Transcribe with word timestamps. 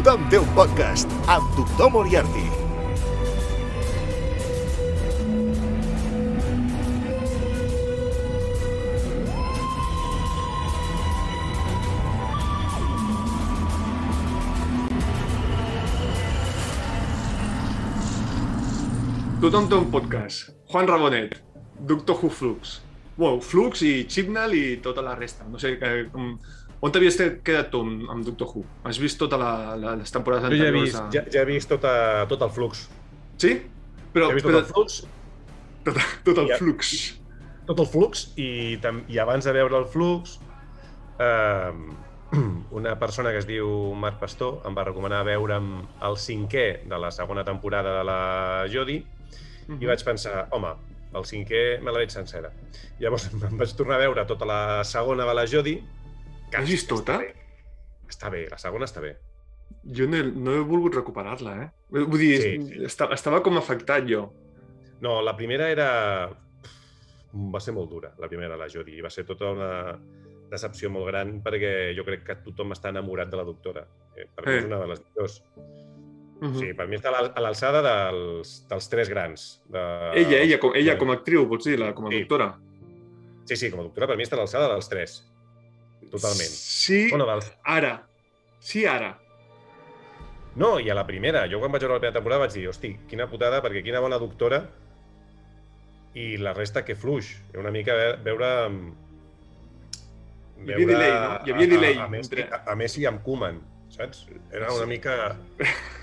Tothom 0.00 0.22
té 0.32 0.38
un 0.40 0.46
podcast 0.56 1.10
amb 1.28 1.50
Doctor 1.52 1.90
Moriarty. 1.92 2.46
Tothom 19.42 19.68
té 19.68 19.76
un 19.76 19.90
podcast. 19.92 20.48
Juan 20.72 20.88
Rabonet, 20.88 21.42
Doctor 21.84 22.16
Who 22.16 22.32
Flux. 22.32 22.78
Wow, 23.20 23.42
Flux 23.44 23.84
i 23.84 24.06
Chibnall 24.08 24.56
i 24.56 24.64
tota 24.80 25.04
la 25.04 25.12
resta. 25.18 25.44
No 25.44 25.60
sé, 25.60 25.74
com, 26.08 26.38
on 26.82 26.92
t'havies 26.92 27.16
quedat 27.44 27.70
tu 27.70 27.80
amb, 27.84 28.06
amb 28.10 28.24
Doctor 28.24 28.48
Who? 28.54 28.64
Has 28.88 28.98
vist 28.98 29.20
la, 29.20 29.76
la, 29.76 29.94
les 30.00 30.10
temporades 30.12 30.48
Jo 30.48 30.56
ja 30.56 30.64
he 30.64 30.68
anteriors? 30.68 30.84
vist, 30.88 31.00
a- 31.00 31.10
ja, 31.12 31.24
ja 31.32 31.40
he 31.42 31.48
vist 31.50 31.68
tota, 31.68 32.26
tot 32.28 32.42
el 32.42 32.50
flux. 32.50 32.86
Sí? 33.38 33.56
Però, 34.14 34.26
Ja 34.26 34.32
he 34.32 34.34
vist 34.38 34.46
però 34.46 34.60
tot 34.60 34.66
el 34.66 34.72
flux, 34.72 35.00
tot, 35.84 35.96
tot 36.24 36.38
el 36.38 36.48
Ja. 36.48 36.56
flux. 36.58 37.16
tot 37.66 37.78
el 37.78 37.86
flux 37.86 38.32
i, 38.36 38.78
i 39.08 39.18
abans 39.22 39.44
de 39.44 39.52
veure 39.52 39.76
el 39.78 39.84
flux 39.86 40.40
eh, 41.20 41.72
una 42.70 42.98
persona 42.98 43.30
que 43.30 43.38
es 43.38 43.46
diu 43.46 43.92
Marc 43.94 44.18
Pastor 44.18 44.62
em 44.66 44.74
va 44.76 44.84
recomanar 44.86 45.22
veure'm 45.26 45.70
el 46.06 46.16
cinquè 46.16 46.82
de 46.88 46.98
la 46.98 47.10
segona 47.14 47.44
temporada 47.44 47.98
de 47.98 48.04
la 48.04 48.20
Jodie 48.72 49.04
Mhm. 49.70 49.82
i 49.82 49.86
vaig 49.86 50.02
pensar, 50.02 50.48
home, 50.50 50.72
el 51.14 51.22
cinquè 51.22 51.78
me 51.80 51.92
la 51.92 51.98
veig 52.00 52.10
sencera. 52.10 52.50
Llavors 52.98 53.28
em 53.46 53.56
vaig 53.58 53.70
tornar 53.78 53.96
a 54.00 54.02
veure 54.02 54.24
tota 54.26 54.44
la 54.48 54.82
segona 54.82 55.24
de 55.28 55.34
la 55.34 55.44
Jodie. 55.46 55.84
L'has 56.52 56.68
vist 56.68 56.88
tota? 56.90 57.18
Està 57.20 57.24
bé. 57.24 57.34
Està 58.10 58.30
bé, 58.30 58.44
la 58.50 58.58
segona 58.58 58.84
està 58.88 59.00
bé. 59.04 59.16
Jo 59.96 60.06
no 60.10 60.16
he, 60.18 60.22
no 60.34 60.54
he 60.58 60.62
volgut 60.66 60.96
recuperar-la, 60.98 61.52
eh? 61.62 61.68
Vull 61.94 62.18
dir, 62.18 62.40
Sí, 62.42 62.54
sí, 62.66 62.84
Estava, 62.84 63.14
estava 63.14 63.40
com 63.42 63.56
afectat 63.58 64.04
jo. 64.08 64.26
No, 65.00 65.20
la 65.22 65.36
primera 65.38 65.68
era... 65.70 66.30
Va 67.32 67.60
ser 67.62 67.72
molt 67.76 67.88
dura, 67.92 68.10
la 68.18 68.26
primera, 68.28 68.56
la 68.58 68.66
Jodie. 68.68 68.96
I 68.98 69.04
va 69.06 69.10
ser 69.14 69.22
tota 69.28 69.52
una 69.54 69.70
decepció 70.50 70.90
molt 70.90 71.06
gran 71.06 71.36
perquè 71.44 71.92
jo 71.94 72.02
crec 72.04 72.24
que 72.26 72.34
tothom 72.42 72.74
està 72.74 72.90
enamorat 72.90 73.30
de 73.30 73.38
la 73.38 73.44
doctora. 73.46 73.84
Eh, 74.18 74.26
Per 74.34 74.44
mi 74.46 74.52
Eh. 74.52 74.58
és 74.58 74.64
una 74.66 74.80
de 74.80 74.88
les 74.90 75.00
millors. 75.04 75.36
Mhm. 76.40 76.58
Sí, 76.58 76.72
per 76.74 76.88
mi 76.88 76.96
està 76.96 77.12
a 77.14 77.40
l'alçada 77.40 77.82
dels, 77.86 78.66
dels 78.68 78.88
tres 78.88 79.08
grans. 79.08 79.62
De... 79.68 79.78
Ella, 80.16 80.38
ella, 80.42 80.58
com, 80.58 80.72
ella 80.74 80.98
com 80.98 81.10
a 81.10 81.14
actriu, 81.14 81.46
vols 81.46 81.64
dir, 81.64 81.78
la, 81.78 81.92
com 81.94 82.06
a 82.06 82.10
Sí. 82.10 82.18
doctora? 82.24 82.58
Sí, 83.44 83.56
sí, 83.56 83.70
com 83.70 83.80
a 83.80 83.82
doctora 83.84 84.06
per 84.08 84.16
mi 84.16 84.24
està 84.24 84.34
a 84.34 84.38
l'alçada 84.42 84.68
dels 84.72 84.88
tres. 84.88 85.29
Totalment. 86.10 86.50
Sí, 86.50 87.08
Bueno, 87.10 87.26
dels... 87.26 87.52
ara. 87.64 87.94
Sí, 88.60 88.84
ara. 88.86 89.14
No, 90.56 90.78
i 90.82 90.90
a 90.90 90.94
la 90.98 91.06
primera. 91.06 91.44
Jo 91.48 91.60
quan 91.62 91.70
vaig 91.72 91.82
veure 91.84 91.94
la 91.94 92.00
primera 92.02 92.16
temporada 92.18 92.42
vaig 92.46 92.52
dir, 92.56 92.66
hosti, 92.68 92.90
quina 93.08 93.28
putada, 93.30 93.60
perquè 93.62 93.84
quina 93.86 94.00
bona 94.02 94.18
doctora 94.18 94.64
i 96.18 96.36
la 96.42 96.52
resta 96.56 96.82
que 96.84 96.96
fluix. 96.98 97.36
Era 97.52 97.60
una 97.62 97.70
mica 97.70 97.94
ve- 97.94 98.16
veure... 98.26 98.48
Hi 100.60 100.72
havia 100.74 100.86
delay, 100.90 101.12
no? 101.14 101.28
Hi 101.46 101.52
havia 101.54 101.66
a- 101.68 101.70
delay 101.74 101.94
A, 101.96 102.04
a, 102.04 102.08
Messi, 102.12 102.26
entre- 102.26 102.48
a, 102.52 102.62
a 102.72 102.74
Messi 102.76 103.06
amb 103.08 103.22
Koeman, 103.24 103.60
saps? 103.94 104.26
Era 104.52 104.72
una 104.74 104.82
Sí. 104.84 104.90
mica... 104.90 105.36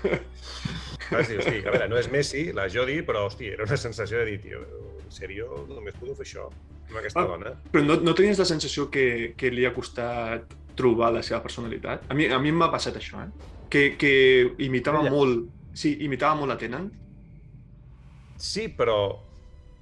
Dir, 0.02 1.38
hosti, 1.38 1.60
a 1.64 1.70
veure, 1.70 1.86
no 1.88 1.96
és 2.00 2.08
Messi, 2.12 2.48
la 2.56 2.66
Jodie, 2.72 3.04
però, 3.06 3.26
hosti, 3.28 3.46
era 3.54 3.64
una 3.68 3.76
sensació 3.80 4.18
de 4.20 4.26
dir, 4.32 4.40
tio, 4.42 4.64
en 5.04 5.12
sèrio, 5.14 5.46
només 5.70 5.94
puc 5.96 6.10
fer 6.18 6.26
això 6.26 6.48
amb 6.88 6.96
aquesta 7.00 7.20
Ah. 7.20 7.26
dona? 7.26 7.52
Però 7.72 7.84
no, 7.84 7.96
no 8.00 8.14
tenies 8.14 8.38
la 8.38 8.44
sensació 8.48 8.88
que, 8.90 9.34
que 9.36 9.50
li 9.50 9.64
ha 9.66 9.74
costat 9.74 10.54
trobar 10.78 11.12
la 11.12 11.22
seva 11.22 11.42
personalitat? 11.42 12.04
A 12.10 12.14
mi, 12.14 12.26
a 12.26 12.38
mi 12.38 12.52
m'ha 12.52 12.70
passat 12.70 12.96
això, 12.96 13.20
eh? 13.24 13.30
Que, 13.68 13.96
que 13.98 14.12
imitava 14.64 15.00
Ella. 15.02 15.10
molt... 15.10 15.48
Sí, 15.74 15.96
imitava 16.02 16.34
molt 16.34 16.52
a 16.52 16.56
Tennant. 16.58 16.88
Sí, 18.36 18.68
però, 18.76 19.18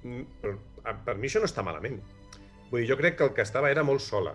mm, 0.03 0.21
però 0.41 0.57
a- 0.83 0.95
per 1.05 1.15
mi 1.17 1.27
això 1.27 1.39
no 1.39 1.45
està 1.49 1.63
malament. 1.63 1.99
Vull 2.71 2.81
dir, 2.81 2.89
jo 2.89 2.97
crec 2.97 3.17
que 3.17 3.23
el 3.23 3.33
que 3.33 3.41
estava 3.45 3.69
era 3.71 3.83
molt 3.83 4.01
sola, 4.01 4.33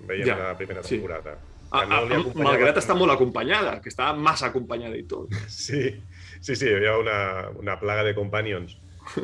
veiem 0.00 0.26
Ja, 0.28 0.36
la 0.38 0.56
primera 0.56 0.82
sí. 0.82 0.96
temporada. 0.96 1.36
A, 1.70 1.80
Que 1.82 1.86
no 1.90 2.04
li 2.06 2.14
a, 2.14 2.42
malgrat 2.44 2.76
estar 2.78 2.94
molt 2.96 3.10
acompanyada, 3.12 3.80
que 3.82 3.88
estava 3.90 4.14
massa 4.16 4.46
acompanyada 4.46 4.96
i 4.96 5.02
tot. 5.04 5.28
Sí, 5.48 6.00
sí, 6.40 6.54
sí, 6.56 6.66
hi 6.66 6.74
havia 6.74 6.96
una, 6.98 7.48
una 7.58 7.78
plaga 7.80 8.04
de 8.04 8.14
companions. 8.14 8.78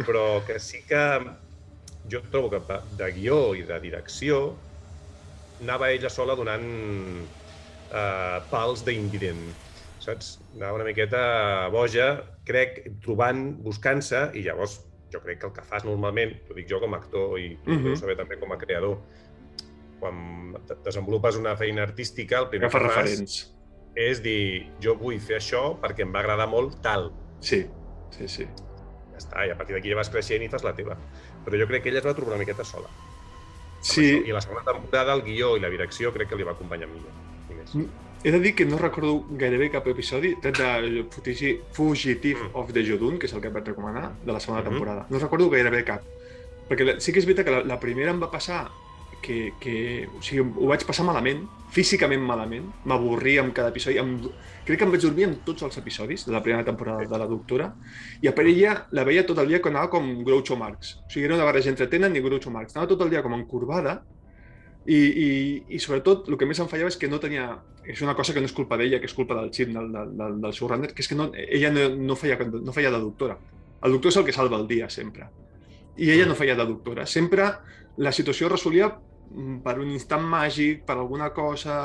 Però 0.06 0.42
que 0.46 0.58
sí 0.60 0.82
que 0.86 0.98
jo 2.12 2.20
trobo 2.30 2.50
que 2.52 2.78
de 2.98 3.10
guió 3.16 3.40
i 3.56 3.64
de 3.68 3.80
direcció 3.80 4.42
anava 5.62 5.90
ella 5.94 6.10
sola 6.10 6.34
donant 6.38 6.66
eh, 7.92 8.38
pals 8.50 8.84
d'invident, 8.86 9.42
saps? 10.02 10.36
Anava 10.56 10.80
una 10.80 10.88
miqueta 10.88 11.22
boja, 11.74 12.08
crec, 12.48 12.82
trobant, 13.04 13.44
buscant-se, 13.62 14.28
i 14.38 14.44
llavors 14.46 14.80
jo 15.12 15.20
crec 15.22 15.42
que 15.42 15.50
el 15.50 15.54
que 15.54 15.64
fas 15.68 15.84
normalment, 15.86 16.34
ho 16.48 16.56
dic 16.56 16.68
jo 16.70 16.80
com 16.82 16.94
a 16.96 17.02
actor 17.02 17.38
i 17.38 17.56
tu 17.64 17.70
uh. 17.70 17.80
-huh. 17.84 17.96
saber 18.00 18.16
també 18.16 18.38
com 18.40 18.52
a 18.52 18.58
creador, 18.58 18.98
quan 20.00 20.52
de- 20.66 20.78
desenvolupes 20.84 21.36
una 21.36 21.56
feina 21.56 21.82
artística, 21.82 22.38
el 22.40 22.48
primer 22.48 22.66
Agafa 22.66 22.78
que 22.78 22.88
fas 22.88 22.96
referents. 22.96 23.54
és 23.94 24.22
dir, 24.22 24.70
jo 24.80 24.96
vull 24.96 25.20
fer 25.20 25.36
això 25.36 25.78
perquè 25.80 26.02
em 26.02 26.12
va 26.12 26.20
agradar 26.20 26.48
molt 26.48 26.80
tal. 26.82 27.12
Sí, 27.40 27.66
sí, 28.10 28.28
sí. 28.28 28.46
Ja 29.12 29.18
està, 29.18 29.46
i 29.46 29.50
a 29.50 29.56
partir 29.56 29.74
d'aquí 29.76 29.90
ja 29.90 29.96
vas 29.96 30.08
creixent 30.08 30.42
i 30.42 30.48
fas 30.48 30.64
la 30.64 30.74
teva. 30.74 30.96
Però 31.44 31.58
jo 31.58 31.66
crec 31.66 31.82
que 31.82 31.88
ella 31.90 31.98
es 31.98 32.06
va 32.06 32.14
trobar 32.14 32.34
una 32.34 32.40
miqueta 32.44 32.64
sola. 32.64 32.88
Sí, 33.80 34.04
això. 34.20 34.26
I 34.28 34.32
la 34.32 34.40
segona 34.40 34.62
temporada, 34.64 35.14
el 35.14 35.22
guió 35.22 35.56
i 35.56 35.60
la 35.60 35.68
direcció 35.70 36.12
crec 36.14 36.28
que 36.30 36.36
li 36.36 36.44
va 36.46 36.52
acompanyar 36.52 36.88
millor. 36.88 37.10
Mm. 37.74 37.86
he 38.24 38.30
de 38.30 38.38
dir 38.38 38.54
que 38.54 38.64
no 38.64 38.78
recordo 38.78 39.24
gairebé 39.30 39.68
cap 39.70 39.86
episodi, 39.88 40.36
tret 40.40 40.56
de 40.56 41.04
Futigi- 41.10 41.58
Fugitive 41.72 42.38
Mm. 42.44 42.50
of 42.54 42.72
the 42.72 42.84
Jodun, 42.86 43.18
que 43.18 43.26
és 43.26 43.32
el 43.32 43.40
que 43.40 43.48
et 43.48 43.54
vaig 43.54 43.66
recomanar, 43.66 44.12
de 44.24 44.32
la 44.32 44.38
segona 44.38 44.62
Mhm. 44.62 44.68
temporada. 44.70 45.06
No 45.10 45.18
recordo 45.18 45.50
gairebé 45.50 45.82
cap. 45.84 46.02
Perquè 46.68 47.00
sí 47.00 47.12
que 47.12 47.18
és 47.18 47.26
veritat 47.26 47.44
que 47.46 47.50
la, 47.50 47.64
la 47.64 47.80
primera 47.80 48.12
em 48.12 48.22
va 48.22 48.30
passar 48.30 48.70
que, 49.22 49.54
que 49.62 49.74
o 50.10 50.22
sigui, 50.24 50.44
ho 50.44 50.70
vaig 50.70 50.84
passar 50.88 51.06
malament, 51.06 51.44
físicament 51.72 52.22
malament, 52.26 52.66
m'avorria 52.84 53.40
amb 53.44 53.54
cada 53.56 53.72
episodi, 53.72 53.96
amb, 54.02 54.26
crec 54.66 54.80
que 54.80 54.86
em 54.88 54.92
vaig 54.92 55.04
dormir 55.04 55.28
en 55.28 55.36
tots 55.46 55.64
els 55.64 55.78
episodis 55.80 56.26
de 56.28 56.34
la 56.34 56.42
primera 56.44 56.66
temporada 56.66 57.06
de 57.08 57.20
la 57.22 57.28
doctora, 57.30 57.70
i 58.20 58.28
a 58.28 58.34
per 58.36 58.44
ella 58.50 58.74
la 58.92 59.06
veia 59.08 59.24
tot 59.28 59.40
el 59.40 59.48
dia 59.48 59.62
que 59.62 59.72
anava 59.72 59.88
com 59.94 60.10
Groucho 60.26 60.58
Marx. 60.60 60.98
O 61.06 61.12
sigui, 61.12 61.28
era 61.30 61.38
una 61.38 61.48
barreja 61.48 61.72
entre 61.72 61.88
Tenen 61.92 62.18
i 62.18 62.24
Groucho 62.24 62.52
Marx. 62.52 62.76
Anava 62.76 62.90
tot 62.92 63.06
el 63.06 63.14
dia 63.14 63.24
com 63.24 63.38
encorbada, 63.38 64.02
i, 64.84 64.98
i, 64.98 65.28
i 65.76 65.78
sobretot 65.78 66.26
el 66.26 66.36
que 66.38 66.46
més 66.48 66.58
em 66.58 66.68
fallava 66.70 66.90
és 66.90 66.98
que 66.98 67.10
no 67.10 67.20
tenia... 67.22 67.46
És 67.86 68.02
una 68.02 68.14
cosa 68.18 68.34
que 68.34 68.42
no 68.42 68.48
és 68.50 68.54
culpa 68.54 68.76
d'ella, 68.78 68.98
que 69.02 69.08
és 69.08 69.14
culpa 69.14 69.36
del 69.38 69.50
xip 69.54 69.70
del, 69.74 69.88
del, 69.94 70.10
del, 70.18 70.40
del 70.42 70.54
showrunner, 70.54 70.90
que 70.94 71.02
és 71.02 71.10
que 71.10 71.18
no, 71.18 71.28
ella 71.34 71.70
no, 71.74 71.86
no, 72.10 72.16
feia, 72.18 72.38
no 72.42 72.74
feia 72.74 72.90
de 72.94 73.00
doctora. 73.02 73.38
El 73.82 73.96
doctor 73.96 74.12
és 74.12 74.18
el 74.20 74.26
que 74.26 74.34
salva 74.34 74.58
el 74.58 74.68
dia, 74.70 74.88
sempre. 74.90 75.28
I 75.98 76.12
ella 76.14 76.26
no 76.30 76.36
feia 76.38 76.54
de 76.58 76.66
doctora. 76.66 77.06
Sempre 77.06 77.48
la 78.02 78.12
situació 78.14 78.48
es 78.48 78.54
resolia 78.54 78.90
per 79.64 79.78
un 79.80 79.92
instant 79.92 80.24
màgic, 80.28 80.82
per 80.88 80.96
alguna 80.98 81.30
cosa 81.36 81.76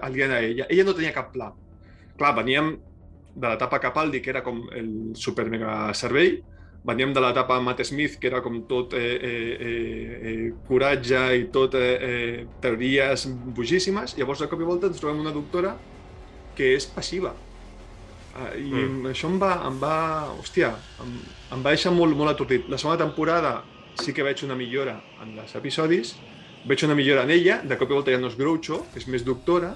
aliena 0.00 0.38
a 0.38 0.44
ella. 0.46 0.68
Ella 0.68 0.86
no 0.88 0.94
tenia 0.96 1.14
cap 1.16 1.32
pla. 1.34 1.50
Clar, 2.16 2.34
veníem 2.36 2.74
de 3.34 3.48
l'etapa 3.48 3.80
Capaldi, 3.80 4.20
que 4.20 4.32
era 4.32 4.42
com 4.42 4.64
el 4.76 4.90
super 5.16 5.46
mega 5.50 5.92
cervell, 5.94 6.40
veníem 6.84 7.12
de 7.12 7.20
l'etapa 7.20 7.60
Matt 7.60 7.82
Smith, 7.84 8.16
que 8.20 8.28
era 8.30 8.40
com 8.42 8.62
tot 8.68 8.94
eh, 8.96 9.12
eh, 9.20 9.52
eh, 9.60 10.18
eh, 10.30 10.48
coratge 10.68 11.20
i 11.36 11.46
tot 11.52 11.76
eh, 11.76 11.92
eh, 12.08 12.46
teories 12.62 13.26
bojíssimes, 13.56 14.16
llavors 14.18 14.40
de 14.40 14.48
cop 14.48 14.60
i 14.60 14.68
volta 14.68 14.88
ens 14.88 15.00
trobem 15.00 15.20
una 15.20 15.34
doctora 15.34 15.76
que 16.56 16.74
és 16.76 16.88
passiva. 16.88 17.34
Uh, 18.30 18.52
I 18.56 18.70
mm. 18.70 19.10
això 19.10 19.28
em 19.28 19.38
va, 19.42 19.56
em 19.66 19.76
va, 19.82 19.94
hòstia, 20.38 20.70
em, 21.02 21.14
em 21.56 21.62
va 21.64 21.74
deixar 21.74 21.92
molt, 21.92 22.14
molt 22.16 22.32
atordit. 22.32 22.68
La 22.70 22.78
segona 22.78 23.00
temporada 23.00 23.58
sí 24.00 24.14
que 24.16 24.24
veig 24.24 24.44
una 24.46 24.56
millora 24.56 25.00
en 25.22 25.34
els 25.42 25.54
episodis, 25.58 26.14
veig 26.68 26.82
una 26.84 26.96
millora 26.98 27.22
en 27.24 27.30
ella, 27.32 27.60
de 27.64 27.76
cop 27.78 27.90
i 27.90 27.96
volta 27.96 28.12
ja 28.12 28.20
no 28.20 28.28
és 28.28 28.36
Groucho, 28.38 28.82
és 28.98 29.06
més 29.08 29.24
doctora, 29.24 29.72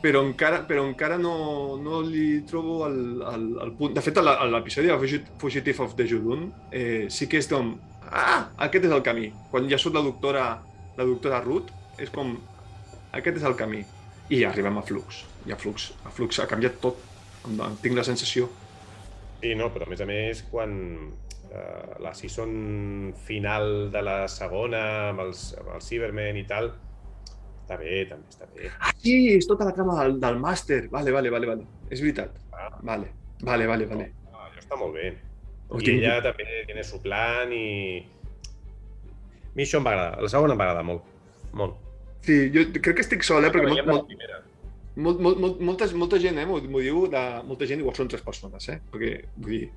però 0.00 0.22
encara, 0.24 0.62
però 0.68 0.84
encara 0.88 1.18
no, 1.20 1.76
no 1.82 2.00
li 2.06 2.40
trobo 2.48 2.86
el, 2.86 3.00
el, 3.20 3.46
el 3.66 3.72
punt... 3.76 3.92
De 3.96 4.04
fet, 4.04 4.16
a 4.16 4.46
l'episodi 4.48 4.88
de 4.88 4.96
Fugit- 4.96 5.28
Fugitive 5.42 5.84
of 5.84 5.96
the 5.98 6.06
Judun 6.08 6.46
eh, 6.72 7.06
sí 7.12 7.28
que 7.28 7.40
és 7.42 7.50
com... 7.50 7.74
Ah, 8.10 8.48
aquest 8.64 8.86
és 8.88 8.94
el 8.96 9.04
camí. 9.06 9.28
Quan 9.50 9.68
ja 9.70 9.78
surt 9.78 9.98
la 9.98 10.04
doctora, 10.06 10.46
la 10.96 11.06
doctora 11.06 11.42
Ruth, 11.44 11.68
és 12.00 12.08
com... 12.14 12.32
Aquest 13.12 13.42
és 13.42 13.44
el 13.44 13.58
camí. 13.58 13.82
I 14.30 14.44
arribem 14.48 14.78
a 14.78 14.86
Flux. 14.86 15.24
I 15.46 15.52
a 15.52 15.58
Flux, 15.58 15.90
a 16.06 16.12
Flux 16.14 16.38
ha 16.40 16.48
canviat 16.48 16.80
tot. 16.80 16.96
Tinc 17.82 17.98
la 17.98 18.06
sensació. 18.06 18.48
I 19.44 19.52
no, 19.58 19.68
però 19.74 19.86
a 19.86 19.90
més 19.90 20.00
a 20.00 20.06
més, 20.08 20.42
quan 20.50 20.72
eh, 21.50 21.96
la 22.00 22.14
season 22.14 23.14
final 23.26 23.90
de 23.92 24.02
la 24.06 24.20
segona, 24.28 24.84
amb 25.10 25.26
els, 25.26 25.50
amb 25.60 25.74
els 25.76 25.90
Cybermen 25.90 26.38
i 26.40 26.46
tal, 26.48 26.72
està 27.70 27.78
bé, 27.78 28.04
també 28.10 28.32
està 28.32 28.48
bé. 28.50 28.70
Ah, 28.78 28.94
sí, 28.98 29.16
és 29.36 29.46
tota 29.46 29.68
la 29.68 29.74
trama 29.76 29.98
del, 30.02 30.16
del 30.22 30.38
màster. 30.42 30.84
Vale, 30.90 31.12
vale, 31.14 31.30
vale, 31.30 31.50
vale. 31.52 31.66
És 31.90 32.02
veritat. 32.02 32.34
Ah. 32.50 32.72
Vale, 32.82 33.12
vale, 33.46 33.68
vale, 33.70 33.86
vale. 33.90 34.08
Ah, 34.32 34.48
això 34.48 34.64
està 34.64 34.78
molt 34.80 34.96
bé. 34.98 35.12
Ho 35.70 35.78
I 35.78 35.92
ella 35.92 36.16
també 36.24 36.64
tiene 36.66 36.82
su 36.82 36.98
plan 37.02 37.52
i... 37.54 38.00
A 39.50 39.54
mi 39.54 39.62
això 39.62 39.78
em 39.78 39.86
va 39.86 39.94
agradar. 39.94 40.24
La 40.26 40.30
segona 40.32 40.56
em 40.56 40.62
va 40.62 40.66
agradar 40.66 40.86
molt. 40.88 41.06
Molt. 41.60 41.78
Sí, 42.26 42.40
jo 42.54 42.66
crec 42.74 42.98
que 42.98 43.04
estic 43.06 43.22
sol, 43.26 43.46
eh? 43.46 43.52
Perquè 43.54 43.70
molt, 43.70 43.86
molt, 43.86 44.08
primera. 44.10 44.42
Molt, 45.04 45.20
molt, 45.22 45.40
molt, 45.42 45.60
molta, 45.64 45.88
molta 45.96 46.18
gent, 46.22 46.38
eh, 46.40 46.46
m'ho 46.46 46.82
diu, 46.82 47.04
de, 47.12 47.22
molta 47.48 47.68
gent, 47.68 47.82
igual 47.82 47.96
són 47.96 48.10
tres 48.10 48.24
persones, 48.26 48.68
eh? 48.72 48.78
Perquè, 48.92 49.12
vull 49.36 49.56
dir, 49.56 49.68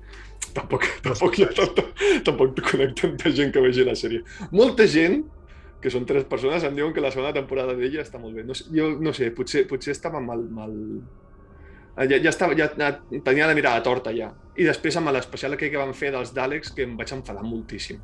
tampoc, 0.56 0.86
tampoc 1.06 1.40
ha 1.44 1.50
tanta, 1.56 1.86
tampoc 2.26 2.60
conec 2.70 2.94
tanta 3.00 3.32
gent 3.34 3.54
que 3.54 3.62
vegi 3.64 3.86
la 3.86 3.96
sèrie. 3.98 4.22
Molta 4.52 4.86
gent, 4.90 5.22
que 5.84 5.92
són 5.92 6.06
tres 6.08 6.24
persones, 6.24 6.64
em 6.64 6.78
diuen 6.78 6.94
que 6.96 7.02
la 7.04 7.12
segona 7.12 7.34
temporada 7.36 7.74
d'ella 7.76 8.00
està 8.00 8.20
molt 8.20 8.38
bé. 8.38 8.46
No 8.48 8.56
sé, 8.56 8.70
jo 8.72 8.94
no 9.04 9.12
sé, 9.16 9.28
potser, 9.36 9.66
potser 9.68 9.92
estava 9.96 10.22
mal... 10.24 10.46
mal... 10.48 10.72
Ja, 11.94 12.16
ja, 12.16 12.30
estava, 12.30 12.56
ja 12.58 12.70
tenia 12.74 13.46
la 13.46 13.54
mirada 13.54 13.82
torta 13.86 14.10
ja. 14.10 14.32
I 14.58 14.64
després 14.66 14.96
amb 14.98 15.12
l'especial 15.14 15.54
que 15.60 15.68
van 15.76 15.92
fer 15.94 16.10
dels 16.10 16.32
Daleks 16.34 16.72
que 16.74 16.88
em 16.88 16.96
vaig 16.98 17.12
enfadar 17.14 17.44
moltíssim. 17.46 18.00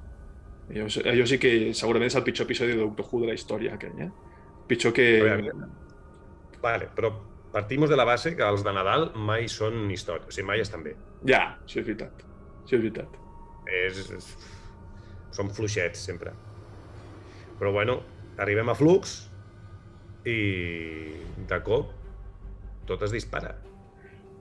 Allò, 0.70 0.87
allò 1.11 1.26
sí 1.26 1.40
que 1.43 1.72
segurament 1.75 2.12
és 2.12 2.19
el 2.20 2.26
pitjor 2.26 2.46
episodi 2.46 2.76
de 2.76 2.84
Doctor 2.84 3.08
Who 3.08 3.25
de 3.25 3.32
la 3.32 3.38
història, 3.38 3.75
aquell, 3.75 3.96
eh? 4.05 4.11
Pitjor 4.70 4.94
que... 4.94 5.08
Vale, 6.62 6.89
però 6.95 7.11
partimos 7.53 7.91
de 7.91 7.97
la 7.99 8.05
base 8.05 8.35
que 8.37 8.47
els 8.47 8.62
de 8.67 8.73
Nadal 8.77 9.11
mai 9.17 9.49
són 9.49 9.89
història, 9.91 10.29
o 10.29 10.35
sigui, 10.35 10.47
mai 10.51 10.62
estan 10.62 10.85
bé. 10.87 10.95
Ja, 11.29 11.57
això 11.65 11.81
és 11.81 11.87
veritat. 11.87 12.23
Això 12.65 12.77
és 12.79 12.85
veritat. 12.85 13.17
És, 13.81 14.01
és... 14.19 14.31
Són 15.35 15.51
fluixets, 15.55 16.01
sempre. 16.11 16.33
Però, 17.61 17.73
bueno, 17.75 18.01
arribem 18.43 18.69
a 18.73 18.75
Flux 18.75 19.17
i 20.27 20.39
de 21.49 21.59
cop 21.65 21.93
tot 22.89 23.05
es 23.06 23.13
dispara. 23.15 23.55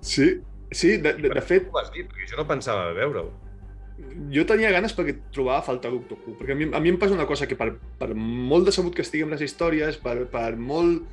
Sí, 0.01 0.31
sí, 0.71 0.97
de, 0.97 1.13
de, 1.19 1.29
de 1.35 1.43
fet, 1.45 1.67
Ho 1.69 1.77
vas 1.77 1.91
dir, 1.93 2.07
perquè 2.09 2.31
jo 2.31 2.39
no 2.39 2.47
pensava 2.49 2.89
veure-ho. 2.97 3.29
jo 4.31 4.45
tenia 4.47 4.71
ganes 4.71 4.93
perquè 4.95 5.17
trobava 5.35 5.59
a 5.59 5.65
faltar 5.65 5.91
Doctor 5.91 6.17
Who, 6.23 6.37
perquè 6.39 6.55
a 6.55 6.57
mi, 6.57 6.69
a 6.71 6.79
mi 6.79 6.93
em 6.93 6.97
passa 7.01 7.13
una 7.13 7.27
cosa 7.27 7.47
que 7.47 7.57
per, 7.59 7.73
per 7.99 8.13
molt 8.15 8.69
decebut 8.69 8.95
que 8.95 9.03
estigui 9.03 9.25
amb 9.27 9.35
les 9.35 9.43
històries, 9.43 9.99
per, 9.99 10.23
per 10.31 10.55
molt 10.55 11.03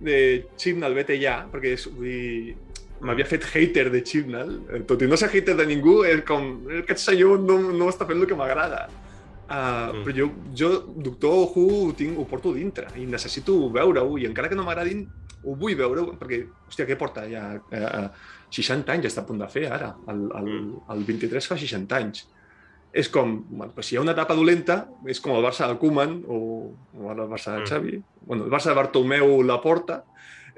de 0.00 0.18
Chibnall 0.58 0.96
vete 0.96 1.16
ja, 1.20 1.40
perquè 1.52 1.74
és, 1.76 1.86
vull 1.88 2.08
dir, 2.10 2.56
m'havia 3.00 3.26
fet 3.28 3.44
hater 3.52 3.88
de 3.92 4.02
Chibnall, 4.04 4.52
eh, 4.70 4.82
tot 4.88 5.02
i 5.02 5.08
no 5.08 5.18
ser 5.20 5.28
hater 5.32 5.56
de 5.58 5.66
ningú, 5.68 5.98
és 6.08 6.22
com, 6.28 6.48
aquest 6.82 7.04
senyor 7.04 7.42
no, 7.44 7.58
no 7.76 7.90
està 7.92 8.08
fent 8.08 8.22
el 8.22 8.28
que 8.28 8.38
m'agrada. 8.38 8.86
Uh, 9.46 9.52
mm. 9.54 10.00
Però 10.02 10.14
jo, 10.16 10.24
jo 10.58 10.68
Doctor 11.06 11.44
Who 11.52 11.66
ho, 11.70 11.82
tinc, 11.94 12.16
ho 12.18 12.24
porto 12.26 12.50
dintre 12.50 12.88
i 12.98 13.04
necessito 13.06 13.54
veure-ho 13.70 14.16
i 14.18 14.24
encara 14.26 14.48
que 14.50 14.56
no 14.58 14.64
m'agradin 14.66 15.04
ho 15.46 15.54
vull 15.54 15.76
veure 15.78 16.02
perquè, 16.18 16.40
hòstia, 16.66 16.86
què 16.88 16.96
porta 16.98 17.22
ja? 17.30 17.44
Uh, 17.70 18.08
60 18.50 18.90
anys 18.96 19.06
està 19.12 19.22
a 19.22 19.28
punt 19.28 19.38
de 19.38 19.46
fer 19.50 19.68
ara, 19.70 19.92
el, 20.10 20.24
el, 20.40 20.50
el 20.96 21.06
23 21.06 21.46
fa 21.46 21.58
60 21.60 22.00
anys 22.00 22.24
és 22.96 23.10
com, 23.12 23.36
bueno, 23.50 23.74
pues 23.76 23.90
si 23.90 23.94
hi 23.94 23.98
ha 24.00 24.04
una 24.04 24.14
etapa 24.16 24.34
dolenta, 24.38 24.86
és 25.04 25.20
com 25.20 25.34
el 25.36 25.44
Barça 25.44 25.68
de 25.68 25.76
Koeman 25.80 26.22
o, 26.32 26.38
o 26.96 27.10
el 27.12 27.24
Barça 27.28 27.58
de 27.58 27.66
Xavi, 27.68 27.98
mm. 27.98 28.26
bueno, 28.28 28.46
el 28.46 28.52
Barça 28.52 28.72
de 28.72 28.78
Bartomeu 28.78 29.42
la 29.44 29.60
porta, 29.60 30.04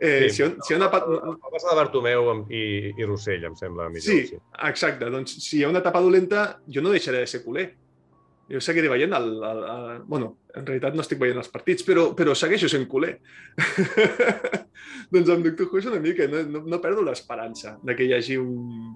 Eh, 0.01 0.31
Sí, 0.31 0.45
si, 0.45 0.57
si 0.63 0.75
hi 0.75 0.77
ha. 0.79 0.87
El 0.87 1.39
Barça 1.43 1.73
de 1.73 1.77
Bartomeu 1.77 2.29
i, 2.55 2.63
i 2.95 3.07
Rossell, 3.07 3.45
em 3.49 3.57
sembla 3.59 3.89
millor. 3.91 4.07
Sí, 4.07 4.39
exacte. 4.71 5.11
Doncs 5.11 5.35
si 5.43 5.59
hi 5.59 5.65
ha 5.67 5.71
una 5.73 5.83
etapa 5.83 6.03
dolenta, 6.05 6.61
jo 6.71 6.85
no 6.85 6.95
deixaré 6.95 7.25
de 7.25 7.31
ser 7.31 7.43
culer. 7.43 7.73
Jo 8.49 8.63
seguiré 8.65 8.89
veient 8.89 9.13
el, 9.13 9.27
el, 9.45 9.65
el... 9.73 9.99
Bueno, 10.09 10.31
en 10.57 10.65
realitat 10.65 10.95
no 10.97 11.03
estic 11.05 11.19
veient 11.21 11.41
els 11.43 11.51
partits, 11.53 11.85
però, 11.85 12.07
però 12.17 12.37
segueixo 12.39 12.71
sent 12.71 12.87
culer. 12.89 13.17
doncs 15.13 15.35
amb 15.35 15.45
Doctor 15.45 15.69
Who 15.69 15.83
és 15.83 15.91
una 15.91 16.01
mica, 16.01 16.31
no, 16.31 16.45
no, 16.47 16.63
no 16.65 16.81
perdo 16.85 17.05
l'esperança 17.05 17.77
de 17.83 17.99
que 17.99 18.07
hi 18.07 18.15
hagi 18.17 18.39
un... 18.41 18.95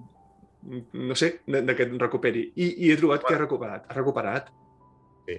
un- 0.65 0.85
no 1.09 1.15
sé, 1.15 1.41
de, 1.47 1.61
de 1.61 1.75
que 1.75 1.87
et 1.87 1.95
recuperi. 2.01 2.45
I, 2.55 2.69
I 2.85 2.91
he 2.91 2.99
trobat 2.99 3.25
que 3.27 3.35
ha 3.35 3.41
recuperat. 3.41 3.89
Ha 3.89 3.97
recuperat. 3.97 4.49
Sí. 5.27 5.37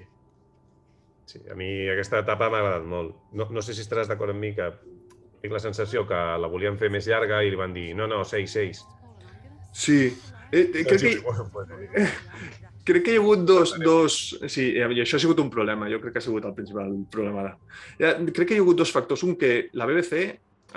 sí. 1.27 1.41
A 1.51 1.57
mi 1.59 1.71
aquesta 1.93 2.21
etapa 2.25 2.51
m'ha 2.51 2.61
agradat 2.63 2.87
molt. 2.89 3.17
No, 3.33 3.49
no 3.51 3.63
sé 3.65 3.75
si 3.75 3.85
estaràs 3.85 4.11
d'acord 4.11 4.35
amb 4.35 4.45
mi 4.45 4.55
que 4.57 4.71
tinc 5.45 5.53
la 5.53 5.61
sensació 5.61 6.07
que 6.09 6.21
la 6.41 6.49
volien 6.49 6.79
fer 6.81 6.89
més 6.93 7.09
llarga 7.11 7.43
i 7.45 7.51
li 7.53 7.61
van 7.61 7.75
dir 7.77 7.91
no, 7.97 8.07
no, 8.09 8.23
6, 8.25 8.55
6. 8.61 8.85
Sí. 9.75 9.99
Eh, 10.53 10.71
eh, 10.71 10.85
crec, 10.87 11.01
que, 11.03 11.19
Bueno, 11.21 11.51
pues, 11.53 11.69
crec 12.89 13.03
que 13.05 13.13
hi 13.13 13.19
ha 13.19 13.21
hagut 13.21 13.43
dos... 13.49 13.75
dos 13.83 14.39
sí, 14.47 14.71
i 14.77 15.03
això 15.03 15.19
ha 15.19 15.25
sigut 15.25 15.41
un 15.43 15.51
problema. 15.51 15.91
Jo 15.91 16.01
crec 16.01 16.15
que 16.15 16.23
ha 16.23 16.25
sigut 16.29 16.47
el 16.47 16.55
principal 16.55 16.95
problema. 17.11 17.51
Ja, 17.99 18.15
crec 18.23 18.49
que 18.49 18.55
hi 18.55 18.63
ha 18.63 18.65
hagut 18.65 18.79
dos 18.81 18.93
factors. 18.95 19.25
Un, 19.27 19.35
que 19.41 19.69
la 19.75 19.89
BBC 19.91 20.23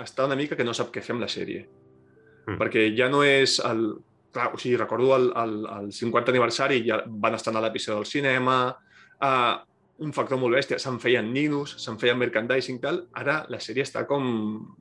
està 0.02 0.26
una 0.26 0.36
mica 0.38 0.56
que 0.58 0.66
no 0.66 0.74
sap 0.76 0.90
què 0.94 1.02
fer 1.04 1.14
amb 1.16 1.24
la 1.24 1.30
sèrie. 1.30 1.64
Mm. 2.48 2.58
Perquè 2.60 2.88
ja 2.96 3.08
no 3.12 3.22
és 3.26 3.58
el... 3.64 3.88
Clar, 4.32 4.50
o 4.54 4.58
sigui, 4.60 4.76
recordo 4.76 5.14
el, 5.16 5.30
el, 5.40 5.54
el 5.78 5.92
50 5.92 6.30
aniversari, 6.34 6.82
ja 6.86 7.00
van 7.06 7.34
estar 7.38 7.54
a 7.56 7.62
l'episodi 7.64 7.96
del 7.96 8.06
cinema, 8.06 8.58
uh, 9.24 9.54
un 10.04 10.12
factor 10.14 10.38
molt 10.38 10.54
bèstia, 10.54 10.76
se'n 10.78 11.00
feien 11.02 11.32
ninos, 11.32 11.72
se'n 11.82 11.96
feien 11.98 12.18
merchandising 12.20 12.76
tal. 12.82 13.00
Ara 13.18 13.40
la 13.50 13.58
sèrie 13.58 13.82
està 13.86 14.04
com, 14.06 14.28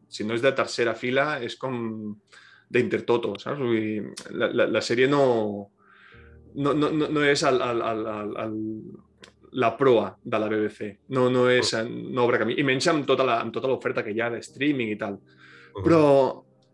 si 0.10 0.26
no 0.28 0.36
és 0.36 0.44
de 0.44 0.52
tercera 0.54 0.94
fila, 1.00 1.38
és 1.42 1.56
com 1.58 1.80
d'intertoto, 2.70 3.38
saps? 3.40 3.58
Vull 3.64 3.80
dir, 3.80 4.14
la, 4.36 4.52
la, 4.52 4.68
la 4.76 4.84
sèrie 4.84 5.08
no, 5.10 5.24
no, 6.60 6.74
no, 6.76 6.92
no, 6.92 7.24
és 7.24 7.44
el, 7.48 7.62
el, 7.64 7.82
el, 7.82 8.06
el, 8.14 8.36
el, 8.44 8.58
la 9.64 9.72
proa 9.80 10.12
de 10.22 10.40
la 10.44 10.50
BBC. 10.52 10.92
No, 11.16 11.30
no 11.34 11.48
és 11.50 11.72
no 11.88 12.26
obre 12.28 12.42
camí. 12.44 12.58
I 12.60 12.68
menys 12.68 12.90
amb 12.92 13.08
tota 13.08 13.26
la- 13.26 13.40
amb 13.42 13.56
tota 13.56 13.72
l'oferta 13.72 14.04
que 14.04 14.12
hi 14.14 14.22
ha 14.22 14.30
de 14.34 14.44
streaming 14.44 14.92
i 14.94 15.00
tal. 15.00 15.18
Però 15.78 16.04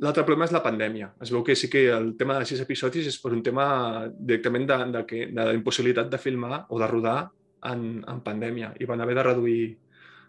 l'altre 0.04 0.26
problema 0.28 0.48
és 0.50 0.54
la 0.56 0.64
pandèmia. 0.64 1.14
Es 1.24 1.32
veu 1.34 1.44
que 1.46 1.56
sí 1.56 1.70
que 1.72 1.86
el 1.96 2.14
tema 2.20 2.38
de 2.40 2.48
sis 2.50 2.62
episodis 2.64 3.08
és 3.10 3.20
per 3.22 3.32
un 3.34 3.44
tema 3.46 3.66
directament 4.14 4.68
de, 4.70 4.80
de, 4.98 5.06
que, 5.10 5.28
de 5.32 5.48
la 5.50 5.56
impossibilitat 5.56 6.12
de 6.12 6.20
filmar 6.22 6.66
o 6.70 6.82
de 6.82 6.90
rodar 6.92 7.18
en, 7.70 8.04
en 8.04 8.20
pandèmia 8.26 8.74
i 8.80 8.90
van 8.90 9.02
haver 9.02 9.16
de 9.22 9.26
reduir 9.32 9.64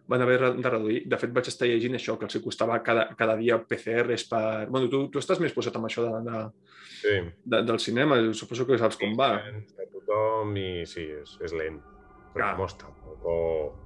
van 0.06 0.20
haver 0.20 0.36
de 0.60 0.68
reduir. 0.68 0.98
De 1.08 1.16
fet, 1.16 1.30
vaig 1.32 1.46
estar 1.48 1.64
llegint 1.64 1.96
això, 1.96 2.18
que 2.20 2.26
els 2.28 2.36
costava 2.44 2.76
cada, 2.84 3.06
cada 3.16 3.38
dia 3.40 3.56
PCRs 3.56 4.26
per... 4.28 4.42
Bueno, 4.68 4.90
tu, 4.92 5.06
tu 5.08 5.16
estàs 5.16 5.40
més 5.40 5.54
posat 5.56 5.78
amb 5.78 5.88
això 5.88 6.04
de, 6.04 6.18
de, 6.26 6.42
Sí. 7.04 7.20
de, 7.44 7.62
del 7.62 7.78
cinema, 7.78 8.16
suposo 8.32 8.64
que 8.66 8.78
saps 8.80 8.96
com 8.96 9.12
va. 9.18 9.34
A 9.36 9.88
tothom 9.92 10.54
i 10.56 10.68
sí, 10.88 11.04
és, 11.12 11.34
és 11.44 11.52
lent. 11.52 11.76
Però 12.32 12.46
Clar. 12.46 12.52
vamos, 12.56 12.76
tampoc... 12.80 13.80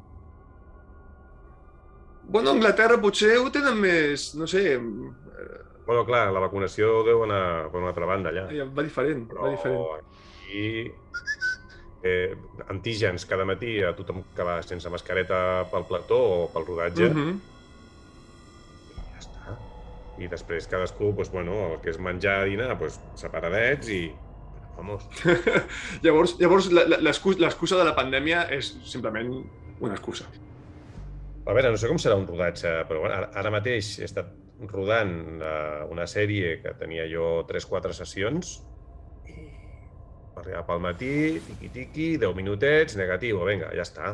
Bueno, 2.29 2.53
Anglaterra 2.53 2.99
potser 3.01 3.39
ho 3.41 3.49
tenen 3.51 3.79
més, 3.81 4.29
no 4.39 4.47
sé, 4.47 4.63
eh, 4.77 5.59
Bueno, 5.89 6.05
clar, 6.05 6.27
la 6.37 6.41
vacunació 6.45 7.01
deu 7.07 7.23
anar 7.25 7.71
per 7.73 7.81
una 7.81 7.89
altra 7.95 8.05
banda 8.07 8.29
allà. 8.29 8.43
va 8.77 8.83
diferent, 8.85 9.25
va 9.31 9.35
Però 9.35 9.51
diferent. 9.55 10.11
aquí... 10.45 10.93
Eh, 12.03 12.37
antígens 12.71 13.25
cada 13.27 13.45
matí 13.49 13.81
a 13.83 13.91
tothom 13.97 14.21
que 14.37 14.45
va 14.47 14.61
sense 14.63 14.87
mascareta 14.93 15.39
pel 15.73 15.87
plató 15.89 16.19
o 16.45 16.53
pel 16.53 16.67
rodatge, 16.69 17.09
mm 17.09 17.17
Mhm. 17.17 17.41
i 18.95 19.09
ja 19.15 19.19
està. 19.25 19.57
I 20.23 20.29
després 20.31 20.69
cadascú, 20.71 21.11
doncs, 21.17 21.31
bueno, 21.33 21.57
el 21.73 21.81
que 21.81 21.91
és 21.91 21.99
menjar, 21.99 22.45
dinar, 22.47 22.77
doncs, 22.79 23.01
separadets 23.19 23.89
i... 23.89 24.13
Vamos. 24.77 25.09
llavors, 26.05 26.37
llavors 26.39 26.71
la- 26.71 26.85
la- 26.87 27.01
l'excus- 27.03 27.41
l'excusa 27.43 27.77
de 27.81 27.85
la 27.89 27.97
pandèmia 27.97 28.45
és 28.55 28.77
simplement 28.85 29.33
una 29.81 29.95
excusa. 29.95 30.29
A 31.47 31.53
veure, 31.53 31.71
no 31.73 31.77
sé 31.81 31.89
com 31.89 31.97
serà 31.99 32.15
un 32.15 32.29
rodatge, 32.29 32.85
però 32.87 33.01
bueno, 33.01 33.15
ara, 33.17 33.31
ara 33.35 33.51
mateix 33.51 33.99
he 33.99 34.05
estat 34.05 34.29
rodant 34.67 35.43
eh, 35.43 35.85
una 35.93 36.07
sèrie 36.11 36.57
que 36.63 36.75
tenia 36.81 37.07
jo 37.11 37.45
3-4 37.49 37.95
sessions 37.95 38.59
i 39.31 39.47
arribar 40.39 40.65
pel 40.67 40.83
matí, 40.83 41.15
tiqui-tiqui, 41.47 42.11
10 42.23 42.37
minutets, 42.39 42.99
negatiu, 42.99 43.41
vinga, 43.47 43.73
ja 43.75 43.87
està. 43.87 44.13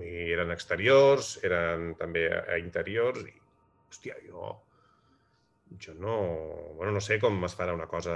I 0.00 0.32
eren 0.32 0.52
exteriors, 0.52 1.34
eren 1.44 1.92
també 2.00 2.26
a 2.32 2.58
interiors 2.60 3.24
i, 3.24 3.34
hòstia, 3.88 4.16
jo, 4.24 4.52
jo 5.80 5.96
no... 6.00 6.16
Bueno, 6.76 6.92
no 6.96 7.00
sé 7.04 7.18
com 7.20 7.36
es 7.48 7.56
farà 7.56 7.74
una 7.76 7.88
cosa 7.88 8.14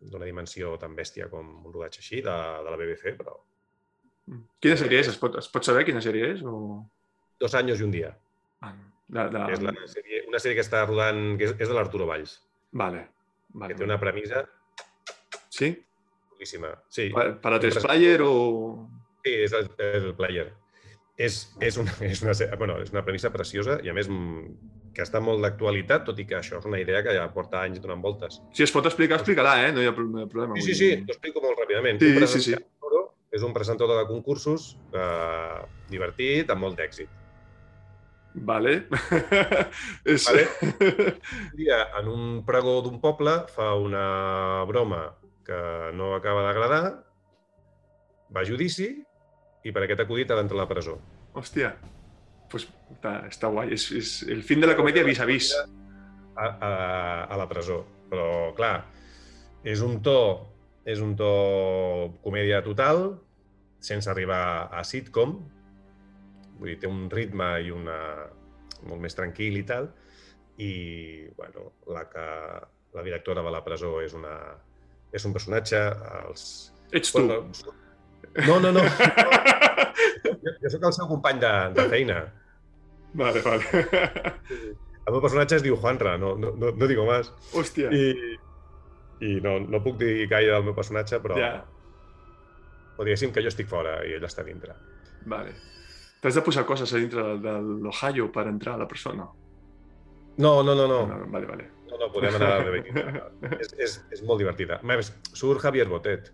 d'una 0.00 0.26
dimensió 0.26 0.74
tan 0.78 0.98
bèstia 0.98 1.30
com 1.30 1.46
un 1.66 1.72
rodatge 1.72 2.02
així 2.02 2.22
de, 2.22 2.34
de 2.64 2.74
la 2.74 2.80
BBC, 2.80 3.14
però 3.18 3.38
Quina 4.62 4.76
sèrie 4.76 5.00
és? 5.02 5.10
Es 5.12 5.18
pot, 5.20 5.36
es 5.40 5.48
pot 5.52 5.66
saber 5.66 5.84
quina 5.88 6.02
sèrie 6.04 6.32
és? 6.34 6.44
O... 6.44 6.84
dos 7.40 7.54
anys 7.54 7.80
i 7.80 7.84
un 7.86 7.92
dia. 7.94 8.10
Ah, 8.66 8.72
De, 9.08 9.24
de... 9.32 9.42
És 9.54 9.62
la 9.64 9.72
sèrie, 9.88 10.22
una 10.28 10.40
sèrie 10.42 10.58
que 10.58 10.64
està 10.66 10.82
rodant, 10.84 11.20
que 11.40 11.48
és, 11.48 11.54
és 11.56 11.68
de 11.70 11.74
l'Arturo 11.76 12.06
Valls, 12.08 12.38
Vale. 12.76 13.06
vale. 13.54 13.72
que 13.72 13.78
té 13.80 13.86
una 13.88 13.98
premissa 14.00 14.44
Sí? 15.48 15.72
boníssima. 16.30 16.74
Sí, 16.92 17.08
Per, 17.14 17.38
per 17.42 17.52
a 17.56 17.60
tres 17.60 17.80
player 17.82 18.20
o... 18.22 18.32
sí 19.24 19.32
és 19.48 19.54
el, 19.56 19.70
el 19.82 20.10
player. 20.18 20.50
És, 21.18 21.40
és, 21.60 21.78
una, 21.80 21.94
és, 22.12 22.20
una, 22.22 22.34
bueno, 22.60 22.76
és 22.84 22.92
una 22.94 23.02
premissa 23.06 23.32
preciosa 23.34 23.80
i, 23.82 23.90
a 23.90 23.94
més, 23.96 24.06
mm, 24.12 24.92
que 24.94 25.02
està 25.02 25.20
molt 25.24 25.42
d'actualitat, 25.42 26.04
tot 26.06 26.18
i 26.20 26.26
que 26.28 26.36
això 26.38 26.60
és 26.60 26.68
una 26.68 26.78
idea 26.78 27.02
que 27.02 27.14
ja 27.16 27.26
porta 27.34 27.64
anys 27.64 27.80
donant 27.82 28.02
voltes. 28.04 28.38
Si 28.54 28.62
es 28.66 28.72
pot 28.74 28.86
explicar, 28.86 29.18
explica-la, 29.18 29.56
eh? 29.66 29.72
No 29.74 29.82
hi 29.82 29.88
ha, 29.90 29.94
problema. 29.96 30.54
Sí, 30.58 30.70
sí, 30.70 30.76
sí, 30.78 30.90
t'ho 31.06 31.16
explico 31.16 31.42
molt 31.42 31.58
ràpidament. 31.64 31.98
Sí, 32.02 32.14
sí, 32.38 32.52
sí. 32.52 32.60
És 33.34 33.42
un 33.44 33.52
presentador 33.52 33.98
de 33.98 34.06
concursos 34.08 34.70
eh, 34.96 35.58
divertit, 35.92 36.48
amb 36.50 36.64
molt 36.64 36.78
d'èxit. 36.78 37.10
Vale. 38.44 38.74
és... 40.12 40.24
Vale. 40.26 40.46
Un 41.52 41.58
dia, 41.58 41.82
en 42.00 42.08
un 42.12 42.24
pregó 42.46 42.78
d'un 42.84 43.00
poble, 43.02 43.34
fa 43.54 43.72
una 43.78 44.64
broma 44.68 45.02
que 45.46 45.58
no 45.96 46.14
acaba 46.16 46.44
d'agradar, 46.44 46.82
va 48.34 48.42
a 48.42 48.48
judici 48.48 48.88
i 49.64 49.72
per 49.72 49.84
aquest 49.84 50.02
acudit 50.04 50.30
ha 50.30 50.36
d'entrar 50.38 50.60
a 50.60 50.62
la 50.64 50.68
presó. 50.70 50.98
Hòstia. 51.38 51.72
pues, 52.50 52.66
està, 52.92 53.14
està 53.28 53.50
guai. 53.52 53.72
És, 53.76 53.90
és 53.92 54.12
el 54.32 54.42
fin 54.42 54.60
de 54.60 54.68
la 54.70 54.76
comèdia 54.76 55.04
vis 55.04 55.20
a 55.20 55.26
vis. 55.28 55.50
A, 56.38 56.46
a, 56.46 56.70
a 57.28 57.36
la 57.36 57.48
presó. 57.50 57.82
Però, 58.08 58.54
clar, 58.56 58.86
és 59.68 59.82
un 59.84 59.98
to, 60.04 60.18
és 60.88 61.00
un 61.04 61.16
to 61.18 61.32
comèdia 62.24 62.62
total, 62.64 63.18
sense 63.84 64.08
arribar 64.10 64.70
a 64.72 64.84
sitcom. 64.84 65.36
Vull 66.58 66.74
dir, 66.74 66.78
té 66.82 66.90
un 66.90 67.06
ritme 67.10 67.52
i 67.64 67.72
una... 67.74 67.98
molt 68.86 69.02
més 69.02 69.16
tranquil 69.18 69.56
i 69.58 69.64
tal. 69.66 69.88
I, 70.58 70.72
bueno, 71.38 71.72
la 71.94 72.04
que 72.10 72.26
la 72.94 73.04
directora 73.06 73.42
de 73.42 73.50
la 73.54 73.62
presó 73.66 73.98
és 74.02 74.14
una 74.14 74.34
és 75.12 75.24
un 75.24 75.32
personatge, 75.32 75.78
els... 76.24 76.42
Ets 76.92 77.12
tu. 77.14 77.24
No, 77.24 78.58
no, 78.60 78.72
no. 78.72 78.82
jo, 80.44 80.52
jo 80.62 80.72
sóc 80.72 80.84
el 80.90 80.94
seu 80.96 81.08
company 81.08 81.40
de, 81.42 81.52
de 81.76 81.86
feina. 81.92 82.18
Vale, 83.16 83.40
vale. 83.44 83.64
El 85.08 85.14
meu 85.14 85.22
personatge 85.24 85.56
es 85.56 85.64
diu 85.64 85.78
Juanra, 85.80 86.18
no, 86.20 86.34
no, 86.36 86.52
no, 86.60 86.74
no 86.76 86.90
digo 86.90 87.06
más. 87.08 87.32
Hòstia. 87.56 87.88
I, 87.88 88.36
i 89.24 89.38
no, 89.44 89.56
no 89.64 89.80
puc 89.84 89.96
dir 90.00 90.28
gaire 90.28 90.52
del 90.52 90.68
meu 90.68 90.76
personatge, 90.76 91.20
però... 91.24 91.40
Ja. 91.40 91.52
O 92.98 93.06
diguéssim 93.06 93.32
que 93.32 93.44
jo 93.44 93.50
estic 93.52 93.70
fora 93.70 94.00
i 94.04 94.16
ell 94.16 94.26
està 94.26 94.44
dintre. 94.44 94.74
Vale. 95.30 95.54
T'has 96.22 96.34
de 96.34 96.42
posar 96.42 96.64
coses 96.66 96.92
a 96.92 96.98
dintre 96.98 97.22
de, 97.22 97.38
de 97.42 97.52
l'Ohio 97.84 98.28
per 98.34 98.48
entrar 98.50 98.74
a 98.74 98.82
la 98.82 98.88
persona? 98.90 99.26
No, 100.38 100.62
no, 100.62 100.74
no, 100.74 100.86
no. 100.86 101.02
no 101.06 101.18
vale, 101.30 101.46
vale. 101.46 101.68
No, 101.90 101.98
no, 101.98 102.08
podem 102.14 102.34
anar 102.38 102.48
a 102.56 102.64
la 102.66 102.80
és, 103.58 103.70
és, 103.78 103.94
és 104.14 104.24
molt 104.26 104.42
divertida. 104.42 104.80
A 104.82 104.88
més, 104.88 105.12
surt 105.34 105.62
Javier 105.62 105.86
Botet. 105.90 106.32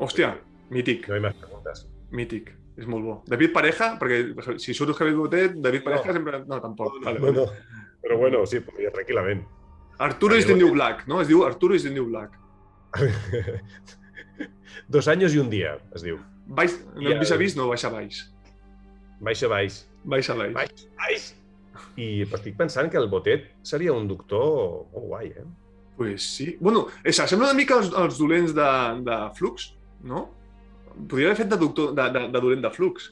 Hòstia, 0.00 0.32
mític. 0.74 1.08
No 1.10 1.18
hi 1.18 1.24
més 1.24 1.36
preguntes. 1.40 1.84
Mític. 2.14 2.54
És 2.78 2.86
molt 2.86 3.04
bo. 3.04 3.14
David 3.28 3.52
Pareja, 3.54 3.90
perquè 4.00 4.56
si 4.62 4.74
surt 4.76 4.96
Javier 4.96 5.16
Botet, 5.18 5.56
David 5.64 5.84
Pareja 5.86 6.12
no. 6.12 6.16
sempre... 6.18 6.42
No, 6.46 6.60
tampoc. 6.64 6.98
No, 7.00 7.06
vale, 7.08 7.22
no, 7.24 7.32
no. 7.42 7.86
Però 8.04 8.18
bueno, 8.20 8.44
sí, 8.46 8.60
podria 8.64 8.92
tranquil·lament. 8.94 9.44
Arturo 9.98 10.36
is 10.38 10.46
the 10.46 10.54
New 10.54 10.70
Black, 10.72 11.08
no? 11.10 11.20
Es 11.20 11.28
diu 11.28 11.42
Arturo 11.44 11.74
is 11.74 11.84
the 11.84 11.90
New 11.90 12.06
Black. 12.06 12.36
Dos 14.94 15.08
anys 15.10 15.34
i 15.34 15.40
un 15.42 15.50
dia, 15.50 15.74
es 15.94 16.04
diu. 16.06 16.20
Baix, 16.46 16.78
no, 16.94 17.16
vis 17.18 17.32
a 17.34 17.38
vis, 17.40 17.56
no, 17.58 17.66
baixa 17.68 17.90
baix. 17.92 18.22
Baixa 19.20 19.48
baix. 19.50 19.82
Baixa 20.04 20.34
baix. 20.38 20.52
Baix, 20.54 20.86
baix. 20.98 21.28
I 21.98 22.08
estic 22.26 22.56
pensant 22.58 22.90
que 22.90 22.98
el 23.00 23.08
Botet 23.10 23.48
seria 23.66 23.94
un 23.94 24.06
doctor 24.10 24.86
molt 24.92 25.06
guai, 25.10 25.32
eh? 25.34 25.46
Pues 25.98 26.22
sí. 26.22 26.56
Bueno, 26.60 26.86
esa, 27.02 27.26
sembla 27.26 27.50
una 27.50 27.58
mica 27.58 27.78
els, 27.80 27.90
els 27.90 28.18
dolents 28.20 28.54
de, 28.54 28.68
de 29.06 29.16
Flux, 29.34 29.72
no? 30.06 30.28
Podria 31.10 31.32
haver 31.32 31.40
fet 31.40 31.50
de, 31.50 31.58
doctor, 31.58 31.90
de, 31.98 32.04
de, 32.14 32.26
de 32.30 32.42
dolent 32.44 32.62
de 32.62 32.70
Flux. 32.70 33.08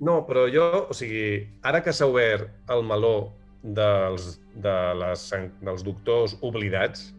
No, 0.00 0.22
però 0.24 0.46
jo, 0.48 0.64
o 0.88 0.96
sigui, 0.96 1.42
ara 1.68 1.82
que 1.84 1.92
s'ha 1.92 2.08
obert 2.08 2.48
el 2.72 2.86
meló 2.88 3.34
dels, 3.60 4.38
de 4.64 4.76
les, 4.96 5.26
dels 5.60 5.84
doctors 5.84 6.38
oblidats, 6.40 7.10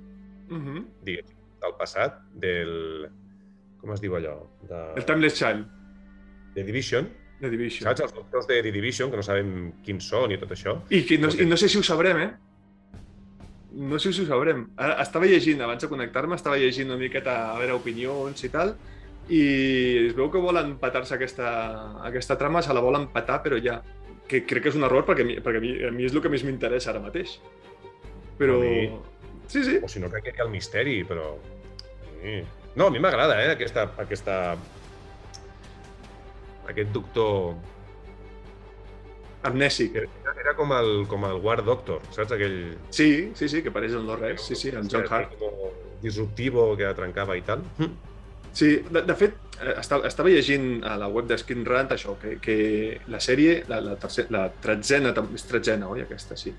uh 0.50 0.56
mhm. 0.58 0.78
-huh. 0.78 0.86
digues, 1.06 1.30
del 1.62 1.78
passat, 1.78 2.18
del... 2.34 3.10
Com 3.82 3.94
es 3.94 4.02
diu 4.02 4.16
allò? 4.16 4.36
De... 4.70 4.80
El 4.98 5.06
Timeless 5.06 5.38
Child. 5.38 5.66
De 6.56 6.64
Division. 6.64 7.08
De 7.42 7.50
Division. 7.50 7.88
Saps? 7.88 8.06
Els 8.06 8.14
doctors 8.14 8.48
de 8.50 8.62
The 8.62 8.72
Division, 8.74 9.10
que 9.10 9.18
no 9.20 9.26
sabem 9.26 9.52
quins 9.86 10.08
són 10.14 10.34
i 10.34 10.38
tot 10.42 10.54
això. 10.54 10.78
I, 10.94 11.02
que 11.10 11.18
no, 11.18 11.32
i 11.34 11.48
no 11.50 11.58
sé 11.58 11.70
si 11.72 11.80
ho 11.80 11.86
sabrem, 11.86 12.22
eh? 12.22 12.30
No 13.72 13.98
sé 14.04 14.12
si 14.14 14.22
ho 14.22 14.28
sabrem. 14.28 14.68
Ara, 14.78 15.00
estava 15.02 15.30
llegint, 15.30 15.64
abans 15.66 15.82
de 15.82 15.90
connectar-me, 15.90 16.38
estava 16.38 16.60
llegint 16.62 16.92
una 16.92 17.00
miqueta 17.02 17.38
a 17.54 17.60
veure 17.60 17.78
opinions 17.80 18.46
i 18.46 18.52
tal, 18.54 18.76
i 19.32 19.42
es 20.08 20.16
veu 20.18 20.30
que 20.34 20.42
volen 20.44 20.76
petar-se 20.82 21.16
aquesta, 21.16 21.50
aquesta 22.08 22.38
trama, 22.38 22.62
se 22.62 22.76
la 22.76 22.84
volen 22.84 23.10
petar, 23.14 23.40
però 23.46 23.60
ja. 23.64 23.80
Que 24.30 24.44
crec 24.48 24.64
que 24.64 24.72
és 24.72 24.78
un 24.78 24.86
error 24.88 25.04
perquè, 25.08 25.26
perquè 25.44 25.60
a, 25.60 25.64
mi, 25.64 25.72
a 25.88 25.92
mi 25.92 26.06
és 26.08 26.14
el 26.16 26.22
que 26.24 26.30
més 26.32 26.44
m'interessa 26.48 26.94
ara 26.94 27.02
mateix. 27.04 27.40
Però... 28.40 28.60
Mi... 28.62 28.92
Sí, 29.52 29.64
sí. 29.68 29.80
O 29.84 29.90
si 29.92 30.00
no, 30.00 30.12
crec 30.12 30.30
que 30.30 30.36
hi 30.36 30.44
ha 30.44 30.46
el 30.46 30.54
misteri, 30.54 31.02
però... 31.08 31.34
Sí. 32.22 32.38
No, 32.78 32.88
a 32.88 32.94
mi 32.94 33.02
m'agrada, 33.04 33.42
eh, 33.44 33.50
aquesta, 33.58 33.90
aquesta 34.00 34.38
aquest 36.72 36.92
doctor... 36.96 37.54
Amnèsic. 39.48 39.96
Era, 39.98 40.36
era 40.44 40.54
com, 40.54 40.70
el, 40.78 40.92
com 41.10 41.24
el 41.26 41.40
War 41.42 41.64
Doctor, 41.66 42.04
saps? 42.14 42.36
Aquell... 42.36 42.76
Sí, 42.94 43.32
sí, 43.38 43.50
sí, 43.50 43.64
que 43.66 43.74
pareix 43.74 43.96
el 43.98 44.06
no 44.06 44.18
res. 44.20 44.44
Sí, 44.46 44.58
sí, 44.58 44.70
el 44.70 44.90
John 44.92 45.08
Hart. 45.10 45.34
Disruptivo, 46.04 46.72
que 46.78 46.92
trencava 46.98 47.38
i 47.38 47.46
tal. 47.46 47.66
Hm. 47.80 48.12
Sí, 48.54 48.84
de, 48.92 49.02
de 49.08 49.16
fet, 49.16 49.38
eh, 49.62 49.74
estava, 49.80 50.06
estava 50.10 50.30
llegint 50.30 50.84
a 50.86 50.98
la 51.00 51.08
web 51.08 51.30
de 51.30 51.38
Skin 51.40 51.64
Rant 51.66 51.94
això, 51.96 52.18
que, 52.22 52.36
que 52.44 52.56
la 53.10 53.22
sèrie, 53.24 53.62
la, 53.72 53.80
la, 53.86 53.96
tercer, 54.00 54.28
la 54.34 54.46
tretzena, 54.62 55.14
és 55.34 55.48
tretzena, 55.48 55.90
oi, 55.90 56.04
aquesta, 56.06 56.38
sí. 56.40 56.54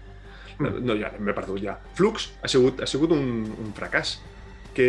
Mm. 0.59 0.83
No, 0.87 0.97
ja, 0.99 1.13
m'he 1.19 1.35
perdut 1.37 1.61
ja. 1.63 1.77
Flux 1.99 2.31
ha 2.43 2.51
sigut, 2.51 2.83
ha 2.83 2.89
sigut 2.89 3.13
un, 3.15 3.25
un 3.63 3.73
fracàs 3.77 4.17
que, 4.77 4.89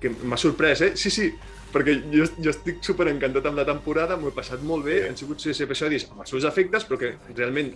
que 0.00 0.12
m'ha 0.24 0.40
sorprès, 0.40 0.84
eh? 0.86 0.92
Sí, 0.96 1.12
sí, 1.12 1.28
perquè 1.72 1.96
jo, 2.12 2.26
jo 2.38 2.52
estic 2.52 2.82
super 2.84 3.08
encantat 3.10 3.48
amb 3.48 3.60
la 3.60 3.66
temporada, 3.68 4.18
m'ho 4.20 4.30
he 4.30 4.36
passat 4.36 4.62
molt 4.66 4.86
bé, 4.86 5.02
han 5.08 5.18
sigut 5.18 5.42
sis 5.42 5.60
episodis 5.64 6.06
amb 6.10 6.24
els 6.24 6.32
seus 6.34 6.46
efectes, 6.48 6.86
però 6.88 7.00
que 7.00 7.14
realment 7.32 7.72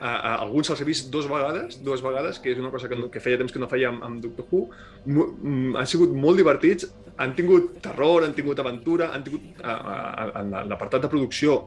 a, 0.00 0.10
a 0.10 0.32
alguns 0.42 0.70
els 0.70 0.82
he 0.82 0.88
vist 0.88 1.10
dues 1.12 1.28
vegades, 1.30 1.78
dues 1.84 2.02
vegades, 2.04 2.40
que 2.42 2.52
és 2.52 2.60
una 2.60 2.72
cosa 2.74 2.90
que, 2.90 2.98
no, 2.98 3.08
que 3.12 3.22
feia 3.24 3.38
temps 3.40 3.54
que 3.54 3.62
no 3.62 3.70
feia 3.70 3.88
amb, 3.92 4.04
amb 4.04 4.20
Doctor 4.24 4.48
Who, 4.50 4.66
mm, 5.06 5.72
han 5.80 5.88
sigut 5.90 6.12
molt 6.12 6.40
divertits, 6.40 6.90
han 7.16 7.34
tingut 7.38 7.78
terror, 7.82 8.26
han 8.26 8.34
tingut 8.36 8.60
aventura, 8.60 9.12
han 9.14 9.24
tingut... 9.26 9.64
En 9.64 10.54
l'apartat 10.68 11.04
de 11.04 11.10
producció 11.10 11.60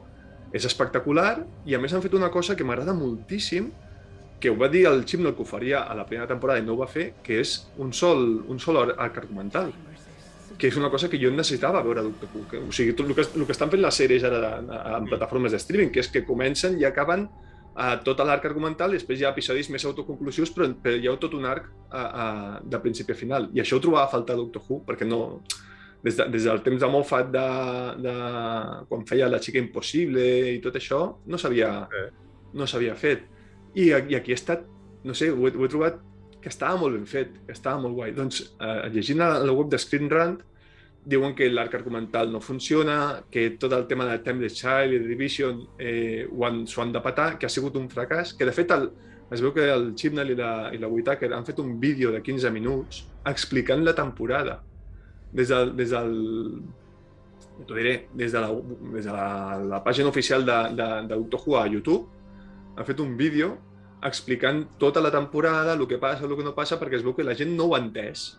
és 0.52 0.64
espectacular 0.64 1.38
i 1.68 1.76
a 1.76 1.80
més 1.80 1.92
han 1.92 2.04
fet 2.04 2.14
una 2.16 2.30
cosa 2.32 2.56
que 2.56 2.64
m'agrada 2.68 2.94
moltíssim, 2.96 3.70
que 4.38 4.52
ho 4.52 4.56
va 4.60 4.68
dir 4.70 4.84
el 4.86 5.02
Chibnall 5.08 5.34
que 5.34 5.42
ho 5.42 5.48
faria 5.48 5.82
a 5.82 5.96
la 5.98 6.04
primera 6.06 6.28
temporada 6.30 6.62
i 6.62 6.66
no 6.66 6.76
ho 6.76 6.82
va 6.84 6.86
fer, 6.90 7.10
que 7.24 7.40
és 7.42 7.56
un 7.82 7.90
sol, 7.96 8.44
un 8.46 8.60
sol 8.62 8.78
arc 8.84 9.18
argumental 9.24 9.72
que 10.58 10.66
és 10.66 10.76
una 10.76 10.90
cosa 10.90 11.08
que 11.08 11.20
jo 11.22 11.30
necessitava 11.30 11.84
veure 11.86 12.02
Doctor 12.02 12.30
Who. 12.34 12.64
O 12.66 12.72
sigui, 12.74 12.94
tot 12.98 13.06
el 13.06 13.14
que, 13.14 13.24
el 13.24 13.44
que 13.46 13.54
estan 13.54 13.70
fent 13.70 13.82
les 13.84 14.00
sèries 14.00 14.24
ara 14.26 14.56
en 14.98 15.06
plataformes 15.06 15.54
de 15.54 15.60
streaming, 15.62 15.92
que 15.94 16.02
és 16.02 16.10
que 16.10 16.24
comencen 16.26 16.76
i 16.80 16.86
acaben 16.88 17.28
a 17.78 17.92
tot 18.02 18.18
l'arc 18.26 18.48
argumental 18.48 18.90
i 18.90 18.98
després 18.98 19.20
hi 19.20 19.26
ha 19.28 19.30
episodis 19.30 19.70
més 19.70 19.84
autoconclusius, 19.86 20.50
però, 20.50 20.66
però 20.82 20.98
hi 20.98 21.06
ha 21.06 21.14
tot 21.22 21.36
un 21.38 21.46
arc 21.46 21.68
a, 21.94 22.02
a, 22.02 22.26
de 22.66 22.80
principi 22.82 23.14
a 23.14 23.18
final. 23.18 23.48
I 23.54 23.62
això 23.62 23.78
ho 23.78 23.84
trobava 23.84 24.08
a 24.08 24.10
faltar 24.10 24.34
a 24.34 24.42
Doctor 24.42 24.66
Who, 24.66 24.82
perquè 24.88 25.06
no... 25.08 25.40
Des, 25.98 26.14
de, 26.14 26.28
des 26.30 26.44
del 26.46 26.60
temps 26.62 26.78
de 26.78 26.88
Moffat, 26.90 27.30
de, 27.34 27.46
de, 28.04 28.12
quan 28.86 29.00
feia 29.06 29.26
La 29.26 29.40
xica 29.42 29.58
impossible 29.58 30.22
i 30.52 30.60
tot 30.62 30.76
això, 30.78 31.00
no 31.26 31.40
s'havia 31.42 31.72
no 32.54 32.68
fet. 32.94 33.24
I, 33.74 33.88
I 33.90 34.14
aquí 34.14 34.30
ha 34.30 34.38
estat, 34.38 34.62
no 35.02 35.14
sé, 35.18 35.32
ho 35.34 35.48
he, 35.48 35.50
ho 35.50 35.66
he 35.66 35.70
trobat 35.72 35.98
que 36.42 36.50
estava 36.52 36.78
molt 36.80 36.96
ben 36.96 37.06
fet, 37.08 37.34
que 37.46 37.54
estava 37.56 37.80
molt 37.82 37.96
guai. 37.96 38.12
Doncs, 38.16 38.42
eh, 38.60 38.88
llegint 38.94 39.24
a 39.24 39.38
la 39.42 39.52
web 39.52 39.70
de 39.72 39.78
Screen 39.78 40.10
Rant, 40.10 40.38
diuen 41.08 41.34
que 41.34 41.48
l'arc 41.48 41.74
argumental 41.74 42.30
no 42.32 42.40
funciona, 42.40 43.22
que 43.30 43.50
tot 43.60 43.72
el 43.72 43.86
tema 43.88 44.06
de 44.06 44.18
Timeless 44.24 44.58
Child 44.58 44.94
i 44.94 45.02
The 45.02 45.08
Division 45.08 45.60
eh, 45.78 46.26
s'ho 46.28 46.44
han, 46.44 46.64
han 46.66 46.92
de 46.92 47.02
patar, 47.04 47.28
que 47.38 47.46
ha 47.46 47.52
sigut 47.52 47.76
un 47.80 47.88
fracàs, 47.88 48.34
que 48.36 48.48
de 48.48 48.52
fet 48.52 48.74
el, 48.76 48.90
es 49.32 49.42
veu 49.44 49.52
que 49.56 49.64
el 49.72 49.94
Chibnall 49.94 50.32
i 50.32 50.36
la, 50.36 50.52
i 50.72 50.80
la 50.80 50.88
Whittaker 50.88 51.32
han 51.36 51.46
fet 51.48 51.60
un 51.60 51.78
vídeo 51.80 52.12
de 52.12 52.20
15 52.24 52.52
minuts 52.52 53.06
explicant 53.28 53.84
la 53.84 53.94
temporada. 53.96 54.60
Des 55.32 55.48
del, 55.52 55.74
des 55.76 55.90
del 55.92 56.14
t'ho 57.66 57.74
diré, 57.74 58.08
des 58.14 58.32
de, 58.32 58.40
la, 58.40 58.52
des 58.94 59.04
de 59.04 59.12
la, 59.12 59.58
la 59.74 59.80
pàgina 59.84 60.08
oficial 60.08 60.44
de, 60.46 60.58
de, 60.78 60.88
de 61.08 61.14
Doctor 61.14 61.42
Who 61.44 61.58
a 61.58 61.66
YouTube, 61.68 62.06
ha 62.76 62.84
fet 62.86 63.00
un 63.02 63.16
vídeo 63.18 63.56
explicant 64.06 64.64
tota 64.78 65.00
la 65.02 65.10
temporada, 65.10 65.74
el 65.74 65.86
que 65.88 65.98
passa, 65.98 66.26
el 66.26 66.36
que 66.36 66.46
no 66.46 66.54
passa, 66.54 66.78
perquè 66.78 67.00
es 67.00 67.06
veu 67.06 67.16
que 67.16 67.26
la 67.26 67.34
gent 67.38 67.56
no 67.56 67.70
ho 67.70 67.74
ha 67.74 67.82
entès 67.82 68.30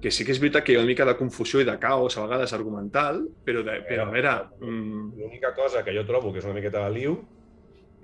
que 0.00 0.10
sí 0.12 0.26
que 0.26 0.34
és 0.34 0.40
veritat 0.40 0.64
que 0.64 0.74
hi 0.74 0.76
ha 0.76 0.82
una 0.82 0.90
mica 0.90 1.06
de 1.08 1.16
confusió 1.18 1.62
i 1.62 1.66
de 1.66 1.74
caos 1.82 2.16
a 2.16 2.26
vegades 2.26 2.52
argumental, 2.54 3.22
però, 3.46 3.62
de, 3.66 3.78
però 3.88 4.04
a 4.04 4.12
veure... 4.12 4.34
Mm... 4.60 5.06
L'única 5.18 5.54
cosa 5.56 5.82
que 5.82 5.94
jo 5.96 6.04
trobo 6.06 6.30
que 6.32 6.42
és 6.42 6.46
una 6.46 6.54
miqueta 6.54 6.84
de 6.84 6.92
liu 6.94 7.16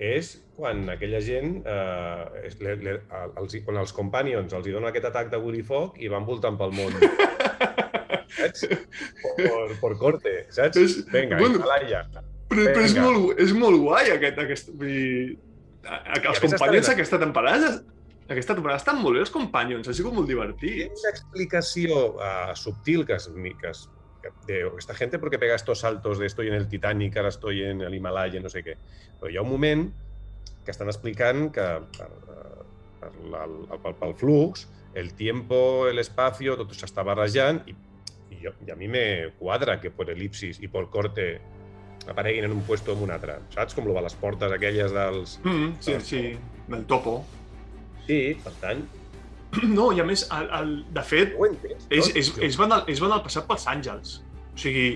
és 0.02 0.32
quan 0.56 0.82
aquella 0.90 1.20
gent, 1.22 1.60
eh, 1.68 2.48
le, 2.64 2.74
le, 2.82 2.96
els, 3.38 3.54
quan 3.66 3.78
els 3.84 3.92
companions 3.94 4.56
els 4.56 4.66
hi 4.66 4.74
donen 4.74 4.88
aquest 4.90 5.06
atac 5.12 5.30
de 5.30 5.38
gurifoc 5.44 6.00
i 6.02 6.10
van 6.10 6.26
voltant 6.26 6.58
pel 6.58 6.74
món. 6.74 6.96
saps? 8.38 8.66
Por, 9.36 9.76
por 9.84 9.96
corte, 10.00 10.34
saps? 10.50 10.80
És, 10.80 10.98
Vinga, 11.12 11.38
bueno, 11.38 11.60
Himalaya. 11.60 12.02
Però, 12.50 12.66
però 12.72 12.82
és, 12.88 12.98
molt, 12.98 13.38
és 13.46 13.54
molt 13.56 13.78
guai 13.84 14.10
aquest... 14.16 14.42
aquest 14.42 14.74
vull 14.74 14.90
dir, 14.90 15.38
els 15.82 16.40
companys 16.42 16.92
aquesta 16.92 17.18
temporada 17.18 17.72
aquesta 18.30 18.54
temporada 18.54 18.80
estan 18.80 19.00
molt 19.02 19.18
bé 19.18 19.24
els 19.24 19.32
Companions, 19.34 19.88
ha 19.88 19.94
sigut 19.96 20.14
molt 20.14 20.28
divertit. 20.30 20.94
Una 20.94 21.10
explicació 21.10 21.98
uh, 22.14 22.52
subtil 22.56 23.04
que, 23.06 23.18
es, 23.18 23.28
que, 23.28 23.70
es, 23.70 23.82
que 24.22 24.30
de 24.46 24.60
esta 24.78 24.94
gente 24.94 25.18
porque 25.18 25.38
pega 25.38 25.56
estos 25.58 25.80
saltos 25.80 26.18
de 26.18 26.26
estoy 26.26 26.48
en 26.48 26.54
el 26.54 26.68
Titanic, 26.68 27.16
ara 27.16 27.28
estoy 27.28 27.64
en 27.64 27.82
el 27.82 27.94
Himalaya, 27.94 28.40
no 28.40 28.52
sé 28.52 28.62
què. 28.64 28.78
Però 29.20 29.30
hi 29.30 29.36
ha 29.36 29.44
un 29.44 29.50
moment 29.50 29.88
que 30.64 30.70
estan 30.70 30.88
explicant 30.88 31.50
que 31.52 31.66
per, 31.98 32.10
per, 33.02 33.48
per, 33.82 33.94
pel 33.98 34.14
flux, 34.16 34.68
el 34.94 35.14
tiempo, 35.18 35.88
el 35.88 35.98
espacio, 35.98 36.56
tot 36.60 36.76
s'està 36.76 37.04
barrejant 37.06 37.62
i, 37.66 37.74
i, 38.30 38.38
jo, 38.44 38.54
i 38.66 38.70
a 38.70 38.78
mi 38.78 38.88
me 38.88 39.04
quadra 39.40 39.80
que 39.82 39.90
per 39.90 40.08
elipsis 40.14 40.62
i 40.62 40.70
per 40.70 40.86
corte 40.92 41.34
apareguin 42.08 42.48
en 42.48 42.56
un 42.56 42.64
puesto 42.66 42.92
o 42.92 42.96
en 42.96 43.04
un 43.04 43.14
altre. 43.14 43.38
Saps? 43.54 43.76
Com 43.76 43.86
lo 43.86 43.94
de 43.98 44.02
les 44.06 44.16
portes 44.18 44.52
aquelles 44.52 44.94
dels... 44.96 45.38
Mm, 45.44 45.76
sí, 45.80 46.00
sí, 46.00 46.24
del 46.68 46.84
topo. 46.90 47.20
Sí, 48.06 48.34
per 48.42 48.52
tant, 48.60 48.82
No, 49.76 49.90
i 49.92 50.00
a 50.00 50.04
més, 50.08 50.24
el, 50.32 50.48
el, 50.58 50.70
de 50.96 51.04
fet, 51.04 51.34
he 51.36 51.48
entès. 51.50 51.88
ells, 51.90 52.08
no? 52.08 52.14
ells, 52.20 52.30
ells, 52.38 52.58
van 52.60 52.76
al, 52.78 52.86
ells 52.88 53.02
van 53.04 53.16
al 53.16 53.24
passat 53.24 53.48
pels 53.48 53.66
àngels. 53.72 54.14
O 54.52 54.60
sigui, 54.62 54.86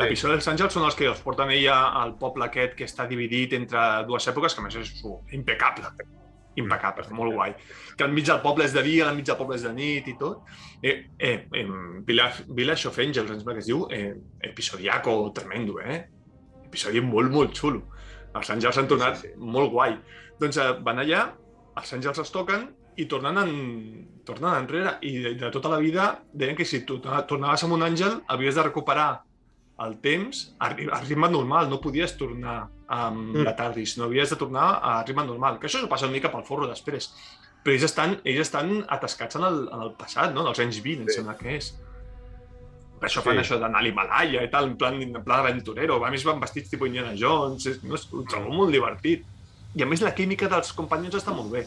l'episodi 0.00 0.38
dels 0.38 0.48
àngels 0.54 0.76
són 0.76 0.88
els 0.88 0.96
que 0.96 1.08
els 1.10 1.20
porten 1.24 1.52
ella 1.52 1.76
al 2.00 2.16
poble 2.20 2.46
aquest 2.48 2.76
que 2.78 2.88
està 2.88 3.06
dividit 3.10 3.56
entre 3.58 3.84
dues 4.08 4.28
èpoques, 4.32 4.56
que 4.56 4.64
a 4.64 4.66
més 4.66 4.78
és 4.80 4.94
impecable. 5.36 5.92
Impecable, 6.60 7.06
molt 7.16 7.32
guai. 7.36 7.54
Que 7.96 8.04
al 8.04 8.12
mig 8.12 8.26
del 8.28 8.40
poble 8.44 8.64
és 8.68 8.74
de 8.76 8.82
dia, 8.84 9.06
al 9.08 9.16
mig 9.16 9.28
del 9.28 9.38
poble 9.40 9.56
és 9.56 9.64
de 9.64 9.72
nit 9.76 10.08
i 10.08 10.16
tot. 10.20 10.48
Eh, 10.84 10.96
eh, 11.16 11.36
eh, 11.60 11.68
Village, 12.08 12.48
Village 12.48 12.88
of 12.88 12.98
Angels, 13.00 13.30
em 13.30 13.40
sembla 13.40 13.56
que 13.56 13.64
es 13.64 13.70
diu, 13.70 13.86
eh, 13.92 14.12
episodiaco 14.52 15.16
tremendo, 15.36 15.78
eh? 15.80 16.02
Episodi 16.72 17.02
molt, 17.04 17.30
molt 17.34 17.52
xulo. 17.58 17.82
Els 18.34 18.48
àngels 18.54 18.78
han 18.80 18.88
tornat 18.88 19.18
Sí, 19.20 19.28
sí. 19.28 19.34
molt 19.36 19.70
guai. 19.74 19.98
Doncs 20.40 20.56
eh, 20.56 20.70
van 20.80 21.02
allà, 21.02 21.26
els 21.76 21.92
àngels 21.92 22.18
es 22.22 22.30
toquen 22.32 22.70
i 22.96 23.04
tornen, 23.08 23.36
en, 23.42 23.52
tornen 24.24 24.54
enrere. 24.62 24.94
I 25.04 25.12
de, 25.22 25.34
de 25.42 25.50
tota 25.52 25.68
la 25.68 25.78
vida 25.82 26.22
deien 26.32 26.56
que 26.56 26.64
si 26.64 26.80
tu 26.88 26.98
torna- 27.04 27.26
tornaves 27.28 27.62
amb 27.64 27.76
un 27.76 27.84
àngel 27.84 28.22
havies 28.32 28.56
de 28.56 28.62
recuperar 28.64 29.22
el 29.82 29.98
temps 30.00 30.54
a, 30.60 30.68
a 30.72 31.00
ritme 31.02 31.28
normal, 31.28 31.68
no 31.68 31.80
podies 31.80 32.16
tornar 32.16 32.70
amb 32.92 33.32
Mm. 33.36 33.44
la 33.44 33.54
TARDIS, 33.56 33.96
no 33.98 34.04
havies 34.04 34.30
de 34.30 34.36
tornar 34.36 34.80
a 34.82 35.02
ritme 35.04 35.24
normal, 35.24 35.58
que 35.58 35.66
això 35.66 35.80
s'ho 35.80 35.88
passa 35.88 36.04
una 36.08 36.12
mica 36.12 36.30
pel 36.32 36.44
forro 36.44 36.66
després. 36.68 37.10
Però 37.64 37.72
ells 37.72 37.84
estan, 37.86 38.18
ells 38.24 38.40
estan 38.48 38.84
atascats 38.88 39.36
en 39.36 39.44
el, 39.48 39.62
en 39.72 39.80
el 39.86 39.92
passat, 39.96 40.32
no? 40.34 40.42
dels 40.44 40.58
anys 40.60 40.80
20, 40.82 41.02
em 41.04 41.08
Sí. 41.08 41.14
sembla 41.20 41.36
que 41.38 41.56
és. 41.56 41.70
Això 43.02 43.22
fan 43.22 43.34
Sí. 43.36 43.40
això 43.42 43.58
d'anar 43.58 43.80
a 43.80 43.82
l'Himalaya 43.82 44.42
i 44.44 44.48
tal, 44.50 44.64
en 44.70 44.76
plan, 44.78 44.94
en 45.02 45.24
plan 45.24 45.40
aventurero. 45.40 46.04
A 46.04 46.10
més 46.10 46.24
van 46.24 46.40
vestits 46.40 46.70
tipus 46.70 46.86
Indiana 46.88 47.14
Jones, 47.18 47.66
és, 47.66 47.82
no, 47.82 47.94
és, 47.96 48.08
ho 48.12 48.22
trobo 48.24 48.52
molt 48.54 48.70
divertit. 48.72 49.24
I 49.74 49.82
a 49.82 49.86
més 49.86 50.00
la 50.02 50.14
química 50.14 50.48
dels 50.48 50.72
companys 50.72 51.14
està 51.14 51.34
molt 51.34 51.50
bé. 51.50 51.66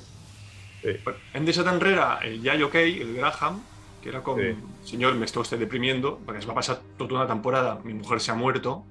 Sí. 0.82 0.96
Hem 1.34 1.46
deixat 1.46 1.68
enrere 1.68 2.06
el 2.24 2.42
Yayo 2.44 2.70
Kei, 2.70 3.01
el 3.01 3.15
Graham, 3.15 3.62
que 4.01 4.10
era 4.10 4.22
com, 4.22 4.38
Sí. 4.39 4.56
señor, 4.84 5.15
me 5.15 5.25
está 5.25 5.39
usted 5.39 5.58
deprimiendo, 5.60 6.20
perquè 6.25 6.38
es 6.38 6.48
va 6.50 6.54
passar 6.54 6.80
tota 6.98 7.15
una 7.15 7.27
temporada, 7.27 7.80
mi 7.84 7.94
mujer 7.94 8.20
se 8.22 8.32
ha 8.32 8.36
muerto, 8.36 8.86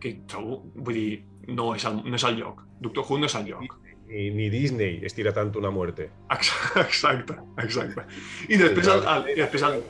que 0.00 0.20
trobo, 0.28 0.62
vull 0.74 0.94
dir, 0.94 1.24
no 1.48 1.74
és 1.74 1.84
el, 1.84 1.96
no 2.08 2.14
és 2.16 2.24
el 2.24 2.36
lloc. 2.36 2.62
Doctor 2.80 3.04
Who 3.08 3.18
no 3.18 3.26
és 3.26 3.34
el 3.34 3.46
lloc. 3.46 3.76
Ni, 4.08 4.28
ni 4.30 4.50
Disney 4.52 5.00
estira 5.04 5.32
tant 5.32 5.50
una 5.56 5.70
muerte. 5.70 6.10
Ex- 6.30 6.52
Exacte, 6.84 7.38
exacte. 7.62 8.04
I 8.48 8.58
després 8.60 8.88
el, 8.92 9.02
el, 9.14 9.28
i 9.32 9.40
després 9.40 9.64
el, 9.66 9.80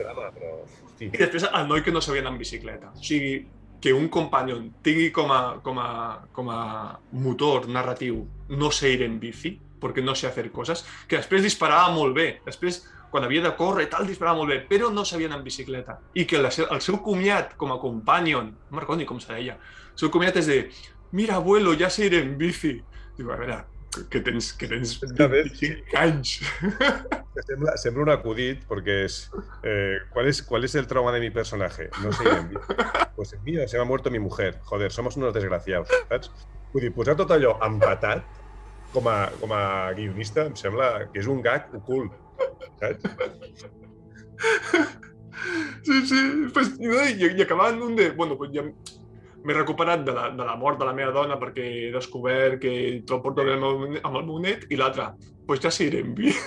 i 1.03 1.11
després 1.17 1.45
el 1.51 1.67
noi 1.67 1.83
que 1.83 1.91
no 1.91 2.01
sabia 2.01 2.23
anar 2.23 2.31
en 2.33 2.39
bicicleta. 2.39 2.93
O 2.95 3.03
sigui, 3.03 3.35
que 3.81 3.91
un 3.93 4.07
companion 4.09 4.69
tingui 4.81 5.11
com 5.13 5.29
a, 5.35 5.59
com 5.61 5.77
a, 5.83 5.89
com 6.33 6.49
a 6.49 6.59
motor 7.11 7.67
narratiu 7.69 8.23
no 8.49 8.71
sé 8.71 8.93
ir 8.95 9.03
en 9.05 9.19
bici, 9.19 9.51
perquè 9.81 10.01
no 10.01 10.15
sé 10.17 10.31
fer 10.33 10.47
coses, 10.55 10.85
que 11.07 11.19
després 11.19 11.43
disparava 11.45 11.91
molt 11.93 12.15
bé. 12.15 12.39
Després, 12.47 12.79
quan 13.11 13.27
havia 13.27 13.43
de 13.43 13.51
córrer 13.59 13.85
i 13.85 13.91
tal, 13.91 14.07
disparava 14.07 14.39
molt 14.39 14.49
bé, 14.55 14.61
però 14.71 14.89
no 14.89 15.03
sabia 15.05 15.27
anar 15.29 15.41
en 15.43 15.45
bicicleta. 15.45 15.99
I 16.15 16.25
que 16.25 16.39
la, 16.41 16.49
el 16.71 16.81
seu 16.81 16.97
comiat 17.03 17.53
com 17.59 17.75
a 17.75 17.79
companion, 17.83 18.49
no 18.71 18.79
me'n 18.79 19.05
com 19.05 19.19
se 19.21 19.35
deia, 19.35 19.59
el 19.91 19.99
seu 19.99 20.09
comiat 20.09 20.39
és 20.41 20.47
de 20.49 20.59
mira, 21.11 21.35
abuelo, 21.37 21.75
ja 21.77 21.91
sé 21.91 22.07
ir 22.07 22.15
en 22.23 22.37
bici. 22.39 22.79
Diu, 23.19 23.29
a 23.31 23.37
veure, 23.37 23.59
que 24.09 24.21
tens, 24.21 24.51
que 24.53 24.67
tens 24.67 24.99
Ja 25.17 25.27
ves. 25.27 25.51
25 25.59 25.97
anys. 25.97 26.39
Que 27.35 27.43
Sembla, 27.43 27.73
sembla 27.75 28.03
un 28.03 28.09
acudit 28.13 28.63
porque 28.63 29.03
es 29.03 29.29
eh, 29.61 29.97
¿cuál 30.13 30.27
es 30.27 30.41
cuál 30.41 30.63
es 30.63 30.73
el 30.75 30.87
trauma 30.87 31.11
de 31.11 31.19
mi 31.19 31.31
personaje? 31.31 31.89
No 32.01 32.13
sé 32.13 32.23
bien. 32.23 32.57
Pues 33.13 33.33
el 33.33 33.41
mío 33.41 33.67
se 33.67 33.75
me 33.75 33.83
ha 33.83 33.85
muerto 33.85 34.09
mi 34.09 34.19
mujer. 34.19 34.59
Joder, 34.63 34.89
somos 34.89 35.17
unos 35.17 35.33
desgraciados, 35.33 35.89
saps? 36.07 36.31
Vull 36.71 36.87
dir, 36.87 36.93
posar 36.95 37.17
tot 37.19 37.31
allò 37.35 37.57
empatat 37.63 38.23
com 38.93 39.07
a, 39.11 39.29
com 39.41 39.51
a 39.51 39.91
guionista 39.95 40.47
em 40.47 40.55
sembla 40.55 41.09
que 41.11 41.19
és 41.19 41.27
un 41.27 41.43
gag 41.43 41.67
ocult, 41.75 42.15
saps? 42.79 43.03
Sí, 45.83 46.01
sí, 46.07 46.21
pues, 46.53 46.77
no, 46.79 47.03
i, 47.03 47.27
i 47.35 47.43
acabant 47.43 47.81
un 47.83 47.95
de... 47.95 48.09
Bueno, 48.15 48.37
pues 48.39 48.51
ja 48.55 48.63
m'he 49.45 49.53
recuperat 49.53 50.03
de 50.05 50.13
la, 50.15 50.29
de 50.33 50.45
la 50.45 50.55
mort 50.57 50.79
de 50.81 50.87
la 50.87 50.93
meva 50.97 51.13
dona 51.13 51.37
perquè 51.41 51.65
he 51.85 51.89
descobert 51.93 52.59
que 52.63 52.73
te'l 53.05 53.21
porto 53.23 53.43
amb 53.43 53.53
el 53.53 53.59
meu, 53.61 53.99
amb 54.01 54.19
el 54.19 54.25
meu 54.27 54.39
net 54.41 54.65
i 54.73 54.79
l'altra, 54.79 55.11
pues 55.47 55.61
ja 55.63 55.71
ir 55.85 55.93
en 56.01 56.13
bici. 56.17 56.39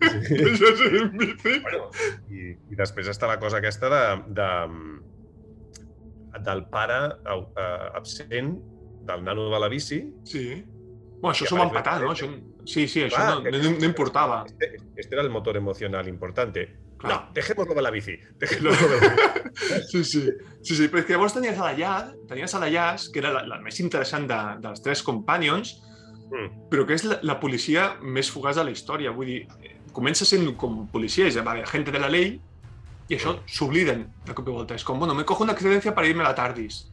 Sí. 0.00 0.38
ja 0.60 0.72
ir 0.86 1.00
en 1.02 1.10
bici. 1.18 1.56
Bueno, 1.66 1.88
i, 2.30 2.52
I 2.70 2.78
després 2.78 3.10
està 3.10 3.28
la 3.30 3.40
cosa 3.42 3.58
aquesta 3.58 3.90
de, 3.92 4.02
de, 4.38 4.50
del 6.46 6.66
pare 6.70 7.00
eh, 7.34 7.88
absent 7.98 8.54
del 9.10 9.24
nano 9.26 9.48
de 9.50 9.60
la 9.60 9.68
bici. 9.72 10.04
Sí. 10.24 10.44
Bueno, 11.20 11.34
això 11.34 11.50
s'ho 11.50 11.58
va 11.58 11.66
empatar, 11.68 11.98
no? 12.04 12.14
Això, 12.14 12.30
sí, 12.64 12.86
sí, 12.88 13.02
això 13.04 13.18
Clar, 13.18 13.40
no, 13.42 13.50
no, 13.58 13.74
no 13.76 13.88
importava. 13.88 14.44
Este, 14.46 14.76
este 14.96 15.18
era 15.18 15.26
el 15.26 15.30
motor 15.30 15.58
emocional 15.58 16.08
importante. 16.08 16.68
Clar. 17.00 17.10
No, 17.12 17.18
dejémoslo 17.34 17.74
de 17.74 17.82
la 17.82 17.90
bici. 17.90 18.14
Dejémoslo 18.38 18.88
de 18.88 19.00
la 19.00 19.08
bici. 19.14 19.84
Sí, 19.90 20.04
sí. 20.04 20.22
Sí, 20.62 20.74
sí, 20.76 20.88
però 20.92 21.00
és 21.00 21.06
que 21.08 21.14
llavors 21.16 21.32
tenies 21.34 21.56
a 21.58 21.70
la 21.70 21.76
Yaz, 21.78 22.10
tenies 22.28 22.54
a 22.54 22.60
la 22.60 22.68
Yaz, 22.68 23.08
que 23.12 23.22
era 23.22 23.30
la, 23.32 23.46
la 23.48 23.56
més 23.64 23.78
interessant 23.80 24.26
de, 24.28 24.40
dels 24.64 24.82
tres 24.84 25.02
companions, 25.06 25.78
Mm. 26.30 26.68
però 26.70 26.84
que 26.86 26.94
és 26.94 27.02
la, 27.02 27.16
la 27.26 27.34
policia 27.42 27.96
més 28.06 28.28
fugaç 28.30 28.54
de 28.60 28.62
la 28.62 28.70
història. 28.70 29.10
Vull 29.10 29.26
dir, 29.26 29.38
comença 29.90 30.22
sent 30.24 30.44
com 30.54 30.84
policia, 30.86 31.26
és 31.26 31.34
va, 31.42 31.56
agente 31.58 31.90
de 31.90 31.98
la 31.98 32.06
llei, 32.06 32.36
i 33.10 33.16
això 33.16 33.32
s'obliden 33.50 34.04
de 34.28 34.36
cop 34.38 34.46
i 34.46 34.52
volta. 34.54 34.76
És 34.78 34.84
com, 34.86 35.00
bueno, 35.02 35.16
me 35.18 35.24
cojo 35.26 35.42
una 35.42 35.56
excedencia 35.58 35.90
para 35.92 36.06
irme 36.06 36.22
a 36.22 36.28
la 36.28 36.34
tardis. 36.38 36.84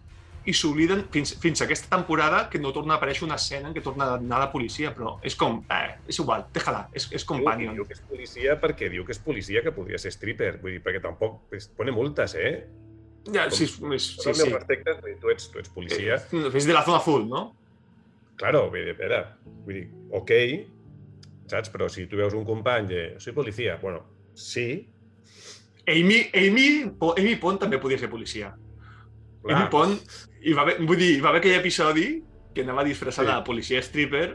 I 0.47 0.53
s'obliden 0.55 1.03
fins, 1.12 1.33
fins 1.43 1.62
a 1.62 1.65
aquesta 1.65 1.89
temporada 1.91 2.45
que 2.51 2.60
no 2.60 2.71
torna 2.75 2.95
a 2.95 2.97
aparèixer 3.01 3.25
una 3.27 3.36
escena 3.36 3.67
en 3.67 3.75
què 3.75 3.83
torna 3.83 4.13
a 4.13 4.17
anar 4.19 4.39
de 4.45 4.47
policia, 4.53 4.93
però 4.95 5.17
és 5.27 5.36
com, 5.36 5.60
eh, 5.73 5.97
és 6.07 6.19
igual, 6.23 6.45
déjala, 6.55 6.86
és, 6.95 7.10
és 7.12 7.25
companion. 7.27 7.75
Diu 7.75 7.88
que 7.88 7.97
és 7.97 8.03
policia 8.07 8.55
perquè 8.62 8.89
diu 8.93 9.03
que 9.05 9.15
és 9.15 9.19
policia 9.23 9.63
que 9.65 9.73
podria 9.75 9.99
ser 9.99 10.13
stripper. 10.15 10.53
Vull 10.62 10.77
dir, 10.77 10.83
perquè 10.86 11.03
tampoc 11.03 11.53
es 11.57 11.67
pone 11.75 11.91
multes, 11.95 12.38
eh? 12.39 12.53
Ja, 13.27 13.49
sí, 13.51 13.67
és, 13.67 13.75
Sí, 14.15 14.33
sí, 14.33 14.49
respecte, 14.53 14.95
tu 15.19 15.31
ets, 15.33 15.49
tu 15.51 15.60
ets 15.60 15.71
policia. 15.75 16.21
Eh, 16.31 16.43
És 16.55 16.67
de 16.67 16.75
la 16.75 16.86
zona 16.88 17.01
azul, 17.01 17.27
no? 17.27 17.49
Claro, 18.39 18.69
vull 18.71 18.86
dir, 18.86 18.93
espera, 18.95 19.23
vull 19.65 19.81
dir, 19.81 19.88
ok, 20.15 20.36
saps? 21.51 21.73
Però 21.73 21.89
si 21.91 22.07
tu 22.07 22.19
veus 22.19 22.38
un 22.38 22.45
company 22.47 22.88
de 22.88 23.01
soy 23.19 23.36
policia, 23.36 23.75
bueno, 23.81 24.05
sí, 24.38 24.88
Amy, 25.88 26.29
Amy, 26.36 26.91
Amy 26.99 27.36
Pond 27.39 27.62
també 27.63 27.79
podia 27.79 27.97
ser 27.99 28.10
policia. 28.12 28.51
Clar, 29.47 29.62
Amy 29.62 29.69
Pond, 29.71 30.17
hi 30.41 30.53
va 30.53 30.62
haver, 30.65 30.77
vull 30.86 30.97
dir, 30.99 31.13
hi 31.17 31.21
va 31.23 31.29
haver 31.33 31.41
aquell 31.43 31.60
episodi 31.60 32.10
que 32.53 32.62
anava 32.65 32.83
disfressada 32.88 33.31
Sí. 33.31 33.36
de 33.39 33.43
policia 33.47 33.81
stripper 33.81 34.27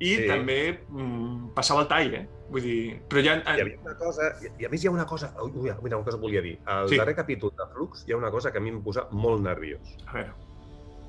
i 0.00 0.14
Sí. 0.16 0.26
també 0.28 0.58
mm, 0.88 1.54
passava 1.54 1.82
el 1.82 1.88
tall, 1.88 2.14
eh? 2.14 2.26
Vull 2.48 2.62
dir, 2.62 3.00
però 3.10 3.20
ja... 3.24 3.34
hi 3.42 3.60
havia 3.60 3.78
una 3.84 3.94
cosa, 3.98 4.28
i, 4.40 4.62
i 4.62 4.64
a 4.64 4.70
més 4.72 4.82
hi 4.84 4.88
ha 4.88 4.90
una 4.94 5.04
cosa, 5.04 5.34
ui, 5.42 5.50
ui, 5.52 5.70
mira, 5.82 5.96
una 5.98 6.04
cosa 6.04 6.16
volia 6.16 6.40
dir. 6.40 6.58
Al 6.64 6.88
Sí. 6.88 6.96
darrer 6.96 7.14
capítol 7.16 7.50
de 7.58 7.66
Flux 7.74 8.04
hi 8.08 8.12
ha 8.12 8.16
una 8.16 8.30
cosa 8.30 8.50
que 8.52 8.58
a 8.58 8.60
mi 8.60 8.70
em 8.70 8.80
posa 8.82 9.06
molt 9.10 9.42
nerviós 9.42 9.96
A 10.06 10.12
veure, 10.14 10.32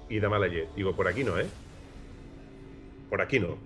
i 0.10 0.19
de 0.19 0.28
mala 0.30 0.48
llet. 0.48 0.74
Digo, 0.76 0.95
por 0.95 1.08
aquí 1.08 1.24
no, 1.24 1.38
eh? 1.39 1.48
Por 3.10 3.22
aquí 3.22 3.39
no. 3.39 3.58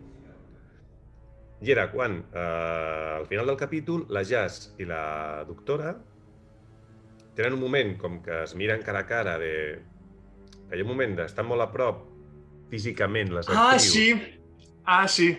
I 1.64 1.72
era 1.72 1.90
quan, 1.92 2.26
eh, 2.34 3.18
al 3.20 3.26
final 3.28 3.46
del 3.48 3.56
capítol, 3.58 4.06
la 4.10 4.22
Jazz 4.24 4.74
i 4.78 4.86
la 4.86 5.44
doctora 5.48 5.96
tenen 7.36 7.54
un 7.54 7.60
moment 7.62 7.96
com 8.02 8.20
que 8.24 8.44
es 8.44 8.56
miren 8.56 8.82
cara 8.86 9.00
a 9.04 9.08
cara 9.10 9.38
de... 9.42 9.54
que 10.70 10.78
hi 10.78 10.82
ha 10.82 10.86
un 10.86 10.90
moment 10.90 11.16
d'estar 11.18 11.46
molt 11.46 11.62
a 11.62 11.70
prop 11.72 12.04
físicament 12.72 13.32
les 13.34 13.50
Ah, 13.50 13.74
actrius. 13.74 13.92
sí! 13.94 14.40
Ah, 14.86 15.08
sí! 15.08 15.30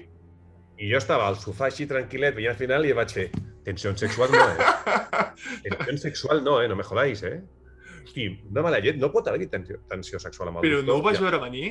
I 0.78 0.90
jo 0.90 0.98
estava 0.98 1.28
al 1.28 1.36
sofà 1.38 1.68
així 1.70 1.86
tranquil·let, 1.86 2.34
veient 2.34 2.50
al 2.54 2.58
final 2.58 2.84
i 2.86 2.92
vaig 2.92 3.12
fer 3.14 3.28
tensió 3.64 3.92
sexual 3.96 4.30
no, 4.34 4.40
eh? 4.42 5.28
Tensió 5.86 5.96
sexual 6.08 6.42
no, 6.44 6.60
eh? 6.62 6.68
No 6.68 6.76
me 6.76 6.82
jodáis, 6.86 7.22
eh? 7.22 7.40
Hosti, 8.04 8.26
una 8.50 8.62
mala 8.66 8.80
llet, 8.82 8.98
no 9.00 9.10
pot 9.12 9.28
haver-hi 9.30 9.46
tensió, 9.52 9.78
tensió 9.88 10.18
sexual 10.20 10.50
amb 10.50 10.58
el 10.60 10.66
Però 10.66 10.80
no 10.82 10.82
doctor. 10.82 10.98
ho 11.00 11.04
vaig 11.06 11.16
Ja. 11.20 11.22
veure 11.28 11.38
venir? 11.44 11.68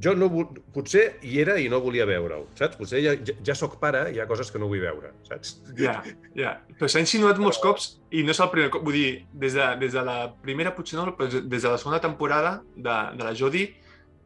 Jo 0.00 0.14
no, 0.16 0.30
potser 0.72 1.18
hi 1.20 1.34
era 1.42 1.58
i 1.60 1.66
no 1.68 1.80
volia 1.84 2.06
veure-ho, 2.08 2.46
saps? 2.56 2.78
Potser 2.80 3.02
ja, 3.04 3.12
ja, 3.12 3.34
ja 3.44 3.54
sóc 3.58 3.74
pare, 3.80 4.06
hi 4.14 4.20
ha 4.22 4.26
coses 4.30 4.48
que 4.50 4.56
no 4.58 4.68
vull 4.70 4.80
veure, 4.80 5.10
saps? 5.28 5.58
Ja, 5.76 5.98
ja. 6.38 6.54
Però 6.78 6.88
s'ha 6.88 7.02
insinuat 7.02 7.36
molts 7.42 7.58
cops 7.60 7.90
i 8.10 8.22
no 8.24 8.32
és 8.32 8.40
el 8.40 8.48
primer 8.54 8.70
cop. 8.72 8.86
Vull 8.86 8.96
dir, 8.96 9.10
des 9.36 9.52
de, 9.58 9.66
des 9.82 9.92
de 9.92 10.04
la 10.06 10.30
primera, 10.40 10.72
potser 10.72 10.96
no, 10.96 11.10
però 11.18 11.28
des 11.28 11.60
de 11.66 11.68
la 11.68 11.76
segona 11.76 12.00
temporada 12.00 12.54
de, 12.74 12.96
de 13.18 13.26
la 13.26 13.34
Jodie 13.36 13.74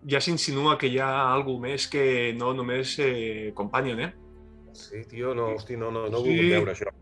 ja 0.06 0.20
s'insinua 0.22 0.76
que 0.78 0.86
hi 0.86 1.00
ha 1.02 1.10
alguna 1.32 1.66
més 1.66 1.88
que 1.90 2.04
no 2.38 2.52
només 2.54 2.94
eh, 3.02 3.50
companion, 3.58 4.04
eh? 4.06 4.12
Sí, 4.76 5.02
tio, 5.10 5.34
no, 5.34 5.48
hosti, 5.56 5.74
no, 5.80 5.90
no, 5.90 6.06
no 6.12 6.20
Sí. 6.22 6.30
vull 6.30 6.50
veure 6.52 6.76
això. 6.76 6.92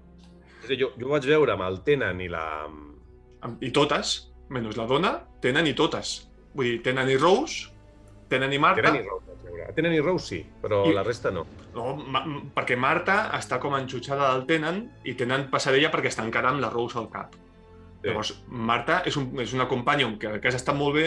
És 0.63 0.71
a 0.71 0.73
dir, 0.73 0.79
jo, 0.87 0.93
jo 0.97 1.11
ho 1.11 1.13
vaig 1.13 1.27
veure 1.29 1.53
amb 1.53 1.67
el 1.69 1.83
Tenen 1.85 2.25
i 2.25 2.31
la... 2.33 2.47
I 3.61 3.69
totes, 3.77 4.31
menys 4.49 4.79
la 4.81 4.87
dona, 4.89 5.11
tenen 5.45 5.67
i 5.69 5.75
totes. 5.77 6.15
Vull 6.57 6.65
dir, 6.71 6.83
tenen 6.87 7.11
i 7.13 7.19
Rose, 7.21 7.74
tenen 8.35 8.53
i 8.53 8.61
Marta, 8.61 8.83
Tenen 8.83 9.01
i 9.01 9.07
Rose. 9.07 9.71
Tenen 9.75 9.95
i 9.97 10.01
Rose 10.03 10.27
sí, 10.27 10.41
però 10.63 10.83
I- 10.91 10.95
la 10.97 11.03
resta 11.07 11.31
no. 11.35 11.47
no, 11.75 11.95
ma, 11.97 12.25
perquè 12.55 12.77
Marta 12.79 13.31
està 13.39 13.61
com 13.63 13.77
enxutxada 13.79 14.33
del 14.35 14.45
tenen 14.51 14.83
i 15.09 15.15
tenen 15.19 15.49
passadella 15.53 15.91
perquè 15.95 16.13
està 16.13 16.27
encara 16.27 16.53
amb 16.53 16.63
la 16.63 16.71
Rose 16.75 16.99
al 17.01 17.09
cap. 17.13 17.35
Sí. 17.35 18.11
Llavors, 18.11 18.35
Marta 18.49 19.01
és, 19.09 19.17
un, 19.17 19.31
és 19.41 19.55
una 19.57 19.69
companya 19.71 20.11
que, 20.21 20.37
que 20.41 20.51
has 20.51 20.59
estat 20.59 20.77
molt 20.77 20.99
bé, 20.99 21.07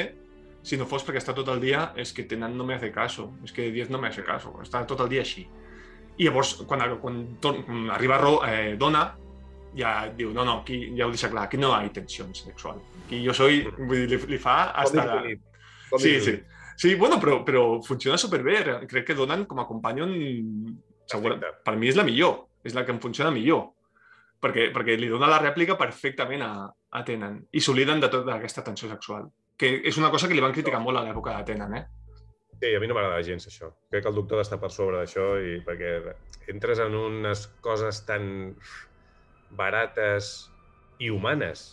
si 0.67 0.79
no 0.79 0.87
fos 0.89 1.05
perquè 1.05 1.21
està 1.21 1.35
tot 1.37 1.47
el 1.53 1.61
dia, 1.63 1.91
és 1.95 2.11
que 2.11 2.25
tenen 2.27 2.57
no 2.57 2.65
me 2.65 2.75
hace 2.75 2.89
caso, 2.91 3.29
és 3.45 3.53
que 3.53 3.69
Diez 3.71 3.91
no 3.93 4.01
me 4.01 4.09
hace 4.09 4.25
caso, 4.25 4.55
està 4.63 4.81
tot 4.89 5.05
el 5.05 5.11
dia 5.13 5.21
així. 5.21 5.45
I 6.17 6.25
llavors, 6.25 6.55
quan, 6.65 6.81
quan, 6.99 7.21
quan 7.43 7.91
arriba 7.93 8.17
Ro, 8.17 8.39
eh, 8.47 8.73
Dona, 8.79 9.05
ja 9.77 9.93
diu, 10.17 10.33
no, 10.33 10.43
no, 10.43 10.61
aquí 10.63 10.79
ja 10.97 11.05
ho 11.05 11.13
deixa 11.13 11.29
clar, 11.29 11.45
aquí 11.45 11.59
no 11.61 11.69
hi 11.75 11.85
ha 11.85 11.93
tensió 11.93 12.25
sexual. 12.33 12.81
Aquí 13.05 13.21
jo 13.23 13.35
soy, 13.37 13.61
vull 13.77 14.07
dir, 14.07 14.17
li, 14.17 14.33
li 14.33 14.39
fa 14.41 14.71
hasta... 14.73 15.05
La... 15.05 15.21
Sí, 16.01 16.17
sí. 16.19 16.33
Sí, 16.77 16.93
bueno, 16.95 17.17
però, 17.19 17.39
però 17.45 17.63
funciona 17.81 18.19
superbé. 18.21 18.59
Crec 18.85 19.09
que 19.09 19.17
donen 19.17 19.47
com 19.49 19.63
a 19.63 19.67
companion... 19.69 20.13
Segur, 21.07 21.37
per 21.39 21.73
mi 21.79 21.87
és 21.87 21.95
la 21.95 22.03
millor, 22.03 22.41
és 22.67 22.73
la 22.75 22.83
que 22.83 22.91
em 22.91 22.97
funciona 22.99 23.31
millor 23.31 23.69
perquè, 24.43 24.69
perquè 24.73 24.97
li 24.97 25.09
dona 25.09 25.29
la 25.29 25.41
rèplica 25.41 25.77
perfectament 25.79 26.43
a, 26.45 26.51
a 26.67 27.03
Tenen 27.07 27.39
i 27.51 27.63
s'obliden 27.63 28.01
de 28.03 28.09
tota 28.13 28.37
aquesta 28.37 28.63
tensió 28.65 28.89
sexual, 28.91 29.29
que 29.57 29.71
és 29.89 29.97
una 29.97 30.11
cosa 30.13 30.27
que 30.27 30.37
li 30.37 30.43
van 30.43 30.55
criticar 30.55 30.81
molt 30.83 30.99
a 30.99 31.05
l'època 31.05 31.37
de 31.37 31.47
Tenen, 31.51 31.77
eh? 31.79 31.85
Sí, 32.57 32.73
a 32.73 32.81
mi 32.81 32.89
no 32.89 32.95
m'agrada 32.97 33.21
gens 33.25 33.45
això. 33.49 33.69
Crec 33.91 34.03
que 34.05 34.09
el 34.09 34.17
doctor 34.17 34.41
està 34.41 34.57
per 34.61 34.71
sobre 34.73 34.97
d'això 34.97 35.25
i 35.37 35.59
perquè 35.65 36.13
entres 36.53 36.81
en 36.81 36.95
unes 36.97 37.45
coses 37.61 38.01
tan 38.07 38.55
barates 39.57 40.47
i 40.97 41.11
humanes. 41.13 41.67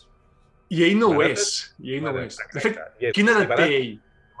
I 0.69 0.83
ell 0.85 0.99
no 0.99 1.09
barates, 1.13 1.25
ho 1.25 1.31
és. 1.31 1.87
I 1.89 1.95
ell 1.97 2.05
no 2.05 2.13
ho 2.13 2.21
és. 2.21 2.37
De 2.53 2.61
fet, 2.61 2.77
quina 3.17 3.33
edat 3.33 3.57
té 3.57 3.69
ell? 3.79 3.95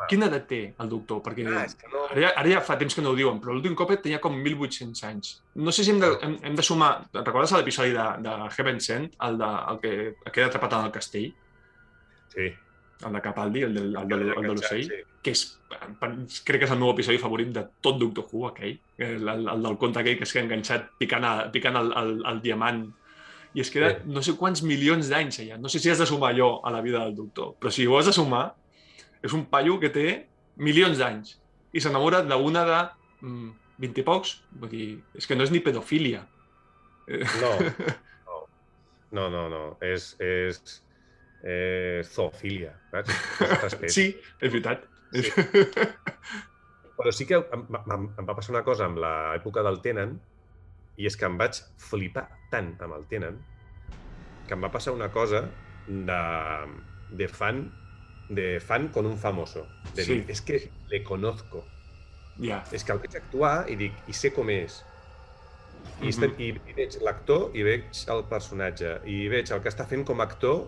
Quina 0.09 0.27
edat 0.27 0.45
té 0.49 0.59
el 0.83 0.89
doctor? 0.91 1.21
Perquè 1.23 1.45
ah, 1.47 1.63
que 1.79 1.89
no... 1.91 2.03
ara, 2.09 2.19
ja, 2.19 2.31
ara 2.41 2.51
ja 2.51 2.61
fa 2.65 2.75
temps 2.79 2.97
que 2.97 3.03
no 3.03 3.13
ho 3.13 3.17
diuen, 3.17 3.39
però 3.41 3.55
l'últim 3.55 3.77
cop 3.79 3.93
tenia 3.95 4.19
com 4.23 4.35
1.800 4.41 5.05
anys. 5.07 5.31
No 5.55 5.73
sé 5.75 5.85
si 5.87 5.93
hem 5.93 6.01
de, 6.03 6.11
hem, 6.25 6.35
hem 6.49 6.59
de 6.59 6.65
sumar... 6.65 6.91
Recordes 7.15 7.55
l'episodi 7.55 7.95
de, 7.95 8.05
de 8.25 8.35
Heaven 8.49 8.81
Sent, 8.83 9.09
el, 9.27 9.39
de, 9.39 9.51
el 9.71 9.81
que 9.81 9.95
queda 10.31 10.49
atrapat 10.51 10.77
en 10.77 10.89
el 10.89 10.93
castell? 10.95 11.29
Sí. 12.35 12.51
El 13.05 13.17
de 13.17 13.21
Capaldi, 13.21 13.63
el, 13.67 13.79
del, 13.79 13.95
el, 13.95 14.11
del, 14.11 14.27
el 14.35 14.49
de 14.49 14.53
l'ocell, 14.53 14.83
sí. 14.91 14.99
que 15.23 15.33
és, 15.35 15.45
crec 16.47 16.61
que 16.61 16.67
és 16.67 16.75
el 16.75 16.79
meu 16.83 16.91
episodi 16.93 17.19
favorit 17.21 17.55
de 17.55 17.65
tot 17.83 17.97
Doctor 18.01 18.27
Who, 18.27 18.45
aquell. 18.51 18.77
El, 18.99 19.17
el, 19.23 19.49
el 19.55 19.65
del 19.69 19.79
conte 19.81 20.03
aquell 20.03 20.19
que 20.19 20.27
queda 20.27 20.45
enganxat 20.45 20.91
picant, 20.99 21.27
a, 21.27 21.33
picant 21.55 21.79
el, 21.79 21.91
el, 22.03 22.15
el 22.31 22.43
diamant 22.43 22.85
i 23.55 23.63
es 23.63 23.71
queda 23.71 23.93
sí. 23.93 24.11
no 24.11 24.21
sé 24.23 24.35
quants 24.35 24.61
milions 24.67 25.09
d'anys 25.11 25.39
allà. 25.43 25.57
No 25.61 25.71
sé 25.71 25.79
si 25.79 25.91
has 25.91 26.01
de 26.03 26.07
sumar 26.09 26.33
allò 26.33 26.59
a 26.67 26.71
la 26.75 26.83
vida 26.83 27.03
del 27.05 27.15
doctor, 27.15 27.53
però 27.59 27.71
si 27.71 27.87
ho 27.87 27.97
has 27.97 28.09
de 28.11 28.13
sumar, 28.15 28.49
és 29.23 29.33
un 29.33 29.45
paio 29.51 29.79
que 29.81 29.91
té 29.93 30.07
milions 30.57 30.99
d'anys 30.99 31.35
i 31.75 31.83
s'enamora 31.83 32.21
d'una 32.25 32.63
de 32.67 32.79
mm, 33.21 33.51
20 33.83 34.01
i 34.01 34.05
pocs. 34.07 34.33
Vull 34.61 34.71
dir, 34.71 34.87
és 35.15 35.27
que 35.27 35.37
no 35.37 35.45
és 35.45 35.53
ni 35.53 35.61
pedofília. 35.63 36.23
No, 37.07 37.51
no, 38.27 38.41
no, 39.11 39.29
no, 39.29 39.45
no. 39.51 39.63
És, 39.83 40.13
és, 40.23 40.61
és 41.43 42.13
zoofília. 42.15 42.75
Sí, 43.91 44.11
és 44.39 44.51
veritat. 44.51 44.85
Sí. 45.13 45.31
Però 46.95 47.11
sí 47.11 47.27
que 47.27 47.37
em, 47.37 47.65
em, 47.75 48.05
em 48.07 48.27
va 48.27 48.35
passar 48.37 48.53
una 48.55 48.63
cosa 48.63 48.87
amb 48.87 49.01
l'època 49.03 49.63
del 49.67 49.81
Tenen 49.83 50.15
i 50.95 51.09
és 51.09 51.17
que 51.19 51.27
em 51.27 51.35
vaig 51.37 51.59
flipar 51.81 52.29
tant 52.53 52.71
amb 52.79 52.95
el 52.95 53.03
Tenen 53.11 53.41
que 54.47 54.55
em 54.55 54.63
va 54.63 54.71
passar 54.71 54.93
una 54.95 55.09
cosa 55.11 55.41
de, 55.87 56.21
de 57.19 57.27
fan 57.27 57.65
de 58.29 58.59
fan 58.59 58.87
con 58.89 59.05
un 59.05 59.17
famoso. 59.17 59.67
De 59.93 60.03
sí. 60.03 60.13
dir, 60.13 60.25
és 60.29 60.41
que 60.41 60.69
le 60.89 61.03
conozco. 61.03 61.63
Ja. 62.41 62.63
És 62.75 62.83
que 62.83 62.91
el 62.91 62.99
veig 63.03 63.15
actuar 63.15 63.69
i 63.71 63.77
dic, 63.79 63.97
i 64.09 64.13
sé 64.13 64.33
com 64.35 64.49
és. 64.49 64.81
I, 66.01 66.09
mm 66.09 66.09
-hmm. 66.09 66.39
i, 66.39 66.47
i 66.71 66.73
veig 66.73 66.97
l'actor 67.01 67.55
i 67.55 67.63
veig 67.63 67.83
el 68.09 68.23
personatge 68.25 68.99
i 69.05 69.27
veig 69.29 69.51
el 69.51 69.61
que 69.61 69.69
està 69.69 69.85
fent 69.85 70.03
com 70.03 70.19
a 70.19 70.23
actor 70.23 70.67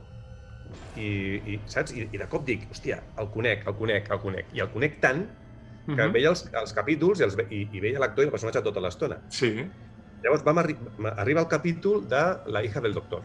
i, 0.95 1.41
i 1.45 1.59
saps? 1.65 1.91
I, 1.91 2.07
I 2.11 2.17
de 2.17 2.27
cop 2.27 2.45
dic, 2.45 2.69
hòstia, 2.71 3.01
el 3.17 3.29
conec, 3.29 3.67
el 3.67 3.75
conec, 3.75 4.11
el 4.11 4.19
conec. 4.19 4.45
I 4.53 4.59
el 4.59 4.69
conec 4.69 4.99
tant 4.99 5.27
que 5.85 5.91
mm 5.91 5.97
-hmm. 5.97 6.11
veia 6.11 6.29
els, 6.29 6.49
els 6.53 6.73
capítols 6.73 7.19
i, 7.19 7.23
els, 7.23 7.35
i, 7.49 7.67
i 7.71 7.79
veia 7.79 7.99
l'actor 7.99 8.23
i 8.23 8.27
el 8.27 8.31
personatge 8.31 8.61
tota 8.61 8.79
l'estona. 8.79 9.17
Sí. 9.29 9.67
Llavors 10.23 10.43
vam 10.43 10.57
arri 10.57 10.77
arribar 11.17 11.41
al 11.41 11.47
capítol 11.47 12.07
de 12.07 12.37
La 12.45 12.63
hija 12.63 12.81
del 12.81 12.93
doctor 12.93 13.23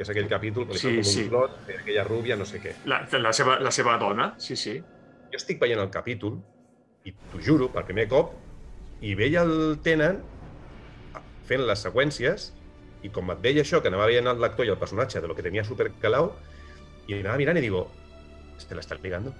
que 0.00 0.06
és 0.06 0.10
aquell 0.14 0.30
capítol 0.32 0.64
que 0.64 0.72
li 0.72 0.80
sí, 0.80 0.90
com 0.96 1.04
sí. 1.04 1.22
un 1.26 1.28
clot, 1.28 1.56
aquella 1.74 2.04
rúbia, 2.06 2.36
no 2.40 2.46
sé 2.48 2.56
què. 2.62 2.70
La, 2.88 3.02
la, 3.20 3.34
seva, 3.36 3.58
la 3.60 3.68
seva 3.68 3.98
dona, 4.00 4.30
sí, 4.40 4.56
sí. 4.56 4.78
Jo 5.28 5.36
estic 5.36 5.60
veient 5.60 5.82
el 5.82 5.90
capítol, 5.92 6.38
i 7.04 7.12
t'ho 7.12 7.40
juro, 7.44 7.68
per 7.74 7.82
primer 7.84 8.06
cop, 8.08 8.32
i 9.04 9.12
veia 9.18 9.42
el 9.44 9.76
Tenen 9.84 10.22
fent 11.50 11.66
les 11.68 11.84
seqüències, 11.84 12.46
i 13.04 13.12
com 13.12 13.28
et 13.34 13.44
deia 13.44 13.60
això, 13.60 13.82
que 13.84 13.92
anava 13.92 14.08
veient 14.08 14.32
el 14.32 14.40
lector 14.40 14.64
i 14.64 14.72
el 14.72 14.80
personatge 14.80 15.20
de 15.20 15.28
lo 15.28 15.36
que 15.36 15.44
tenia 15.44 15.66
supercalau, 15.68 16.32
i 17.04 17.18
anava 17.18 17.36
mirant 17.42 17.60
i 17.60 17.64
digo, 17.66 17.84
este 18.56 18.74
la 18.74 18.80
está 18.80 18.96
ligando. 19.04 19.34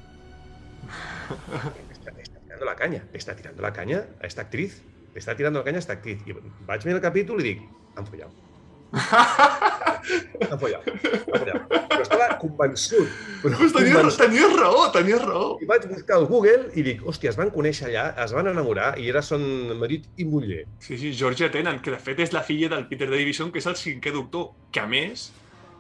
está, 1.96 2.12
está 2.20 2.40
tirando 2.40 2.64
la 2.66 2.76
caña. 2.76 3.04
Está 3.14 3.34
tirando 3.34 3.62
la 3.62 3.72
caña 3.72 4.04
a 4.20 4.26
esta 4.26 4.42
actriz. 4.42 4.82
Está 5.14 5.34
tirando 5.36 5.60
la 5.60 5.64
caña 5.64 5.78
a 5.78 5.84
esta 5.86 5.94
actriz. 5.94 6.20
I 6.26 6.36
vaig 6.68 6.84
veure 6.84 7.00
el 7.00 7.06
capítol 7.08 7.40
i 7.40 7.48
dic, 7.48 7.64
han 7.96 8.04
follat. 8.12 9.86
Em 10.06 10.56
follat, 10.60 10.86
em 10.88 11.00
follat. 11.02 11.66
Però 11.68 12.04
estava 12.04 12.28
convençut. 12.40 13.18
Però 13.42 13.56
pues 13.58 13.74
tenies, 13.74 13.96
convençut. 13.96 14.22
tenies 14.22 14.54
raó, 14.56 14.86
tenies 14.94 15.22
raó. 15.24 15.44
I 15.62 15.68
vaig 15.70 15.86
buscar 15.90 16.18
al 16.18 16.26
Google 16.30 16.70
i 16.74 16.84
dic, 16.86 17.02
hòstia, 17.06 17.32
es 17.32 17.38
van 17.40 17.52
conèixer 17.54 17.90
allà, 17.90 18.06
es 18.24 18.34
van 18.36 18.50
enamorar 18.50 18.92
i 19.00 19.08
era 19.12 19.22
son 19.26 19.44
marit 19.80 20.08
i 20.20 20.26
muller. 20.28 20.64
Sí, 20.84 20.98
sí, 21.00 21.12
Georgia 21.16 21.50
Tennant, 21.52 21.82
que 21.84 21.94
de 21.94 22.00
fet 22.02 22.22
és 22.26 22.34
la 22.36 22.44
filla 22.46 22.70
del 22.72 22.86
Peter 22.90 23.10
Davison, 23.10 23.52
que 23.52 23.62
és 23.62 23.68
el 23.70 23.78
cinquè 23.80 24.14
doctor, 24.16 24.50
que 24.72 24.82
a 24.82 24.88
més 24.90 25.30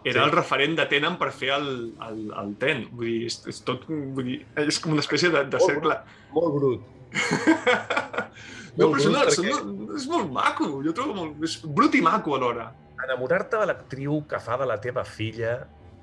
era 0.04 0.22
sí. 0.22 0.26
el 0.26 0.32
referent 0.32 0.76
de 0.78 0.86
Tennant 0.90 1.18
per 1.20 1.30
fer 1.36 1.52
el, 1.56 1.70
el, 2.08 2.22
el 2.42 2.54
Ten. 2.60 2.86
Vull 2.92 3.10
dir, 3.10 3.18
és, 3.30 3.40
és 3.52 3.60
tot, 3.66 3.84
vull 3.88 4.32
dir, 4.32 4.40
és 4.64 4.80
com 4.80 4.96
una 4.96 5.04
espècie 5.04 5.32
de, 5.32 5.44
de 5.52 5.62
cercle. 5.64 6.00
Molt 6.36 6.56
brut. 6.56 6.96
no, 8.78 8.86
però 8.86 9.00
és, 9.00 9.08
una, 9.10 9.24
perquè... 9.26 9.56
és 9.98 10.06
molt 10.10 10.30
maco, 10.32 10.70
jo 10.84 10.94
trobo 10.96 11.16
molt... 11.16 11.42
És 11.44 11.58
brut 11.64 11.96
i 11.98 12.04
maco 12.04 12.36
alhora 12.36 12.70
enamorar-te 13.06 13.58
de 13.60 13.68
l'actriu 13.70 14.22
que 14.28 14.40
fa 14.42 14.58
de 14.60 14.68
la 14.68 14.78
teva 14.82 15.04
filla, 15.04 15.56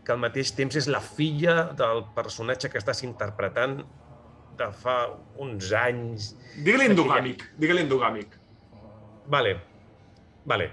que 0.06 0.14
al 0.16 0.20
mateix 0.22 0.54
temps 0.56 0.76
és 0.80 0.88
la 0.88 1.02
filla 1.04 1.70
del 1.78 2.04
personatge 2.16 2.72
que 2.72 2.80
estàs 2.82 3.04
interpretant 3.08 3.80
de 4.58 4.68
fa 4.84 4.98
uns 5.44 5.72
anys... 5.78 6.32
Digue-li 6.66 6.90
endogàmic, 6.92 7.44
digue-li 7.62 7.84
endogàmic. 7.86 8.38
Vale, 9.28 9.58
vale, 10.48 10.72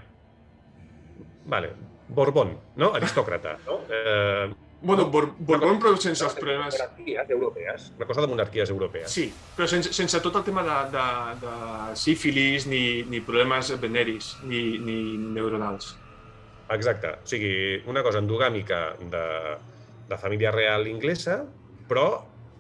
vale. 1.51 1.73
Borbón, 2.15 2.55
no? 2.77 2.93
Aristòcrata, 2.95 3.59
no? 3.67 3.81
Eh, 3.89 4.53
Bueno, 4.85 5.07
Bor 5.09 5.31
Borbón, 5.39 5.79
però 5.81 5.97
sense 5.97 6.27
els 6.27 6.35
problemes... 6.37 6.75
Monarquies 6.77 7.31
europees. 7.33 7.87
Una 7.97 8.07
cosa 8.07 8.21
de 8.21 8.29
monarquies 8.29 8.69
europees. 8.69 9.09
Sí, 9.09 9.31
però 9.57 9.65
sense, 9.71 9.95
sense 9.97 10.21
tot 10.21 10.37
el 10.37 10.45
tema 10.45 10.61
de, 10.67 10.75
de, 10.93 11.05
de 11.41 11.97
sífilis, 11.97 12.67
ni, 12.69 12.83
ni 13.09 13.23
problemes 13.25 13.73
veneris, 13.81 14.35
ni, 14.45 14.61
ni 14.85 14.99
neuronals. 15.17 15.95
Exacte. 16.73 17.17
O 17.21 17.29
sigui, 17.29 17.83
una 17.91 18.03
cosa 18.07 18.23
endogàmica 18.23 18.95
de, 19.01 19.27
de 20.09 20.21
família 20.21 20.55
real 20.55 20.89
inglesa, 20.89 21.43
però 21.89 22.09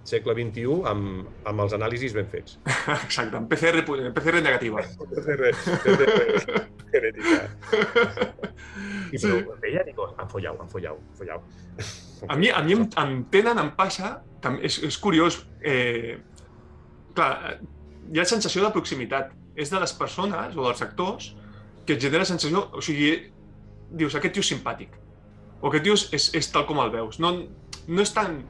segle 0.04 0.34
XXI 0.36 0.82
amb, 0.90 1.30
amb 1.48 1.64
els 1.64 1.72
anàlisis 1.76 2.12
ben 2.16 2.28
fets. 2.28 2.58
Exacte, 3.06 3.40
amb 3.40 3.48
PCR, 3.48 3.84
PCR 3.88 4.44
negativa. 4.44 4.84
PCR, 5.16 5.54
PCR 5.96 6.68
genètica. 6.94 7.48
I 9.14 9.18
però 9.18 9.38
sí. 9.38 9.70
dic, 9.86 10.00
han 10.18 10.30
follau, 10.30 10.58
han 10.60 10.70
follau, 10.70 10.98
follau. 11.18 11.44
A 12.28 12.36
mi, 12.40 12.50
a 12.50 12.62
mi 12.64 12.76
em, 12.76 12.84
em 13.00 13.14
tenen, 13.32 13.60
em 13.60 13.70
passa, 13.76 14.16
és, 14.60 14.80
és 14.88 14.98
curiós, 15.00 15.42
eh, 15.62 16.16
clar, 17.16 17.58
hi 18.12 18.20
ha 18.20 18.28
sensació 18.28 18.64
de 18.66 18.72
proximitat. 18.74 19.32
És 19.54 19.70
de 19.70 19.78
les 19.78 19.92
persones 19.94 20.56
o 20.58 20.64
dels 20.64 20.80
actors 20.82 21.28
que 21.86 21.94
et 21.94 22.00
genera 22.02 22.24
sensació, 22.26 22.64
o 22.74 22.82
sigui, 22.82 23.12
dius, 23.90 24.14
aquest 24.14 24.36
tio 24.36 24.44
és 24.44 24.52
simpàtic, 24.54 24.94
o 25.60 25.68
aquest 25.68 25.84
tio 25.86 25.98
és, 26.16 26.30
és 26.36 26.50
tal 26.52 26.66
com 26.68 26.80
el 26.82 26.92
veus. 26.94 27.20
No, 27.22 27.34
no 27.88 28.04
és 28.04 28.12
tant 28.14 28.40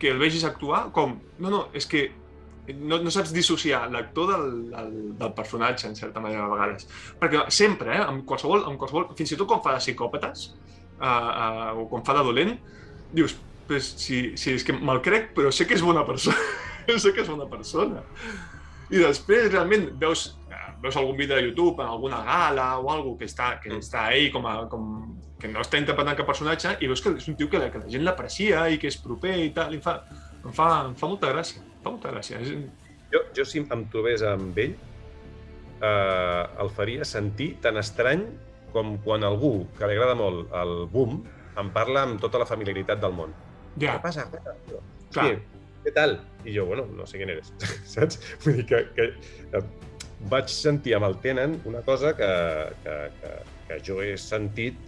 que 0.00 0.10
el 0.12 0.20
vegis 0.20 0.44
actuar 0.44 0.88
com... 0.92 1.18
No, 1.38 1.50
no, 1.52 1.64
és 1.76 1.86
que 1.88 2.08
no, 2.72 2.98
no 3.02 3.12
saps 3.12 3.32
dissociar 3.34 3.84
l'actor 3.92 4.30
del, 4.32 4.46
del, 4.72 4.92
del 5.20 5.32
personatge, 5.36 5.88
en 5.88 5.96
certa 5.98 6.22
manera, 6.24 6.46
a 6.46 6.52
vegades. 6.52 6.88
Perquè 7.20 7.44
sempre, 7.52 7.96
eh, 7.96 8.04
amb 8.04 8.24
qualsevol, 8.28 8.64
amb 8.68 8.80
qualsevol 8.80 9.10
fins 9.18 9.34
i 9.34 9.40
tot 9.40 9.50
quan 9.50 9.62
fa 9.64 9.76
de 9.76 9.82
psicòpates, 9.84 10.46
uh, 11.00 11.08
uh, 11.08 11.82
o 11.82 11.88
quan 11.92 12.04
fa 12.06 12.16
de 12.18 12.24
dolent, 12.26 12.54
dius, 13.14 13.36
pues, 13.68 13.94
si, 14.00 14.22
si 14.40 14.56
és 14.56 14.64
que 14.64 14.76
me'l 14.76 15.02
crec, 15.04 15.32
però 15.36 15.52
sé 15.52 15.68
que 15.68 15.76
és 15.76 15.84
bona 15.84 16.06
persona. 16.08 16.40
sé 17.04 17.12
que 17.12 17.24
és 17.24 17.30
bona 17.30 17.48
persona. 17.50 18.04
I 18.92 19.00
després, 19.00 19.50
realment, 19.52 19.88
veus 20.00 20.30
veus 20.84 20.96
algun 21.00 21.16
vídeo 21.16 21.36
de 21.36 21.46
YouTube 21.46 21.80
en 21.80 21.88
alguna 21.88 22.20
gala 22.24 22.78
o 22.78 22.90
algo 22.92 23.16
que 23.18 23.24
està, 23.24 23.54
que 23.62 23.72
mm. 23.72 23.80
està 23.80 24.06
ell 24.12 24.30
com 24.34 24.46
a, 24.46 24.54
com, 24.68 24.88
que 25.40 25.48
no 25.48 25.64
està 25.64 25.80
interpretant 25.80 26.18
cap 26.18 26.28
personatge 26.28 26.76
i 26.84 26.90
veus 26.90 27.02
que 27.04 27.14
és 27.16 27.28
un 27.32 27.38
tio 27.40 27.48
que 27.52 27.60
la, 27.60 27.70
que 27.72 27.80
la 27.80 27.90
gent 27.90 28.04
l'aprecia 28.04 28.66
i 28.68 28.80
que 28.80 28.90
és 28.92 28.98
proper 29.00 29.36
i 29.46 29.52
tal, 29.56 29.72
i 29.72 29.80
em 29.80 29.84
fa, 29.84 29.98
em 30.44 30.52
fa, 30.52 30.68
em 30.90 30.96
fa 31.00 31.10
molta 31.10 31.32
gràcia, 31.32 31.62
em 31.64 31.80
fa 31.84 31.94
molta 31.94 32.12
gràcia. 32.12 32.40
És... 32.44 32.52
Jo, 33.14 33.22
jo 33.36 33.46
si 33.48 33.62
em 33.62 33.86
trobés 33.92 34.24
amb 34.26 34.58
ell, 34.60 34.74
eh, 35.80 36.42
el 36.64 36.72
faria 36.76 37.06
sentir 37.08 37.54
tan 37.64 37.80
estrany 37.80 38.26
com 38.74 38.98
quan 39.04 39.24
algú 39.24 39.54
que 39.78 39.88
li 39.88 39.96
agrada 39.96 40.18
molt 40.18 40.52
el 40.60 40.76
boom 40.90 41.22
em 41.60 41.70
parla 41.74 42.02
amb 42.08 42.20
tota 42.20 42.40
la 42.42 42.48
familiaritat 42.48 43.00
del 43.00 43.14
món. 43.14 43.34
Ja, 43.78 43.96
Què 43.96 44.00
passa? 44.02 44.26
Què 44.30 44.42
passa? 44.42 44.56
tio? 44.68 44.82
Clar. 45.14 45.26
Hosti, 45.30 45.64
què 45.84 45.94
tal? 45.94 46.18
I 46.44 46.56
jo, 46.56 46.66
bueno, 46.66 46.86
no 46.92 47.06
sé 47.06 47.20
quién 47.20 47.32
eres, 47.34 47.52
saps? 47.94 48.20
Vull 48.44 48.60
dir 48.60 48.66
que, 48.70 48.82
que, 48.96 49.08
que 49.52 49.62
vaig 50.30 50.48
sentir 50.52 50.94
amb 50.96 51.08
el 51.08 51.18
Tenen 51.22 51.58
una 51.68 51.82
cosa 51.86 52.14
que, 52.16 52.30
que, 52.84 52.96
que, 53.20 53.32
que 53.68 53.80
jo 53.84 54.00
he 54.02 54.14
sentit 54.20 54.78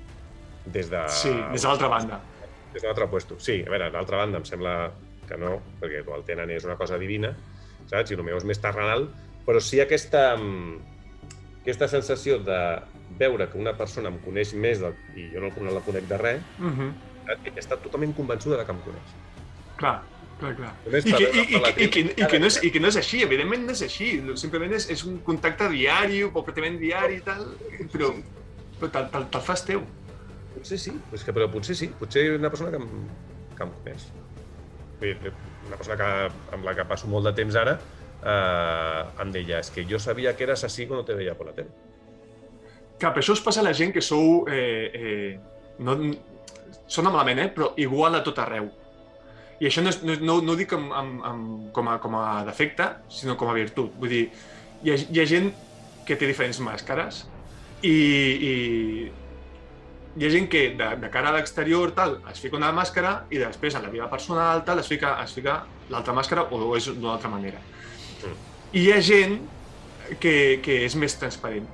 des 0.67 0.91
de... 0.91 1.03
sí, 1.13 1.33
des 1.53 1.63
de 1.63 1.69
l'altra 1.69 1.91
banda. 1.93 2.21
Des 2.73 2.83
de 2.83 2.89
l'altre 2.89 3.09
puesto. 3.11 3.39
Sí, 3.41 3.61
a 3.67 3.71
veure, 3.71 3.91
d'altra 3.95 4.23
banda 4.23 4.41
em 4.41 4.49
sembla 4.49 4.77
que 5.29 5.39
no, 5.41 5.59
perquè 5.81 6.03
el 6.03 6.27
Tenen 6.27 6.51
és 6.55 6.67
una 6.67 6.77
cosa 6.81 6.99
divina, 6.99 7.33
saps? 7.91 8.11
I 8.11 8.19
el 8.19 8.25
meu 8.27 8.39
és 8.39 8.47
més 8.49 8.61
terrenal, 8.63 9.09
però 9.47 9.63
sí 9.63 9.81
aquesta, 9.83 10.29
mm, 10.37 10.79
aquesta 11.63 11.89
sensació 11.91 12.39
de 12.47 12.61
veure 13.19 13.49
que 13.51 13.59
una 13.59 13.77
persona 13.79 14.11
em 14.13 14.19
coneix 14.25 14.55
més 14.55 14.83
del, 14.83 14.97
i 15.19 15.29
jo 15.33 15.43
no, 15.43 15.53
no 15.63 15.75
la 15.75 15.85
conec 15.87 16.09
de 16.11 16.19
res, 16.23 16.43
Uh 16.59 16.71
-huh. 16.71 16.91
he 17.45 17.59
estat 17.59 17.83
totalment 17.83 18.15
convençuda 18.15 18.59
de 18.59 18.65
que 18.65 18.73
em 18.73 18.81
coneix. 18.81 19.15
Clar, 19.77 20.03
clar, 20.41 20.53
clar. 20.59 20.73
Només 20.87 21.07
I 21.07 21.13
que, 21.13 21.27
i, 21.27 21.43
i, 21.43 21.45
i, 21.45 21.61
i, 21.85 21.89
que, 21.89 22.03
tele 22.03 22.15
i, 22.17 22.27
que 22.31 22.41
no 22.41 22.49
és, 22.51 22.59
I 22.65 22.71
que 22.75 22.83
no 22.83 22.91
és 22.93 22.99
així, 23.01 23.23
evidentment 23.27 23.67
no 23.69 23.77
és 23.77 23.83
així. 23.87 24.11
Simplement 24.41 24.75
és, 24.77 24.89
és 24.95 25.05
un 25.09 25.21
contacte 25.27 25.69
diari, 25.73 26.23
o 26.27 26.33
pràcticament 26.37 26.79
diari 26.83 27.21
i 27.21 27.25
tal, 27.27 27.47
però, 27.93 28.13
però 28.81 28.93
te'l 28.95 29.11
te, 29.13 29.25
te 29.37 29.43
fas 29.49 29.65
teu. 29.69 29.85
Potser 30.57 30.79
sí, 30.81 30.95
és 31.13 31.25
que, 31.25 31.35
però 31.37 31.51
potser 31.53 31.77
sí. 31.79 31.91
Potser 32.01 32.29
una 32.37 32.53
persona 32.53 32.73
que 32.73 32.81
em, 32.81 32.89
que 33.57 33.67
em 33.67 33.75
coneix. 33.81 34.09
Una 35.67 35.77
persona 35.77 35.99
que, 36.01 36.11
amb 36.57 36.65
la 36.65 36.77
que 36.79 36.87
passo 36.89 37.11
molt 37.11 37.29
de 37.29 37.35
temps 37.37 37.59
ara 37.61 37.77
eh, 37.77 39.03
em 39.23 39.35
deia, 39.35 39.61
és 39.61 39.71
que 39.73 39.85
jo 39.89 40.01
sabia 40.03 40.33
que 40.37 40.47
eres 40.47 40.65
així 40.65 40.87
quan 40.89 41.03
no 41.03 41.09
te 41.09 41.17
veia 41.19 41.37
per 41.37 41.51
la 41.51 41.57
tele. 41.57 41.73
Clar, 42.97 43.13
però 43.13 43.21
això 43.21 43.37
us 43.37 43.45
passa 43.45 43.61
a 43.61 43.67
la 43.67 43.75
gent 43.77 43.93
que 43.93 44.05
sou... 44.05 44.47
Eh, 44.49 44.89
eh, 44.97 45.31
no, 45.85 45.99
sona 46.87 47.11
malament, 47.11 47.43
eh? 47.43 47.49
però 47.53 47.73
igual 47.83 48.17
a 48.17 48.23
tot 48.25 48.39
arreu. 48.41 48.71
I 49.61 49.71
això 49.71 49.83
no, 49.85 49.93
és, 49.93 50.03
no, 50.05 50.17
no, 50.21 50.41
no 50.45 50.53
ho 50.53 50.59
dic 50.59 50.73
amb, 50.77 50.91
amb, 50.93 51.23
amb, 51.25 51.53
com, 51.77 51.89
a, 51.89 51.97
com 52.03 52.17
a 52.19 52.25
defecte, 52.49 52.91
sinó 53.09 53.39
com 53.41 53.49
a 53.49 53.57
virtut. 53.57 53.95
Vull 54.01 54.13
dir, 54.13 54.25
hi 54.85 54.93
ha, 54.93 54.99
hi 55.01 55.23
ha 55.23 55.29
gent 55.29 55.53
que 56.07 56.17
té 56.19 56.29
diferents 56.29 56.61
màscares 56.63 57.25
i, 57.83 57.93
i 57.93 58.53
hi 60.17 60.27
ha 60.27 60.31
gent 60.33 60.49
que 60.53 60.63
de, 60.77 60.91
de 61.01 61.11
cara 61.13 61.33
a 61.33 61.37
l'exterior 61.37 61.93
tal, 61.97 62.19
es 62.33 62.41
fica 62.41 62.57
una 62.57 62.71
màscara 62.77 63.19
i 63.33 63.41
després 63.41 63.77
en 63.77 63.85
la 63.85 63.93
vida 63.93 64.09
personal 64.13 64.63
tal, 64.65 64.81
es 64.81 64.89
fica, 64.93 65.17
es 65.25 65.35
fica 65.37 65.59
l'altra 65.93 66.15
màscara 66.17 66.47
o 66.51 66.71
és 66.77 66.89
d'una 66.93 67.17
altra 67.17 67.33
manera. 67.33 67.61
I 68.73 68.87
hi 68.87 68.93
ha 68.93 69.01
gent 69.05 69.39
que, 70.21 70.61
que 70.65 70.83
és 70.87 70.97
més 70.99 71.17
transparent. 71.21 71.67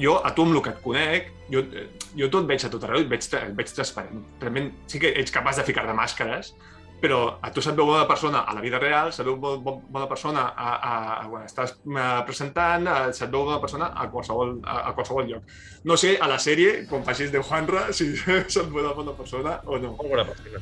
Jo, 0.00 0.20
a 0.22 0.30
tu 0.34 0.44
amb 0.46 0.54
el 0.54 0.62
que 0.64 0.72
et 0.72 0.82
conec, 0.84 1.30
jo, 1.50 1.64
jo 2.16 2.28
tot 2.32 2.46
veig 2.48 2.64
a 2.64 2.70
tot 2.72 2.84
arreu, 2.86 3.02
et 3.04 3.10
veig, 3.10 3.26
et 3.26 3.54
veig 3.58 3.72
transparent. 3.74 4.22
Realment 4.42 4.70
sí 4.90 5.00
que 5.02 5.10
ets 5.20 5.34
capaç 5.34 5.58
de 5.60 5.66
ficar 5.66 5.86
de 5.88 5.96
màscares, 5.98 6.54
però 7.00 7.38
a 7.40 7.50
tu 7.52 7.62
se't 7.64 7.76
veu 7.78 7.86
bona 7.88 8.06
persona 8.08 8.42
a 8.44 8.52
la 8.54 8.60
vida 8.60 8.78
real, 8.78 9.12
se't 9.12 9.24
veu 9.26 9.36
bo- 9.40 9.58
bo- 9.64 9.78
bona 9.88 10.06
persona 10.08 10.42
a, 10.52 10.70
a, 10.74 10.94
a 11.22 11.28
quan 11.30 11.46
estàs 11.46 11.72
eh, 11.80 12.08
presentant, 12.28 12.86
a, 12.88 12.96
se't 13.16 13.30
veu 13.32 13.44
bona 13.48 13.60
persona 13.62 13.88
a 13.96 14.08
qualsevol, 14.12 14.58
a, 14.64 14.80
a 14.90 14.92
qualsevol 14.96 15.28
lloc. 15.30 15.42
No 15.84 15.96
sé, 15.96 16.16
a 16.20 16.28
la 16.28 16.38
sèrie, 16.38 16.86
quan 16.90 17.04
facis 17.06 17.32
de 17.32 17.40
Juanra, 17.40 17.86
si 17.96 18.10
se't 18.20 18.66
veu 18.68 18.84
una 18.84 18.92
bona 18.98 19.14
persona 19.16 19.58
o 19.64 19.78
no. 19.80 19.94
Bona 20.02 20.24
persona. 20.28 20.60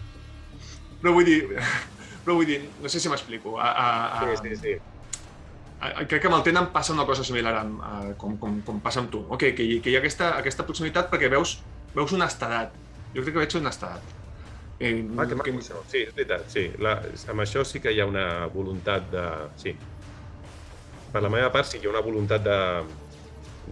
Però 1.03 1.13
vull 1.15 1.27
dir, 1.27 1.41
però 2.25 2.35
vull 2.39 2.47
dir, 2.47 2.61
no 2.83 2.89
sé 2.93 3.01
si 3.03 3.11
m'explico. 3.11 3.57
A, 3.59 3.71
a, 3.73 3.89
a, 4.21 4.37
Sí, 4.39 4.55
sí, 4.55 4.57
sí. 4.63 4.77
crec 6.11 6.21
que 6.23 6.27
amb 6.31 6.37
el 6.41 6.43
Tenen 6.47 6.71
passa 6.75 6.93
una 6.93 7.05
cosa 7.07 7.23
similar 7.25 7.55
amb, 7.61 7.83
a, 7.87 7.99
com, 8.19 8.37
com, 8.43 8.61
com 8.67 8.81
passa 8.83 8.99
amb 9.03 9.11
tu. 9.13 9.25
Okay, 9.37 9.53
que, 9.55 9.63
hi- 9.63 9.81
que 9.83 9.91
hi 9.93 9.97
ha 9.99 10.01
aquesta, 10.03 10.33
aquesta 10.39 10.65
proximitat 10.67 11.11
perquè 11.13 11.31
veus, 11.31 11.59
veus 11.95 12.13
honestedat. 12.17 12.75
Jo 13.15 13.23
crec 13.23 13.35
que 13.37 13.43
veig 13.45 13.55
honestedat. 13.61 14.15
Eh, 14.81 15.05
Ah, 15.19 15.25
que 15.27 15.35
que- 15.43 15.53
maco. 15.53 15.85
Sí, 15.89 15.99
és 16.07 16.15
veritat, 16.15 16.49
sí. 16.49 16.71
La, 16.79 17.03
amb 17.29 17.41
això 17.41 17.65
sí 17.65 17.81
que 17.81 17.91
hi 17.93 18.01
ha 18.01 18.07
una 18.07 18.47
voluntat 18.47 19.11
de... 19.11 19.25
Sí. 19.57 19.73
Per 21.13 21.23
la 21.23 21.29
meva 21.33 21.51
part 21.51 21.67
sí 21.67 21.79
que 21.79 21.87
hi 21.87 21.89
ha 21.89 21.91
una 21.91 22.03
voluntat 22.05 22.43
de, 22.45 22.59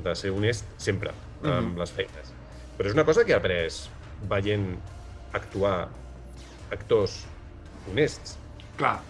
de 0.03 0.15
ser 0.17 0.31
honest 0.33 0.65
sempre 0.81 1.11
amb 1.43 1.73
Mhm. 1.73 1.79
les 1.79 1.91
feines. 1.93 2.33
Però 2.79 2.87
és 2.89 2.95
una 2.95 3.05
cosa 3.05 3.25
que 3.25 3.33
he 3.33 3.37
après 3.37 3.69
veient 4.29 4.79
actuar 5.33 5.89
actors 6.73 7.25
honests. 7.91 8.39
Clar, 8.77 9.01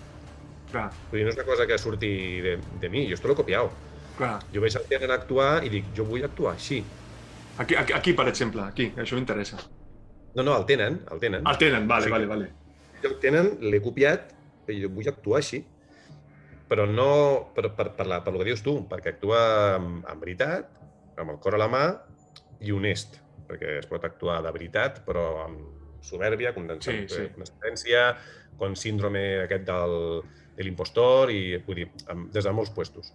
clar, 0.70 0.90
Vull 1.10 1.18
dir, 1.20 1.24
no 1.24 1.30
és 1.30 1.36
una 1.36 1.44
cosa 1.44 1.66
que 1.66 1.78
surti 1.78 2.40
de, 2.40 2.58
de 2.80 2.88
mi, 2.88 3.06
jo 3.08 3.14
esto 3.14 3.28
lo 3.28 3.34
he 3.34 3.36
copiado. 3.36 3.70
clar. 4.18 4.40
Jo 4.52 4.60
veig 4.60 4.76
el 4.76 4.84
Tenen 4.88 5.10
actuar 5.10 5.64
i 5.64 5.68
dic, 5.68 5.84
jo 5.96 6.04
vull 6.04 6.24
actuar 6.24 6.54
així. 6.54 6.84
Aquí, 7.58 7.74
aquí, 7.74 7.92
aquí 7.92 8.12
per 8.12 8.28
exemple, 8.28 8.62
aquí, 8.62 8.92
això 8.96 9.14
m'interessa. 9.14 9.56
No, 10.36 10.42
no, 10.44 10.54
el 10.60 10.66
tenen, 10.68 11.00
el 11.10 11.18
tenen. 11.22 11.46
El 11.48 11.58
tenen, 11.58 11.88
vale, 11.88 12.04
Sí. 12.04 12.10
vale, 12.12 12.26
vale. 12.28 12.50
Jo 13.02 13.08
el 13.10 13.18
tenen, 13.22 13.50
l'he 13.64 13.80
copiat, 13.82 14.32
i 14.68 14.80
jo 14.82 14.90
vull 14.92 15.08
actuar 15.08 15.38
així. 15.40 15.62
Però 16.68 16.84
no 16.90 17.52
per, 17.54 17.70
per, 17.76 17.92
per, 17.96 18.06
la, 18.10 18.18
per 18.24 18.32
el 18.34 18.40
que 18.40 18.48
dius 18.50 18.62
tu, 18.66 18.74
perquè 18.90 19.14
actua 19.14 19.40
amb, 19.76 20.04
amb 20.10 20.20
veritat, 20.24 20.68
amb 21.16 21.30
el 21.30 21.38
cor 21.40 21.54
a 21.54 21.60
la 21.62 21.68
mà 21.70 21.84
i 22.60 22.72
honest. 22.74 23.20
Perquè 23.46 23.76
es 23.78 23.86
pot 23.86 24.04
actuar 24.04 24.40
de 24.42 24.50
veritat, 24.52 25.04
però 25.06 25.44
amb 25.44 26.02
soberbia, 26.02 26.52
condensant, 26.54 27.06
Sí, 27.08 27.14
sí. 27.14 27.28
condescendència, 27.34 28.16
con 28.58 28.74
síndrome 28.76 29.22
aquest 29.44 29.64
del, 29.68 29.96
de 30.56 30.64
l'impostor, 30.66 31.30
i 31.30 31.56
vull 31.66 31.76
dir, 31.84 31.88
amb, 32.10 32.28
des 32.34 32.44
de 32.44 32.52
molts 32.52 32.70
puestos. 32.74 33.12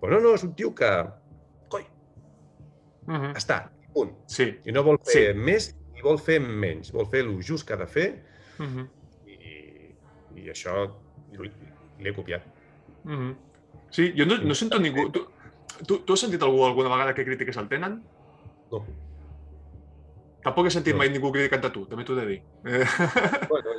Però 0.00 0.14
no, 0.14 0.20
no, 0.20 0.34
és 0.38 0.44
un 0.46 0.54
tio 0.54 0.72
que, 0.74 0.90
coi, 1.68 1.84
Uh 3.08 3.14
-huh. 3.18 3.34
està, 3.36 3.68
punt. 3.92 4.12
Sí. 4.26 4.60
I 4.64 4.72
no 4.72 4.84
vol 4.84 4.98
fer 5.04 5.32
Sí. 5.34 5.38
més 5.38 5.74
vol 6.02 6.18
fer 6.18 6.38
menys. 6.40 6.92
Vol 6.92 7.06
fer 7.10 7.20
el 7.24 7.36
just 7.42 7.66
que 7.66 7.74
ha 7.74 7.80
de 7.80 7.86
fer 7.86 8.08
Uh 8.58 8.66
-huh. 8.66 8.86
i, 9.26 9.94
i 10.36 10.50
això 10.50 10.90
l'he 11.98 12.12
copiat. 12.14 12.42
Uh 13.04 13.10
-huh. 13.12 13.34
Sí, 13.90 14.12
jo 14.16 14.24
no, 14.26 14.36
no 14.38 14.54
sento 14.54 14.78
ningú... 14.78 15.10
Tu, 15.10 15.26
tu, 15.86 15.98
tu 16.04 16.12
has 16.12 16.20
sentit 16.20 16.42
algú 16.42 16.64
alguna 16.64 16.88
vegada 16.88 17.14
que 17.14 17.24
critiques 17.24 17.56
el 17.56 17.68
Tenen? 17.68 18.02
No. 18.70 18.84
Tampoc 20.42 20.66
he 20.66 20.70
sentit 20.70 20.92
No. 20.94 20.98
mai 20.98 21.08
ningú 21.08 21.30
criticant 21.32 21.64
a 21.64 21.70
tu, 21.72 21.84
també 21.86 22.04
t'ho 22.04 22.16
he 22.18 22.20
de 22.20 22.26
dir. 22.26 22.42
Bueno, 23.48 23.70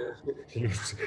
no 0.55 0.69
sé. 0.71 0.97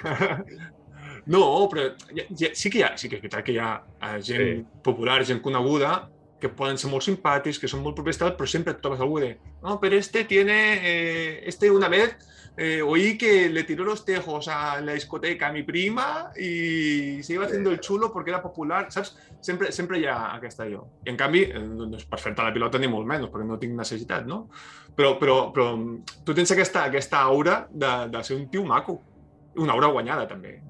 No, 1.27 1.69
però 1.69 1.97
ja, 2.15 2.25
ja, 2.39 2.49
sí 2.55 2.71
que 2.71 2.79
hi 2.79 2.83
ha, 2.83 2.97
sí 2.97 3.09
que 3.09 3.17
és 3.17 3.23
veritat 3.23 3.45
que 3.45 3.53
hi 3.53 3.59
ha 3.59 3.83
eh, 4.03 4.21
gent 4.23 4.43
Sí. 4.61 4.67
popular, 4.83 5.25
gent 5.25 5.41
coneguda, 5.43 6.09
que 6.41 6.51
poden 6.53 6.79
ser 6.79 6.91
molt 6.93 7.07
simpàtics, 7.07 7.59
que 7.61 7.69
són 7.71 7.83
molt 7.85 7.97
propers, 7.97 8.19
tal, 8.21 8.35
però 8.37 8.49
sempre 8.51 8.75
et 8.75 8.81
trobes 8.85 9.01
algú 9.01 9.21
de 9.23 9.37
no, 9.63 9.79
pero 9.81 9.97
este 9.97 10.25
tiene, 10.25 10.59
eh, 10.83 11.43
este 11.49 11.71
una 11.71 11.89
vez 11.89 12.17
eh, 12.57 12.83
oí 12.83 13.19
que 13.19 13.49
le 13.51 13.65
tiró 13.65 13.85
los 13.85 14.05
tejos 14.05 14.49
a 14.49 14.81
la 14.81 14.93
discoteca 14.93 15.49
a 15.49 15.53
mi 15.53 15.63
prima 15.63 16.31
y 16.37 17.23
se 17.23 17.35
iba 17.35 17.45
haciendo 17.45 17.71
el 17.71 17.81
chulo 17.81 18.13
porque 18.13 18.31
era 18.31 18.43
popular, 18.43 18.91
saps? 18.91 19.17
Sempre, 19.41 19.71
sempre 19.73 19.99
hi 20.01 20.07
ha 20.07 20.35
aquesta 20.35 20.65
allò. 20.65 20.87
I 21.05 21.11
en 21.13 21.17
canvi, 21.17 21.43
eh, 21.45 21.61
no 21.61 21.91
és 21.97 22.07
per 22.09 22.19
fer-te 22.19 22.43
la 22.43 22.55
pilota 22.55 22.81
ni 22.81 22.89
molt 22.89 23.07
menys, 23.07 23.29
perquè 23.31 23.47
no 23.47 23.61
tinc 23.61 23.77
necessitat, 23.77 24.25
no? 24.27 24.47
Però, 24.97 25.19
però, 25.21 25.37
però 25.53 25.69
tu 26.25 26.35
tens 26.35 26.51
aquesta, 26.55 26.87
aquesta 26.89 27.21
aura 27.21 27.59
de, 27.71 27.93
de 28.11 28.25
ser 28.25 28.39
un 28.41 28.49
tio 28.49 28.65
maco, 28.65 29.03
una 29.57 29.73
aura 29.73 29.89
guanyada 29.89 30.27
també. 30.29 30.61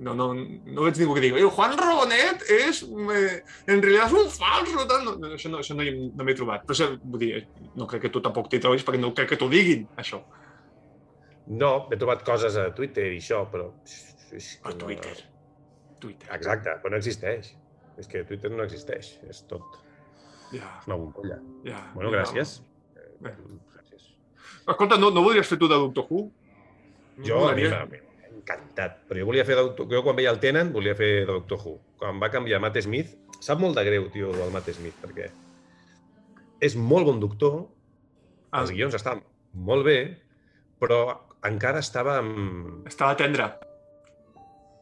No, 0.00 0.14
no, 0.14 0.28
no 0.34 0.82
veig 0.86 0.98
ningú 1.00 1.14
que 1.16 1.20
digui 1.24 1.40
"Eh, 1.42 1.50
Juan 1.56 1.76
Robonet 1.78 2.42
és, 2.50 2.82
eh, 2.82 3.42
en 3.66 3.82
realitat 3.82 4.06
és 4.06 4.12
un 4.22 4.30
falso, 4.30 4.86
tal. 4.86 5.04
No, 5.04 5.14
no, 5.16 5.28
això 5.34 5.50
no, 5.50 5.58
això 5.58 5.74
no, 5.74 5.82
no 6.16 6.24
m'he 6.24 6.34
trobat. 6.34 6.64
Però 6.66 6.88
vull 7.02 7.20
dir, 7.20 7.46
no 7.74 7.86
crec 7.86 8.02
que 8.02 8.10
tu 8.14 8.20
tampoc 8.22 8.48
t'hi 8.50 8.60
trobis 8.60 8.84
perquè 8.86 9.00
no 9.00 9.12
crec 9.14 9.28
que 9.30 9.36
t'ho 9.40 9.48
diguin, 9.48 9.88
això. 9.96 10.22
No, 11.46 11.88
he 11.92 11.96
trobat 11.96 12.24
coses 12.26 12.56
a 12.58 12.68
Twitter 12.74 13.12
i 13.12 13.18
això, 13.18 13.44
però... 13.50 13.68
és 14.32 14.56
que 14.56 14.62
Per 14.62 14.72
no- 14.74 14.84
Twitter. 14.86 15.16
Twitter. 16.00 16.28
Exacte, 16.34 16.70
però 16.82 16.90
no 16.90 16.96
existeix. 16.96 17.52
És 17.98 18.06
que 18.10 18.24
Twitter 18.28 18.50
no 18.52 18.62
existeix, 18.64 19.18
és 19.28 19.42
tot 19.48 19.62
Ja, 20.52 20.80
una 20.86 20.96
bombolla. 20.96 21.38
ja. 21.64 21.78
Bueno, 21.94 22.10
ja. 22.10 22.18
gràcies. 22.18 22.60
Bé. 23.20 23.32
Gràcies. 23.74 24.10
Escolta, 24.68 24.98
no, 24.98 25.10
no 25.10 25.22
voldries 25.22 25.48
fer 25.48 25.58
tu 25.58 25.66
de 25.68 25.74
Doctor 25.74 26.04
Who? 26.10 26.30
Jo, 27.24 27.48
a 27.48 27.54
mi 27.54 27.62
m'ha 27.64 27.86
m'ha 27.86 28.02
encantat. 28.46 29.00
Però 29.10 29.18
jo 29.20 29.26
volia 29.26 29.44
fer 29.44 29.56
Doctor... 29.58 29.88
Jo 29.90 30.02
quan 30.06 30.16
veia 30.16 30.30
el 30.30 30.38
Tenen 30.42 30.70
volia 30.72 30.94
fer 30.94 31.26
de 31.26 31.32
Doctor 31.32 31.58
Who. 31.64 31.74
Quan 31.98 32.20
va 32.22 32.30
canviar 32.30 32.60
Matt 32.62 32.78
Smith, 32.84 33.16
sap 33.42 33.58
molt 33.60 33.74
de 33.76 33.84
greu, 33.84 34.06
tio, 34.14 34.30
el 34.30 34.52
Matt 34.54 34.70
Smith, 34.72 34.94
perquè 35.02 35.30
és 36.64 36.76
molt 36.76 37.04
bon 37.10 37.18
doctor, 37.20 37.66
Ah, 38.54 38.62
els 38.62 38.70
guions 38.72 38.94
estan 38.94 39.18
molt 39.52 39.84
bé, 39.84 39.96
però 40.80 41.00
encara 41.44 41.80
estava 41.82 42.14
amb, 42.22 42.86
estava 42.88 43.16
tendre. 43.18 43.50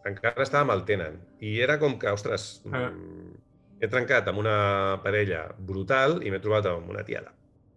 encara 0.06 0.42
estava 0.44 0.62
amb 0.66 0.74
el 0.74 0.84
Tenen. 0.84 1.16
I 1.40 1.56
era 1.64 1.78
com 1.80 1.96
que, 1.98 2.06
ostres, 2.12 2.60
Ah. 2.70 2.90
mm, 2.90 3.32
he 3.80 3.88
trencat 3.88 4.28
amb 4.28 4.38
una 4.38 5.00
parella 5.02 5.48
brutal 5.58 6.20
i 6.22 6.30
m'he 6.30 6.38
trobat 6.40 6.66
amb 6.66 6.90
una 6.90 7.02
tia 7.04 7.22
de 7.22 7.32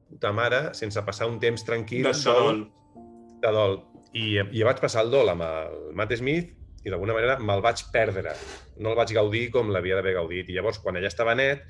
puta 0.10 0.32
mare 0.32 0.73
sense 0.73 1.02
passar 1.04 1.28
un 1.28 1.39
temps 1.39 1.63
tranquil, 1.65 2.04
De, 2.04 2.10
de 2.10 2.13
sol, 2.13 2.69
dol. 2.93 3.39
de 3.41 3.52
dol. 3.52 3.82
I, 4.13 4.38
I 4.39 4.63
vaig 4.63 4.80
passar 4.82 5.04
el 5.06 5.12
dol 5.12 5.30
amb 5.34 5.43
el 5.43 5.91
Matt 5.98 6.13
Smith 6.17 6.54
i 6.86 6.89
d'alguna 6.93 7.13
manera 7.17 7.38
me'l 7.39 7.62
vaig 7.62 7.84
perdre. 7.91 8.34
No 8.80 8.93
el 8.93 8.98
vaig 9.00 9.12
gaudir 9.13 9.50
com 9.52 9.70
l'havia 9.74 9.98
d'haver 9.98 10.13
gaudit. 10.15 10.50
I 10.50 10.56
llavors, 10.56 10.80
quan 10.80 10.96
ella 10.98 11.10
estava 11.12 11.36
net, 11.36 11.65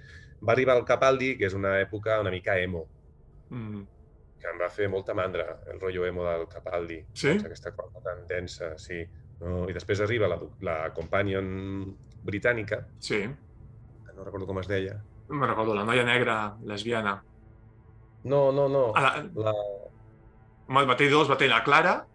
va 0.46 0.54
arribar 0.54 0.76
el 0.78 0.86
Capaldi, 0.86 1.36
que 1.40 1.48
és 1.50 1.56
una 1.58 1.78
època 1.82 2.20
una 2.22 2.32
mica 2.34 2.58
emo. 2.60 2.86
Mm. 3.50 3.86
que 4.38 4.46
em 4.52 4.60
va 4.62 4.68
fer 4.70 4.86
molta 4.88 5.16
mandra, 5.18 5.64
el 5.72 5.80
rotllo 5.82 6.04
emo 6.06 6.24
del 6.28 6.44
Capaldi. 6.48 7.00
Sí? 7.12 7.32
Saps? 7.34 7.46
Aquesta 7.48 7.72
cosa 7.74 8.02
tan 8.06 8.20
densa, 8.30 8.78
sí. 8.78 9.00
No? 9.42 9.64
I 9.70 9.74
després 9.74 10.00
arriba 10.06 10.28
la, 10.30 10.38
la 10.62 10.76
companion 10.94 11.48
britànica, 12.24 12.84
Sí. 13.00 13.24
no 13.26 14.24
recordo 14.24 14.46
com 14.46 14.60
es 14.62 14.68
deia. 14.70 14.94
No 15.30 15.36
me'n 15.40 15.50
recordo, 15.50 15.74
la 15.74 15.84
noia 15.84 16.04
negra, 16.06 16.56
lesbiana. 16.70 17.16
No, 18.24 18.52
no, 18.52 18.68
no. 18.70 18.84
A 18.96 19.02
la, 19.02 19.12
La... 19.36 19.54
home, 20.68 20.86
va 20.86 20.96
tenir 20.98 21.12
dos, 21.12 21.30
va 21.32 21.38
tenir 21.38 21.52
la 21.56 21.64
Clara, 21.64 22.06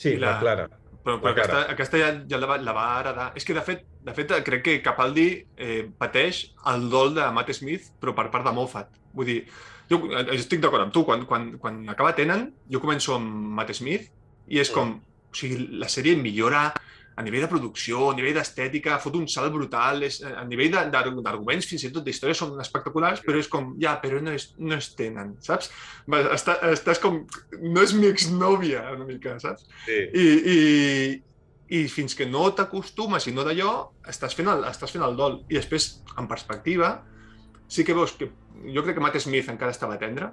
Sí, 0.00 0.14
la... 0.16 0.34
la- 0.34 0.38
Clara. 0.44 0.68
però, 1.04 1.16
però 1.20 1.30
La 1.30 1.34
Clara. 1.36 1.58
aquesta, 1.60 1.72
aquesta 1.74 1.98
ja, 2.00 2.08
ja 2.28 2.38
la, 2.40 2.48
va, 2.50 2.56
la 2.60 2.72
va 2.76 2.86
heredar. 3.00 3.26
És 3.36 3.44
que, 3.48 3.54
de 3.56 3.62
fet, 3.64 3.84
de 4.04 4.14
fet 4.16 4.32
crec 4.46 4.64
que 4.66 4.78
Capaldi 4.84 5.28
eh, 5.56 5.82
pateix 6.00 6.42
el 6.72 6.88
dol 6.92 7.14
de 7.16 7.26
Matt 7.36 7.52
Smith, 7.56 7.90
però 8.00 8.14
per 8.16 8.28
part 8.32 8.44
de 8.48 8.52
Moffat. 8.56 8.90
Vull 9.16 9.28
dir, 9.28 9.38
jo 9.90 10.02
eh, 10.12 10.26
estic 10.36 10.60
d'acord 10.62 10.84
amb 10.86 10.92
tu, 10.94 11.04
quan, 11.08 11.24
quan, 11.28 11.50
quan 11.62 11.80
acaba 11.92 12.12
Tenen, 12.18 12.48
jo 12.70 12.82
començo 12.84 13.16
amb 13.16 13.54
Matt 13.58 13.72
Smith 13.76 14.08
i 14.50 14.60
és 14.62 14.70
com, 14.74 14.96
o 15.30 15.36
sigui, 15.36 15.68
la 15.80 15.88
sèrie 15.88 16.16
millora 16.20 16.68
a 17.16 17.22
nivell 17.26 17.44
de 17.44 17.50
producció, 17.50 18.10
a 18.10 18.16
nivell 18.16 18.36
d'estètica, 18.38 18.98
fot 19.02 19.16
un 19.18 19.26
salt 19.28 19.52
brutal, 19.52 20.04
és, 20.06 20.20
a 20.24 20.44
nivell 20.48 20.76
d'arguments, 20.92 21.68
fins 21.68 21.84
i 21.84 21.90
tot 21.94 22.06
d'històries 22.06 22.38
són 22.40 22.54
espectaculars, 22.62 23.22
però 23.26 23.40
és 23.40 23.50
com, 23.50 23.72
ja, 23.82 23.96
però 24.02 24.20
no 24.24 24.34
és, 24.36 24.50
no 24.58 24.78
es 24.78 24.92
tenen, 24.98 25.34
saps? 25.44 25.72
Està, 26.08 26.56
estàs 26.70 27.02
com, 27.02 27.22
no 27.60 27.84
és 27.84 27.94
mi 27.96 28.08
exnòvia, 28.08 28.86
una 28.96 29.08
mica, 29.08 29.36
saps? 29.42 29.66
Sí. 29.86 30.00
I, 30.16 30.26
i, 30.54 30.58
i 31.80 31.84
fins 31.92 32.16
que 32.18 32.28
no 32.30 32.48
t'acostumes 32.56 33.28
i 33.28 33.34
no 33.36 33.46
d'allò, 33.46 33.74
estàs, 34.10 34.36
fent 34.38 34.50
el, 34.54 34.64
estàs 34.70 34.94
fent 34.94 35.04
el 35.06 35.18
dol. 35.18 35.42
I 35.50 35.58
després, 35.60 35.92
en 36.18 36.30
perspectiva, 36.30 36.94
sí 37.70 37.84
que 37.86 37.94
veus 37.96 38.16
que 38.18 38.30
jo 38.70 38.82
crec 38.84 38.96
que 38.96 39.04
Matt 39.04 39.20
Smith 39.22 39.50
encara 39.52 39.74
estava 39.74 39.98
tendre 40.00 40.32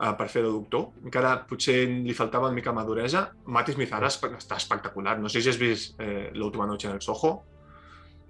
uh, 0.00 0.14
per 0.18 0.28
fer 0.32 0.42
de 0.42 0.48
doctor. 0.50 0.88
Encara 1.04 1.34
potser 1.48 1.84
li 1.88 2.14
faltava 2.16 2.48
una 2.48 2.56
mica 2.56 2.72
maduresa. 2.72 3.26
Matt 3.46 3.70
Smith 3.76 3.92
ara 3.92 4.08
espe- 4.08 4.32
està 4.38 4.56
espectacular. 4.56 5.18
No 5.20 5.28
sé 5.28 5.42
si 5.44 5.48
has 5.52 5.58
vist 5.60 6.00
eh, 6.00 6.30
l'última 6.34 6.66
noche 6.66 6.88
en 6.88 6.94
el 6.96 7.00
Soho. 7.04 7.34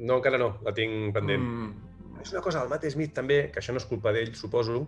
No, 0.00 0.16
encara 0.18 0.38
no, 0.40 0.58
la 0.64 0.72
tinc 0.74 1.12
pendent. 1.14 1.40
Mm, 1.44 1.86
És 2.20 2.32
una 2.34 2.42
cosa, 2.44 2.62
el 2.62 2.68
Matt 2.68 2.84
Smith 2.92 3.14
també, 3.16 3.50
que 3.52 3.60
això 3.62 3.72
no 3.72 3.80
és 3.80 3.86
culpa 3.88 4.12
d'ell, 4.12 4.34
suposo, 4.36 4.82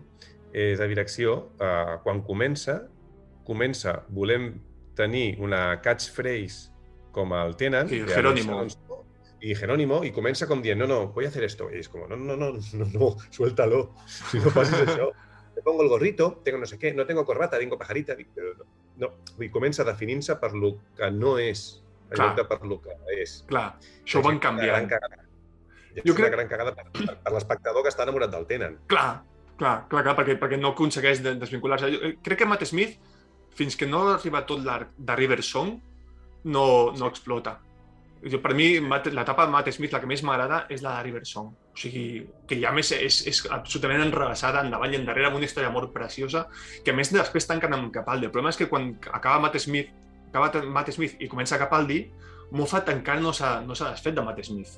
és 0.53 0.77
de 0.77 0.87
direcció, 0.87 1.49
eh, 1.59 1.95
quan 2.03 2.21
comença, 2.21 2.75
comença 3.45 4.03
volem 4.13 4.51
tenir 4.95 5.39
una 5.41 5.79
catchphrase 5.81 6.69
com 7.11 7.33
el 7.33 7.55
tenen. 7.57 7.87
Que 7.89 8.03
Jerónimo. 8.05 8.59
I 9.43 9.55
Jerónimo, 9.59 10.03
i 10.07 10.11
comença 10.15 10.45
com 10.47 10.61
dient, 10.63 10.79
no, 10.79 10.85
no, 10.87 11.07
voy 11.11 11.25
a 11.25 11.27
hacer 11.27 11.43
esto. 11.43 11.67
I 11.73 11.81
és 11.81 11.89
com, 11.89 12.05
no, 12.07 12.15
no, 12.15 12.37
no, 12.37 12.51
no, 12.53 12.85
no, 12.93 13.09
suéltalo, 13.33 13.81
si 14.07 14.39
no 14.39 14.53
facis 14.55 14.85
això. 14.85 15.09
Me 15.55 15.61
pongo 15.61 15.83
el 15.83 15.89
gorrito, 15.89 16.41
tengo 16.43 16.57
no 16.59 16.65
sé 16.65 16.79
què, 16.79 16.93
no 16.95 17.05
tengo 17.05 17.25
corbata, 17.25 17.59
tengo 17.59 17.77
pajarita. 17.77 18.15
Dic, 18.15 18.29
però 18.35 18.53
no, 18.57 18.65
no. 18.97 19.09
Vull 19.37 19.51
comença 19.53 19.83
definint-se 19.85 20.35
per 20.41 20.53
lo 20.53 20.73
que 20.97 21.09
no 21.11 21.37
és, 21.37 21.83
en 22.09 22.15
Clar. 22.17 22.27
lloc 22.29 22.37
de 22.37 22.45
per 22.49 22.65
lo 22.67 22.79
que 22.81 22.95
és. 23.21 23.43
clar, 23.47 23.77
això 24.03 24.19
ho 24.19 24.23
van 24.23 24.39
cagada. 24.39 24.81
I 25.93 25.99
és 25.99 26.03
Jo 26.07 26.13
una 26.15 26.23
crec- 26.23 26.31
gran 26.33 26.47
cagada 26.49 26.73
per, 26.73 26.87
per, 26.91 27.17
per 27.21 27.33
l'espectador 27.33 27.83
que 27.85 27.89
està 27.93 28.03
enamorat 28.03 28.31
del 28.33 28.47
Tenen. 28.49 28.79
Clar, 28.87 29.21
clar, 29.57 29.87
clar, 29.89 30.03
clar 30.03 30.15
perquè, 30.17 30.39
perquè 30.41 30.57
no 30.59 30.69
aconsegueix 30.73 31.21
de- 31.21 31.35
desvincular-se. 31.35 31.91
Jo, 31.93 31.99
eh, 32.09 32.15
Crec 32.23 32.39
que 32.39 32.45
Matt 32.49 32.65
Smith, 32.65 32.97
fins 33.53 33.75
que 33.77 33.85
no 33.85 34.07
arriba 34.09 34.41
tot 34.49 34.63
l'arc 34.65 34.89
de 34.97 35.15
River 35.15 35.43
Song, 35.43 35.75
no, 36.45 36.91
no 36.97 37.07
explota. 37.07 37.59
Jo, 38.23 38.39
per 38.39 38.53
mi, 38.55 38.67
l'etapa 38.79 39.45
de 39.45 39.51
Matt 39.51 39.69
Smith, 39.75 39.91
la 39.91 39.99
que 39.99 40.07
més 40.07 40.21
m'agrada, 40.23 40.61
és 40.71 40.83
la 40.83 40.93
de 40.95 41.07
River 41.09 41.25
Song. 41.27 41.49
O 41.73 41.79
sigui, 41.79 42.21
que 42.47 42.55
ja 42.61 42.71
més 42.71 42.93
és, 42.95 43.17
és 43.27 43.41
absolutament 43.51 44.05
enrevessada 44.05 44.61
endavant 44.63 44.93
i 44.93 44.99
endarrere 44.99 45.27
amb 45.27 45.41
una 45.41 45.49
història 45.49 45.67
d'amor 45.67 45.89
preciosa, 45.91 46.45
que 46.85 46.93
a 46.93 46.95
més 46.95 47.11
després 47.11 47.49
tanquen 47.49 47.75
amb 47.75 47.91
Capaldi. 47.95 48.29
El 48.29 48.31
problema 48.31 48.53
és 48.53 48.59
que 48.61 48.69
quan 48.71 48.93
acaba 49.11 49.41
Matt 49.43 49.59
Smith, 49.59 49.91
acaba 50.29 50.63
Matt 50.63 50.93
Smith 50.95 51.19
i 51.19 51.27
comença 51.31 51.59
Capaldi, 51.59 52.05
Moffat 52.53 52.93
encara 52.93 53.19
no 53.19 53.33
s'ha 53.33 53.57
no 53.65 53.75
desfet 53.75 54.15
de 54.15 54.23
Matt 54.23 54.39
Smith. 54.45 54.77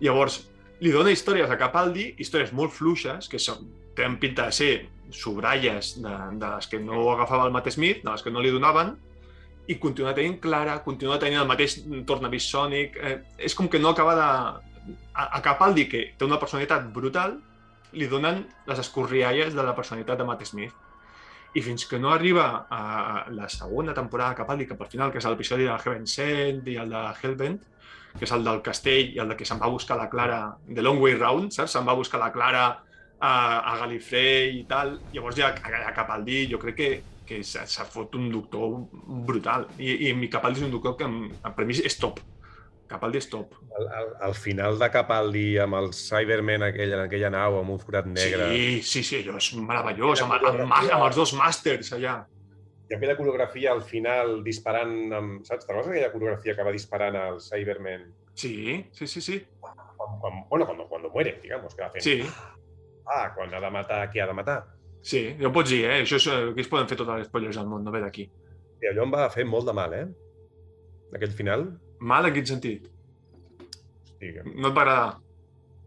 Llavors, 0.00 0.40
li 0.82 0.90
dona 0.92 1.12
històries 1.14 1.50
a 1.52 1.58
Capaldi, 1.60 2.10
històries 2.18 2.52
molt 2.56 2.74
fluixes, 2.74 3.30
que 3.30 3.38
són, 3.38 3.68
tenen 3.96 4.18
pinta 4.20 4.48
de 4.48 4.56
ser 4.56 4.72
sobralles 5.14 5.94
de, 6.02 6.14
de 6.40 6.54
les 6.56 6.66
que 6.72 6.80
no 6.82 7.06
agafava 7.12 7.46
el 7.46 7.54
Matt 7.54 7.70
Smith, 7.70 8.02
de 8.02 8.10
les 8.10 8.24
que 8.26 8.32
no 8.34 8.42
li 8.42 8.50
donaven, 8.50 8.96
i 9.66 9.76
continua 9.82 10.14
tenint 10.14 10.38
Clara, 10.42 10.78
continua 10.84 11.18
tenint 11.22 11.40
el 11.42 11.48
mateix 11.48 11.80
tornavís 12.06 12.46
sònic. 12.52 12.96
Eh, 12.96 13.18
és 13.48 13.54
com 13.58 13.68
que 13.68 13.82
no 13.82 13.92
acaba 13.92 14.14
de... 14.18 14.30
A, 15.16 15.24
a 15.38 15.42
Capaldi, 15.42 15.88
que 15.90 16.02
té 16.14 16.26
una 16.26 16.38
personalitat 16.38 16.84
brutal, 16.94 17.38
li 17.96 18.06
donen 18.06 18.44
les 18.68 18.82
escorrialles 18.82 19.56
de 19.56 19.64
la 19.64 19.74
personalitat 19.74 20.20
de 20.20 20.26
Matt 20.28 20.44
Smith. 20.46 20.74
I 21.56 21.62
fins 21.64 21.86
que 21.88 21.98
no 21.98 22.12
arriba 22.12 22.66
a 22.70 23.24
la 23.32 23.48
segona 23.48 23.94
temporada 23.96 24.34
de 24.34 24.40
Capaldi, 24.42 24.68
cap 24.68 24.82
al 24.84 24.90
final, 24.92 25.10
que 25.10 25.18
és 25.18 25.26
l'episodi 25.26 25.66
de 25.66 25.74
Heaven 25.74 26.06
Sent 26.06 26.68
i 26.68 26.76
el 26.82 26.92
de 26.92 27.02
Hellbent, 27.22 27.58
que 28.16 28.24
és 28.28 28.32
el 28.36 28.44
del 28.44 28.62
castell 28.64 29.16
i 29.16 29.20
el 29.22 29.32
de 29.32 29.36
que 29.40 29.48
se'n 29.48 29.60
va 29.60 29.72
buscar 29.72 29.96
la 29.98 30.10
Clara 30.12 30.40
The 30.68 30.84
Long 30.84 31.00
Way 31.02 31.16
Round, 31.18 31.56
saps? 31.56 31.74
Se'n 31.74 31.88
va 31.88 31.96
buscar 31.96 32.20
la 32.22 32.30
Clara 32.32 32.66
a, 33.18 33.32
a 33.72 33.76
Galifrey 33.82 34.60
i 34.60 34.64
tal. 34.68 34.98
Llavors 35.14 35.36
ja 35.40 35.50
a, 35.50 35.82
a 35.88 35.94
Capaldi 35.96 36.44
jo 36.52 36.60
crec 36.62 36.78
que, 36.78 36.90
que 37.26 37.42
s'ha 37.44 37.84
fot 37.90 38.14
un 38.18 38.30
doctor 38.32 38.76
brutal. 39.26 39.66
I, 39.78 40.08
i 40.08 40.14
mi 40.14 40.28
Capaldi 40.32 40.60
és 40.62 40.66
un 40.68 40.72
doctor 40.74 40.96
que 40.96 41.04
em- 41.08 41.30
per 41.56 41.66
mi 41.66 41.74
és 41.76 41.98
top. 42.00 42.20
Capaldi 42.86 43.18
és 43.18 43.26
top. 43.28 43.56
Al, 43.76 43.88
al, 43.98 44.10
al 44.28 44.34
final 44.38 44.76
de 44.78 44.88
Capaldi, 44.94 45.46
amb 45.58 45.74
el 45.80 45.88
Cyberman 45.92 46.62
aquell, 46.68 46.92
en 46.94 47.02
aquella 47.02 47.30
nau, 47.34 47.58
amb 47.58 47.72
un 47.74 47.80
forat 47.82 48.06
negre, 48.06 48.46
Sí, 48.54 48.82
sí, 48.86 49.02
sí, 49.02 49.16
allò 49.24 49.36
és 49.40 49.48
meravellós, 49.58 50.22
amb, 50.22 50.36
amb, 50.38 50.60
amb, 50.68 50.76
amb 50.94 51.06
els 51.08 51.18
dos 51.18 51.34
màsters 51.34 51.90
allà. 51.98 52.20
i 52.88 52.94
aquella 52.94 53.16
coreografia 53.18 53.72
al 53.72 53.82
final 53.82 54.44
disparant 54.46 55.12
amb... 55.18 55.40
Saps? 55.44 55.66
Te'n 55.66 55.80
aquella 55.82 56.12
coreografia 56.12 56.54
que 56.54 56.62
va 56.62 56.70
disparant 56.70 57.16
al 57.18 57.40
Cyberman? 57.42 58.04
Sí, 58.38 58.84
sí, 58.94 59.08
sí, 59.10 59.20
sí. 59.20 59.40
Quan, 59.58 59.74
quan, 60.20 60.44
bueno, 60.48 60.66
cuando, 60.66 60.86
cuando 60.86 61.10
muere, 61.10 61.40
digamos, 61.42 61.74
que 61.74 61.82
va 61.82 61.90
fent... 61.90 62.04
Sí, 62.04 62.20
Ah, 63.08 63.32
quan 63.34 63.52
ha 63.54 63.60
de 63.62 63.68
matar 63.70 64.10
qui 64.10 64.18
ha 64.18 64.26
de 64.26 64.32
matar. 64.34 64.64
Sí, 65.06 65.20
ho 65.44 65.52
pots 65.54 65.70
dir, 65.70 65.84
eh? 65.86 66.00
Això 66.02 66.18
és, 66.18 66.26
eh, 66.32 66.50
aquí 66.50 66.64
es 66.64 66.68
poden 66.72 66.88
fer 66.90 66.98
tots 66.98 67.12
els 67.14 67.28
spoilers 67.30 67.56
del 67.60 67.68
món, 67.70 67.84
no 67.86 67.92
ve 67.94 68.00
d'aquí. 68.02 68.26
I 68.82 68.90
allò 68.90 69.04
em 69.06 69.12
va 69.14 69.28
fer 69.32 69.44
molt 69.48 69.66
de 69.70 69.74
mal, 69.76 69.94
eh? 69.94 70.06
Aquell 71.14 71.32
final. 71.38 71.68
Mal 72.00 72.26
en 72.28 72.34
quin 72.34 72.46
sentit? 72.50 72.88
Hosti, 74.02 74.32
que- 74.34 74.42
No 74.54 74.68
et 74.68 74.76
va 74.76 74.82
agradar? 74.82 75.18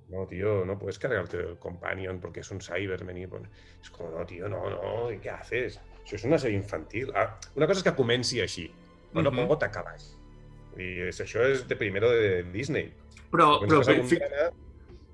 no, 0.10 0.26
tío, 0.26 0.66
no 0.66 0.80
puedes 0.80 0.98
cargarte 0.98 1.38
el 1.38 1.58
Companion 1.60 2.20
porque 2.20 2.40
es 2.40 2.50
un 2.50 2.60
Cyberman. 2.62 3.16
Y, 3.18 3.28
pues, 3.28 3.44
es 3.84 3.90
como, 3.92 4.10
no, 4.10 4.26
tío, 4.26 4.50
no, 4.50 4.68
no, 4.70 5.12
¿y 5.12 5.20
qué 5.20 5.30
haces? 5.30 5.80
Això 6.04 6.16
és 6.16 6.24
una 6.26 6.38
sèrie 6.40 6.56
infantil. 6.58 7.12
Ah, 7.14 7.38
una 7.56 7.68
cosa 7.68 7.80
és 7.80 7.84
que 7.84 7.94
comenci 7.96 8.40
així, 8.42 8.72
però 9.14 9.22
no 9.22 9.32
Mhm. 9.32 9.48
pot 9.48 9.62
acabar 9.64 9.94
així. 9.94 10.16
I 10.78 11.08
és, 11.10 11.20
això 11.22 11.44
és 11.46 11.68
de 11.68 11.76
primero 11.76 12.10
de 12.10 12.42
Disney. 12.52 12.92
Però, 13.30 13.60
però, 13.62 13.84
però, 13.86 14.04
fi, 14.04 14.18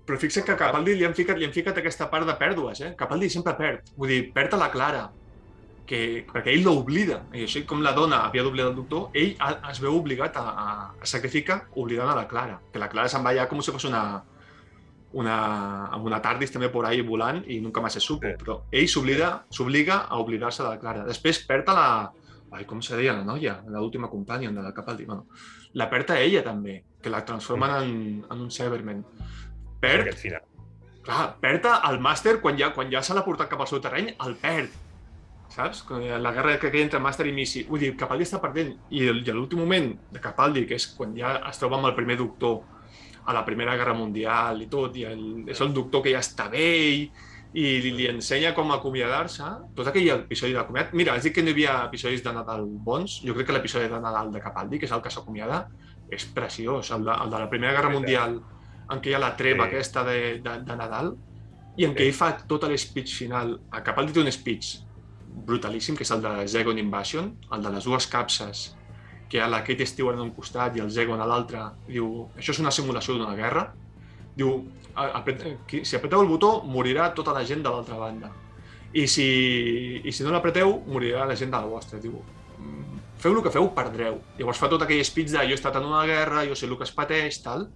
però 0.05 0.17
fixa't 0.21 0.45
que 0.45 0.55
Capaldi 0.59 0.95
li 0.95 1.05
han, 1.07 1.15
ficat, 1.17 1.39
li 1.39 1.47
han 1.47 1.53
ficat 1.55 1.77
aquesta 1.81 2.09
part 2.11 2.27
de 2.29 2.35
pèrdues, 2.39 2.81
eh? 2.85 2.91
Capaldi 2.97 3.29
sempre 3.33 3.55
perd. 3.57 3.93
Vull 3.97 4.11
dir, 4.13 4.19
perd 4.35 4.53
a 4.53 4.59
la 4.61 4.69
Clara, 4.73 5.07
que, 5.89 5.99
perquè 6.29 6.53
ell 6.53 6.65
l'oblida. 6.65 7.21
I 7.33 7.45
així 7.47 7.63
com 7.69 7.81
la 7.85 7.95
dona 7.97 8.23
havia 8.27 8.43
d'oblidar 8.45 8.71
el 8.71 8.77
doctor, 8.77 9.09
ell 9.17 9.35
es 9.71 9.81
veu 9.81 9.97
obligat 9.97 10.37
a, 10.41 10.45
a, 10.45 10.67
a 11.01 11.09
sacrificar 11.09 11.63
oblidant 11.73 12.11
a 12.11 12.17
la 12.17 12.27
Clara. 12.29 12.59
Que 12.73 12.81
la 12.81 12.89
Clara 12.91 13.11
se'n 13.11 13.25
va 13.25 13.35
ja 13.37 13.47
com 13.49 13.61
si 13.65 13.73
fos 13.73 13.87
una, 13.89 14.03
una, 15.15 15.37
amb 15.95 16.05
una 16.05 16.21
TARDIS 16.21 16.53
també 16.53 16.69
por 16.73 16.85
ahí 16.85 17.01
volant 17.05 17.43
i 17.47 17.61
nunca 17.63 17.81
más 17.81 17.97
se 17.97 18.03
supo. 18.03 18.27
Sí. 18.27 18.37
Però 18.41 18.59
ell 18.71 18.89
s'oblida 18.91 19.31
s'obliga 19.49 20.03
a 20.09 20.21
oblidar-se 20.21 20.63
de 20.63 20.69
la 20.69 20.81
Clara. 20.81 21.05
Després 21.07 21.43
perd 21.47 21.73
a 21.73 21.77
la... 21.79 21.89
Ai, 22.55 22.63
com 22.69 22.79
se 22.83 22.95
deia 22.95 23.11
la 23.17 23.25
noia? 23.27 23.57
L'última 23.67 24.07
companion 24.07 24.55
de 24.55 24.61
la 24.63 24.71
Capaldi. 24.73 25.07
Bueno, 25.09 25.25
la 25.75 25.89
perd 25.91 26.13
a 26.13 26.19
ella 26.23 26.43
també, 26.45 26.77
que 27.03 27.11
la 27.11 27.25
transformen 27.27 27.73
en, 27.81 27.95
en 28.31 28.43
un 28.45 28.51
Cyberman. 28.53 29.01
Perd 29.85 30.07
Aquest 30.07 30.25
final. 30.25 30.43
Clar, 31.05 31.25
perd 31.41 31.67
el 31.69 31.99
màster 32.01 32.39
quan 32.41 32.57
ja, 32.57 32.71
quan 32.73 32.89
ja 32.89 33.03
se 33.05 33.13
l'ha 33.13 33.23
portat 33.25 33.51
cap 33.51 33.61
al 33.61 33.69
seu 33.69 33.81
terreny, 33.81 34.09
el 34.25 34.35
perd. 34.41 34.73
Saps? 35.53 35.83
La 36.19 36.31
guerra 36.33 36.57
que 36.59 36.71
queda 36.71 36.83
entre 36.83 36.99
màster 36.99 37.27
i 37.29 37.33
Missy. 37.35 37.63
Vull 37.69 37.83
dir, 37.85 37.91
Capaldi 37.99 38.25
està 38.25 38.41
perdent. 38.43 38.73
I, 38.89 39.05
i 39.05 39.29
a 39.29 39.35
l'últim 39.35 39.61
moment 39.61 39.91
de 40.11 40.21
Capaldi, 40.23 40.65
que 40.67 40.79
és 40.79 40.89
quan 40.97 41.13
ja 41.17 41.37
es 41.51 41.61
troba 41.61 41.77
amb 41.77 41.91
el 41.91 41.95
primer 41.97 42.17
doctor 42.19 42.63
a 43.25 43.33
la 43.33 43.45
Primera 43.45 43.77
Guerra 43.77 43.93
Mundial 43.97 44.59
i 44.61 44.67
tot, 44.69 44.97
i 44.97 45.05
el, 45.09 45.23
és 45.49 45.61
el 45.61 45.71
doctor 45.73 46.03
que 46.05 46.13
ja 46.13 46.21
està 46.25 46.49
vell, 46.51 47.07
i 47.55 47.65
li, 47.81 47.93
li 47.95 48.07
ensenya 48.11 48.51
com 48.57 48.73
acomiadar-se, 48.75 49.47
tot 49.77 49.87
aquell 49.87 50.09
episodi 50.17 50.57
d'acomiadat... 50.57 50.91
Mira, 50.97 51.15
has 51.15 51.23
dit 51.23 51.33
que 51.33 51.43
no 51.45 51.53
hi 51.53 51.55
havia 51.55 51.77
episodis 51.85 52.25
de 52.25 52.33
Nadal 52.35 52.65
bons. 52.67 53.21
Jo 53.23 53.37
crec 53.37 53.47
que 53.49 53.55
l'episodi 53.55 53.87
de 53.91 54.01
Nadal 54.03 54.33
de 54.33 54.41
Capaldi, 54.43 54.81
que 54.81 54.89
és 54.89 54.95
el 54.95 55.03
que 55.05 55.13
s'acomiada, 55.13 55.61
és 56.11 56.27
preciós. 56.35 56.91
El 56.91 57.07
de, 57.07 57.15
el 57.15 57.31
de 57.31 57.41
la 57.45 57.49
Primera 57.53 57.77
Guerra 57.77 57.93
Mundial, 57.93 58.41
en 58.91 58.99
què 59.01 59.09
hi 59.09 59.13
ha 59.15 59.19
la 59.19 59.35
treva 59.35 59.65
Sí. 59.65 59.69
aquesta 59.69 60.03
de, 60.03 60.39
de, 60.41 60.57
de 60.65 60.75
Nadal, 60.75 61.15
i 61.77 61.85
en 61.85 61.93
què 61.93 62.03
Sí. 62.05 62.07
ell 62.07 62.13
fa 62.13 62.37
tot 62.47 62.63
l'speech 62.63 63.13
final. 63.15 63.59
A 63.71 63.81
Capaldi 63.83 64.13
té 64.13 64.19
un 64.21 64.31
speech 64.31 64.77
brutalíssim, 65.45 65.95
que 65.97 66.03
és 66.03 66.11
el 66.11 66.21
de 66.21 66.47
Zegon 66.47 66.77
Invasion, 66.79 67.33
el 67.51 67.61
de 67.63 67.69
les 67.69 67.83
dues 67.83 68.07
capses, 68.07 68.75
que 69.29 69.37
hi 69.37 69.41
ha 69.41 69.47
la 69.49 69.63
Kate 69.63 69.85
Stewart 69.85 70.17
a 70.17 70.21
un 70.21 70.31
costat 70.31 70.77
i 70.77 70.79
el 70.79 70.91
Zegon 70.91 71.19
a 71.21 71.25
l'altre. 71.25 71.59
Diu, 71.87 72.29
això 72.37 72.51
és 72.51 72.59
una 72.59 72.71
simulació 72.71 73.15
d'una 73.17 73.35
guerra. 73.35 73.73
Diu, 74.35 74.65
"A- 74.95 75.11
apret- 75.21 75.83
si 75.83 75.95
apreteu 75.95 76.21
el 76.21 76.27
botó, 76.27 76.61
morirà 76.63 77.13
tota 77.13 77.33
la 77.33 77.43
gent 77.43 77.61
de 77.63 77.69
l'altra 77.69 77.97
banda. 77.97 78.31
I 78.93 79.07
si, 79.07 80.01
i 80.05 80.11
si 80.11 80.23
no 80.23 80.31
l'apreteu, 80.31 80.83
morirà 80.87 81.25
la 81.25 81.35
gent 81.35 81.51
de 81.51 81.57
la 81.57 81.65
vostra. 81.65 81.99
Diu, 81.99 82.13
"Mm, 82.59 82.99
feu 83.17 83.33
el 83.35 83.43
que 83.43 83.49
feu, 83.51 83.73
perdreu. 83.75 84.21
Llavors 84.37 84.57
fa 84.57 84.69
tot 84.69 84.81
aquell 84.81 85.03
speech 85.03 85.31
de 85.31 85.37
jo 85.39 85.51
he 85.51 85.53
estat 85.55 85.75
en 85.75 85.83
una 85.83 86.05
guerra, 86.05 86.45
jo 86.47 86.55
sé 86.55 86.65
el 86.65 86.77
que 86.77 86.83
es 86.85 86.91
pateix, 86.91 87.41
tal. 87.43 87.69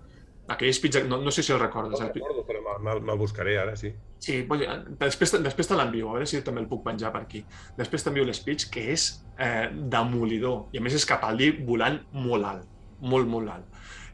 Aquell 0.49 0.73
speech, 0.73 1.03
no, 1.07 1.19
no 1.21 1.31
sé 1.31 1.43
si 1.43 1.51
el 1.53 1.59
No 1.59 1.65
recordes. 1.65 1.99
el 2.01 2.07
eh? 2.07 2.11
recordo, 2.15 2.43
però 2.47 2.79
me'l- 2.81 3.01
me'l 3.05 3.17
buscaré 3.17 3.57
ara, 3.61 3.75
sí. 3.77 3.91
Sí, 4.17 4.39
eh, 4.41 4.77
després, 4.99 5.35
després 5.43 5.67
te 5.69 5.75
l'envio, 5.77 6.09
a 6.09 6.13
veure 6.17 6.25
si 6.25 6.41
també 6.41 6.61
el 6.61 6.67
puc 6.67 6.83
penjar 6.83 7.11
per 7.13 7.21
aquí. 7.21 7.43
Després 7.77 8.03
t'envio 8.03 8.25
l'espeech, 8.25 8.69
que 8.73 8.87
és 8.93 9.05
eh, 9.37 9.69
demolidor. 9.71 10.67
I 10.73 10.79
a 10.79 10.81
més 10.81 10.95
és 10.97 11.05
Capaldi 11.05 11.51
volant 11.67 11.99
molt 12.13 12.45
alt, 12.45 12.65
molt, 13.01 13.27
molt 13.29 13.49
alt. 13.49 13.65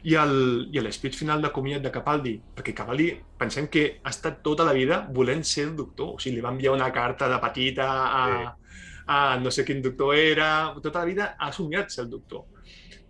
I 0.06 0.14
el, 0.14 0.68
i 0.70 0.78
l'espeech 0.84 1.16
final 1.18 1.40
de 1.42 1.48
comiat 1.50 1.82
de 1.82 1.90
Capaldi, 1.90 2.36
perquè 2.54 2.74
Capaldi 2.76 3.08
pensem 3.40 3.66
que 3.72 3.86
ha 4.04 4.10
estat 4.12 4.42
tota 4.44 4.62
la 4.68 4.72
vida 4.76 5.00
volent 5.10 5.42
ser 5.42 5.64
el 5.70 5.76
doctor. 5.76 6.12
O 6.14 6.18
sigui, 6.22 6.36
li 6.36 6.44
va 6.44 6.52
enviar 6.54 6.74
una 6.76 6.92
carta 6.94 7.28
de 7.32 7.38
petita 7.42 7.88
a, 8.06 8.52
a 9.08 9.38
no 9.40 9.50
sé 9.50 9.64
quin 9.64 9.80
doctor 9.82 10.14
era, 10.14 10.74
tota 10.82 11.00
la 11.00 11.06
vida 11.08 11.32
ha 11.38 11.50
somiat 11.52 11.90
ser 11.90 12.04
el 12.04 12.10
doctor. 12.10 12.44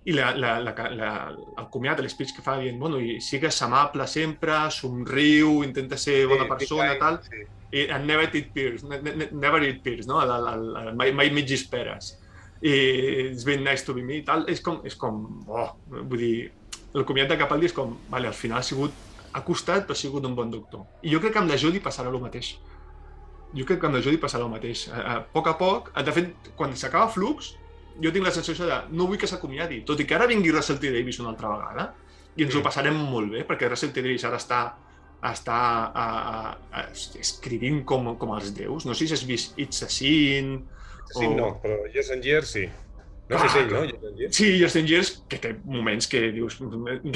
I 0.06 0.14
la, 0.14 0.30
la, 0.38 0.52
la, 0.62 0.72
la, 0.94 1.10
el 1.58 1.66
comiat, 1.74 1.98
l'espeech 2.04 2.36
que 2.36 2.42
fa 2.44 2.60
dient, 2.60 2.76
bueno, 2.78 3.00
i 3.02 3.16
sigues 3.24 3.56
amable 3.66 4.06
sempre, 4.06 4.54
somriu, 4.70 5.64
intenta 5.66 5.98
ser 5.98 6.20
bona 6.30 6.44
Sí, 6.46 6.50
persona, 6.52 6.92
sí, 6.92 7.00
tal, 7.00 7.18
Sí. 7.26 7.42
i 7.72 7.88
and 7.90 8.06
never 8.06 8.28
eat 8.30 8.52
pears, 8.54 8.84
ne, 8.86 9.00
ne, 9.02 9.26
never 9.32 9.62
eat 9.66 9.82
pears, 9.82 10.06
no? 10.06 10.20
El, 10.22 10.30
el, 10.30 10.68
el, 10.82 10.92
mai, 10.94 11.10
mai 11.12 11.32
mitgis 11.34 11.66
peres. 11.66 12.12
I 12.62 12.76
it's 13.32 13.44
been 13.44 13.64
nice 13.66 13.82
to 13.84 13.92
be 13.96 14.04
me, 14.06 14.20
tal. 14.22 14.46
És 14.48 14.62
com, 14.64 14.78
és 14.86 14.94
com, 14.96 15.18
oh, 15.50 15.66
vull 15.90 16.22
dir, 16.22 16.52
el 16.94 17.04
comiat 17.04 17.28
de 17.34 17.36
Capaldi 17.42 17.66
és 17.68 17.74
com, 17.76 17.98
vale, 18.08 18.30
al 18.30 18.38
final 18.38 18.62
ha 18.62 18.64
sigut, 18.64 18.94
ha 19.34 19.42
costat, 19.44 19.84
però 19.84 19.98
ha 19.98 20.04
sigut 20.04 20.24
un 20.24 20.38
bon 20.38 20.54
doctor. 20.54 20.86
I 21.02 21.10
jo 21.12 21.20
crec 21.20 21.34
que 21.34 21.42
amb 21.42 21.50
la 21.50 21.58
Jodie 21.60 21.82
passarà 21.84 22.14
el 22.14 22.22
mateix. 22.22 22.54
Jo 23.58 23.66
crec 23.66 23.82
que 23.82 23.90
amb 23.90 23.98
la 23.98 24.06
Jodie 24.06 24.22
passarà 24.22 24.46
el 24.46 24.54
mateix. 24.54 24.86
A, 24.94 25.02
a 25.02 25.20
poc 25.34 25.50
a 25.50 25.58
poc, 25.58 25.90
de 25.98 26.14
fet, 26.14 26.52
quan 26.56 26.72
s'acaba 26.78 27.10
Flux, 27.12 27.56
jo 28.02 28.12
tinc 28.12 28.24
la 28.26 28.30
sensació 28.34 28.66
de 28.66 28.80
no 28.92 29.06
vull 29.06 29.18
que 29.18 29.26
s'acomiadi, 29.26 29.82
tot 29.88 30.00
i 30.00 30.04
que 30.06 30.14
ara 30.14 30.26
vingui 30.26 30.50
Russell 30.52 30.78
T. 30.78 30.90
Davis 30.92 31.18
una 31.20 31.30
altra 31.34 31.48
vegada, 31.48 31.94
i 32.36 32.42
ens 32.44 32.54
Mm. 32.54 32.58
ho 32.60 32.62
passarem 32.62 32.94
molt 32.96 33.30
bé, 33.32 33.46
perquè 33.48 33.68
Russell 33.68 33.92
T. 33.92 34.02
Davis 34.02 34.24
ara 34.24 34.36
està 34.36 34.64
està 35.26 35.56
a, 35.96 36.02
a, 36.30 36.58
a, 36.76 36.82
escrivint 37.18 37.80
com, 37.88 38.12
com 38.20 38.34
els 38.36 38.50
déus. 38.54 38.84
No 38.86 38.94
sé 38.94 39.06
si 39.08 39.14
has 39.16 39.24
vist 39.26 39.56
It's 39.58 39.82
a 39.82 39.88
Sin... 39.88 40.66
Sí, 41.10 41.24
o- 41.24 41.34
no, 41.34 41.60
però 41.62 41.78
Years 41.92 42.10
and 42.12 42.22
Years 42.24 42.48
sí. 42.52 42.66
No 43.28 43.38
sé 43.40 43.48
si 43.48 43.58
ell, 43.58 43.64
no? 43.64 43.70
clar. 43.70 43.86
Years 43.88 44.04
and 44.76 44.86
Years. 44.90 45.08
Sí, 45.08 45.24
que 45.28 45.38
té 45.42 45.54
moments 45.64 46.06
que 46.06 46.20
dius, 46.36 46.58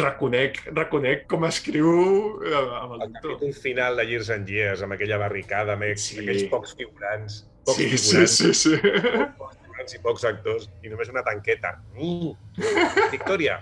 reconec, 0.00 0.62
reconec 0.74 1.26
com 1.30 1.44
escriu 1.46 2.40
eh, 2.42 2.54
amb 2.80 2.96
el 2.96 3.02
El 3.04 3.12
doctor. 3.12 3.36
capítol 3.36 3.54
final 3.62 3.96
de 4.00 4.06
Years 4.10 4.30
and 4.34 4.48
Years, 4.48 4.82
amb 4.82 4.96
aquella 4.96 5.18
barricada, 5.22 5.76
amb 5.76 5.84
Sí. 5.94 6.18
aquells 6.24 6.48
pocs 6.50 6.74
figurants, 6.80 7.44
pocs 7.66 7.76
Sí, 7.78 7.90
sí, 7.90 7.98
figurants, 8.08 8.36
sí, 8.40 8.54
sí. 8.54 8.74
pocs 9.38 9.59
figurants 9.80 9.94
i 9.94 10.00
pocs 10.02 10.24
actors, 10.28 10.68
i 10.84 10.88
només 10.90 11.08
una 11.10 11.22
tanqueta. 11.24 11.78
Mm. 11.96 12.32
Victòria! 13.12 13.60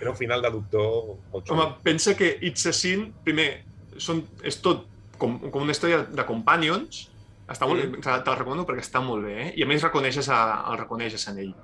Era 0.00 0.10
un 0.10 0.16
final 0.16 0.42
de 0.42 0.50
doctor 0.50 1.16
molt. 1.32 1.50
Home, 1.50 1.66
pensa 1.82 2.14
que 2.16 2.38
It's 2.42 2.66
a 2.66 2.72
Sin, 2.72 3.12
primer, 3.24 3.64
són, 3.98 4.22
és 4.44 4.58
tot 4.60 4.86
com, 5.18 5.38
com 5.50 5.62
una 5.62 5.72
història 5.72 6.02
de 6.04 6.24
companions, 6.28 7.06
està 7.48 7.66
molt, 7.66 7.80
Mm. 7.86 8.00
te, 8.02 8.10
la 8.10 8.36
recomano 8.36 8.66
perquè 8.66 8.82
està 8.84 9.00
molt 9.00 9.24
bé, 9.24 9.36
eh? 9.40 9.52
i 9.56 9.62
a 9.62 9.66
més 9.66 9.82
reconeixes 9.82 10.28
a, 10.28 10.64
el 10.70 10.78
reconeixes 10.78 11.26
en 11.28 11.38
ell. 11.38 11.54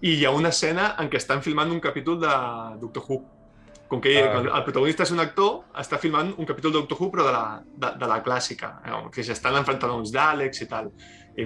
I 0.00 0.14
hi 0.18 0.24
ha 0.24 0.30
una 0.30 0.48
escena 0.50 0.94
en 0.98 1.10
què 1.10 1.16
estan 1.18 1.42
filmant 1.42 1.70
un 1.70 1.80
capítol 1.80 2.20
de 2.20 2.32
Doctor 2.80 3.02
Who. 3.08 3.24
Com 3.88 4.00
que 4.02 4.18
Ah. 4.20 4.34
ah. 4.36 4.58
el 4.58 4.64
protagonista 4.64 5.02
és 5.02 5.10
un 5.12 5.20
actor, 5.20 5.64
està 5.74 5.98
filmant 5.98 6.34
un 6.36 6.44
capítol 6.46 6.72
de 6.72 6.78
Doctor 6.80 6.98
Who, 7.00 7.10
però 7.12 7.24
de 7.24 7.32
la, 7.32 7.62
de, 7.64 7.92
de 7.98 8.06
la 8.06 8.22
clàssica, 8.24 8.80
eh? 8.84 9.10
que 9.14 9.22
s'estan 9.24 9.56
enfrontant 9.56 9.94
uns 9.94 10.10
d'Àlex 10.12 10.62
i 10.62 10.66
tal. 10.66 10.90
I 11.36 11.44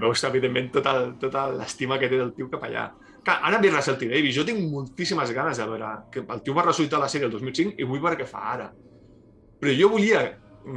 veus, 0.00 0.24
evidentment, 0.24 0.70
tota, 0.72 1.12
tota 1.20 1.46
l'estima 1.52 1.98
que 1.98 2.08
té 2.08 2.16
del 2.18 2.32
tio 2.34 2.48
cap 2.50 2.64
allà. 2.64 2.88
Clar, 3.24 3.38
ara 3.42 3.58
ve 3.60 3.70
Russell 3.70 3.98
T. 3.98 4.08
Davis. 4.08 4.34
Jo 4.34 4.44
tinc 4.44 4.58
moltíssimes 4.70 5.30
ganes 5.32 5.58
de 5.58 5.66
veure... 5.66 5.90
Que 6.10 6.24
el 6.24 6.42
tio 6.42 6.54
va 6.54 6.62
ressuscitar 6.64 6.98
la 6.98 7.08
sèrie 7.08 7.26
el 7.26 7.32
2005 7.32 7.74
i 7.78 7.84
vull 7.84 8.00
veure 8.00 8.16
què 8.16 8.26
fa 8.26 8.40
ara. 8.54 8.70
Però 9.60 9.74
jo 9.78 9.88
volia 9.92 10.24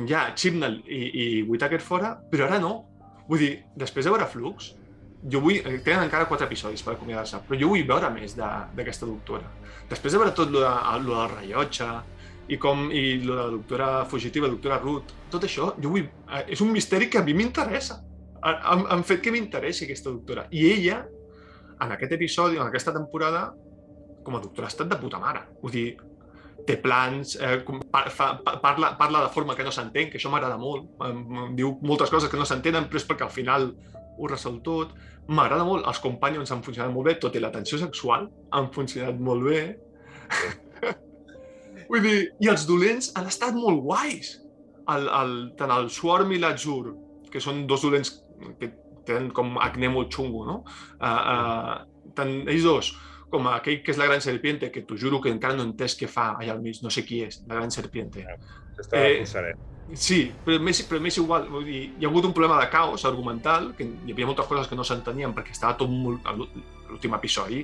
ja 0.07 0.33
Chibnall 0.35 0.81
i, 0.85 1.01
i 1.23 1.25
Whittaker 1.47 1.79
fora, 1.81 2.15
però 2.31 2.45
ara 2.49 2.59
no. 2.59 2.85
Vull 3.29 3.39
dir, 3.39 3.51
després 3.77 4.05
de 4.05 4.11
veure 4.13 4.27
Flux, 4.27 4.71
jo 5.31 5.39
vull... 5.41 5.57
eh, 5.61 5.79
Tenen 5.85 6.03
encara 6.07 6.27
quatre 6.29 6.45
episodis 6.49 6.83
per 6.83 6.93
acomiadar-se, 6.95 7.41
però 7.47 7.59
jo 7.59 7.69
vull 7.73 7.85
veure 7.87 8.09
més 8.13 8.35
de- 8.37 8.53
d'aquesta 8.77 9.05
doctora. 9.09 9.49
Després 9.89 10.13
de 10.13 10.19
veure 10.21 10.33
tot 10.35 10.51
lo, 10.51 10.61
de, 10.65 10.99
lo 11.05 11.17
del 11.21 11.33
rellotge 11.37 11.89
i 12.51 12.57
com 12.59 12.89
i 12.91 13.21
lo 13.23 13.35
de 13.35 13.41
la 13.41 13.49
doctora 13.53 13.89
fugitiva, 14.05 14.47
la 14.49 14.53
doctora 14.57 14.79
Ruth, 14.81 15.13
tot 15.31 15.45
això, 15.47 15.71
jo 15.81 15.93
vull... 15.93 16.07
eh, 16.29 16.45
És 16.51 16.61
un 16.61 16.71
misteri 16.73 17.07
que 17.09 17.19
a 17.21 17.23
mi 17.23 17.33
m'interessa. 17.37 18.01
Ha- 18.43 18.59
Han, 18.73 18.85
han 18.89 19.03
fet 19.03 19.21
que 19.21 19.31
m'interessi 19.33 19.85
aquesta 19.85 20.09
doctora. 20.09 20.47
I 20.51 20.65
ella, 20.71 21.01
en 21.81 21.91
aquest 21.97 22.11
episodi, 22.17 22.57
en 22.57 22.67
aquesta 22.67 22.93
temporada, 22.93 23.51
com 24.23 24.35
a 24.37 24.41
doctora 24.41 24.67
ha 24.67 24.73
estat 24.73 24.89
de 24.89 24.97
puta 25.01 25.19
mare. 25.19 25.41
Vull 25.61 25.71
dir, 25.73 25.85
té 26.65 26.75
plans, 26.77 27.35
eh, 27.41 27.63
fa, 28.13 28.27
pa, 28.45 28.57
parla, 28.61 28.91
parla 28.97 29.23
de 29.23 29.31
forma 29.33 29.55
que 29.57 29.63
no 29.65 29.71
s'entén, 29.73 30.09
que 30.11 30.17
això 30.19 30.29
m'agrada 30.29 30.57
molt. 30.61 30.89
Em, 31.07 31.55
diu 31.57 31.77
moltes 31.81 32.09
coses 32.13 32.29
que 32.29 32.37
no 32.37 32.45
s'entenen, 32.45 32.85
però 32.89 32.97
és 33.01 33.07
perquè 33.09 33.25
al 33.25 33.33
final 33.33 33.71
ho 34.17 34.27
resol 34.29 34.59
tot. 34.61 34.93
M'agrada 35.27 35.63
molt, 35.65 35.85
els 35.87 35.99
companys 36.03 36.51
han 36.51 36.61
funcionat 36.65 36.91
molt 36.93 37.07
bé, 37.07 37.15
tot 37.21 37.35
i 37.35 37.39
la 37.41 37.51
tensió 37.53 37.77
sexual 37.81 38.27
han 38.51 38.71
funcionat 38.73 39.17
molt 39.19 39.43
bé. 39.49 39.61
Vull 41.91 42.01
dir, 42.05 42.17
i 42.39 42.47
els 42.51 42.65
dolents 42.69 43.11
han 43.19 43.27
estat 43.27 43.55
molt 43.57 43.81
guais. 43.83 44.35
El, 44.91 45.07
el, 45.07 45.33
tant 45.59 45.71
el 45.75 45.89
Swarm 45.93 46.31
i 46.35 46.39
l'Azur, 46.41 46.93
que 47.31 47.41
són 47.43 47.65
dos 47.67 47.83
dolents 47.85 48.13
que 48.59 48.71
tenen 49.07 49.31
com 49.35 49.57
acné 49.61 49.89
molt 49.89 50.13
xungo, 50.13 50.43
no? 50.47 50.59
Uh, 50.99 51.07
uh, 51.07 52.11
tant 52.17 52.33
ells 52.51 52.67
dos, 52.67 52.91
com 53.31 53.47
aquell 53.49 53.81
que 53.85 53.93
és 53.93 53.99
la 53.99 54.07
gran 54.09 54.21
serpiente, 54.23 54.69
que 54.71 54.83
t'ho 54.87 54.97
juro 54.99 55.21
que 55.23 55.31
encara 55.31 55.57
no 55.57 55.65
entès 55.69 55.95
què 55.99 56.09
fa 56.11 56.33
allà 56.35 56.55
al 56.55 56.63
mig, 56.63 56.81
no 56.83 56.91
sé 56.93 57.05
qui 57.07 57.21
és, 57.25 57.41
la 57.47 57.57
gran 57.59 57.71
serpiente. 57.73 58.25
Està 58.77 58.99
eh, 58.99 59.21
eh... 59.23 59.53
Sí, 59.91 60.21
però 60.45 60.59
m'és, 60.63 60.83
però 60.87 61.01
m'és 61.03 61.17
igual. 61.19 61.47
Vull 61.51 61.65
dir, 61.67 61.81
hi 61.99 62.05
ha 62.05 62.09
hagut 62.11 62.27
un 62.27 62.35
problema 62.35 62.59
de 62.61 62.69
caos 62.71 63.03
argumental, 63.07 63.71
que 63.77 63.87
hi 63.87 64.13
havia 64.13 64.29
moltes 64.29 64.47
coses 64.47 64.69
que 64.69 64.77
no 64.79 64.85
s'entenien 64.87 65.33
perquè 65.35 65.55
estava 65.55 65.77
tot 65.79 65.91
molt... 65.91 66.27
L'últim 66.91 67.13
episodi 67.15 67.61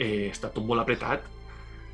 eh, 0.00 0.30
està 0.30 0.48
tot 0.52 0.64
molt 0.64 0.80
apretat 0.80 1.26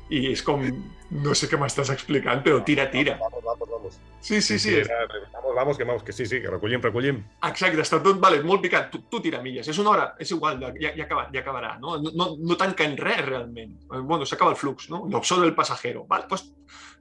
i 0.09 0.25
és 0.33 0.41
com... 0.45 0.63
No 1.09 1.33
sé 1.33 1.47
què 1.49 1.57
m'estàs 1.57 1.89
explicant, 1.89 2.43
però 2.45 2.59
tira, 2.61 2.83
tira. 2.93 3.15
Vamos, 3.17 3.41
vamos, 3.41 3.69
vamos. 3.71 3.95
Sí, 4.21 4.43
sí, 4.45 4.59
sí. 4.61 4.75
era, 4.77 4.99
vamos, 5.33 5.55
vamos, 5.55 5.77
que 5.77 5.83
vamos, 5.83 6.03
que 6.03 6.13
sí, 6.13 6.27
sí, 6.29 6.37
que 6.41 6.51
recollim, 6.51 6.83
recollim. 6.83 7.23
Exacte, 7.47 7.81
està 7.81 7.97
tot 8.05 8.19
vale, 8.21 8.43
molt 8.45 8.61
picat. 8.61 8.91
Tu, 8.93 9.01
tu 9.09 9.21
tira 9.23 9.39
milles. 9.41 9.65
És 9.73 9.79
una 9.81 9.89
hora, 9.95 10.05
és 10.21 10.29
igual, 10.35 10.59
ja, 10.61 10.91
ja, 10.93 11.07
acabat, 11.07 11.31
ja 11.33 11.41
acabarà. 11.41 11.71
No, 11.81 11.95
no, 12.03 12.13
no, 12.13 12.27
no 12.37 12.57
tanca 12.61 12.85
en 12.85 12.93
res, 12.99 13.23
realment. 13.25 13.73
Eh, 13.89 14.03
Bueno, 14.09 14.27
s'acaba 14.29 14.53
el 14.53 14.57
flux, 14.61 14.91
no? 14.93 15.07
L'opció 15.09 15.39
del 15.41 15.55
pasajero. 15.57 16.05
Vale, 16.05 16.29
pues 16.29 16.45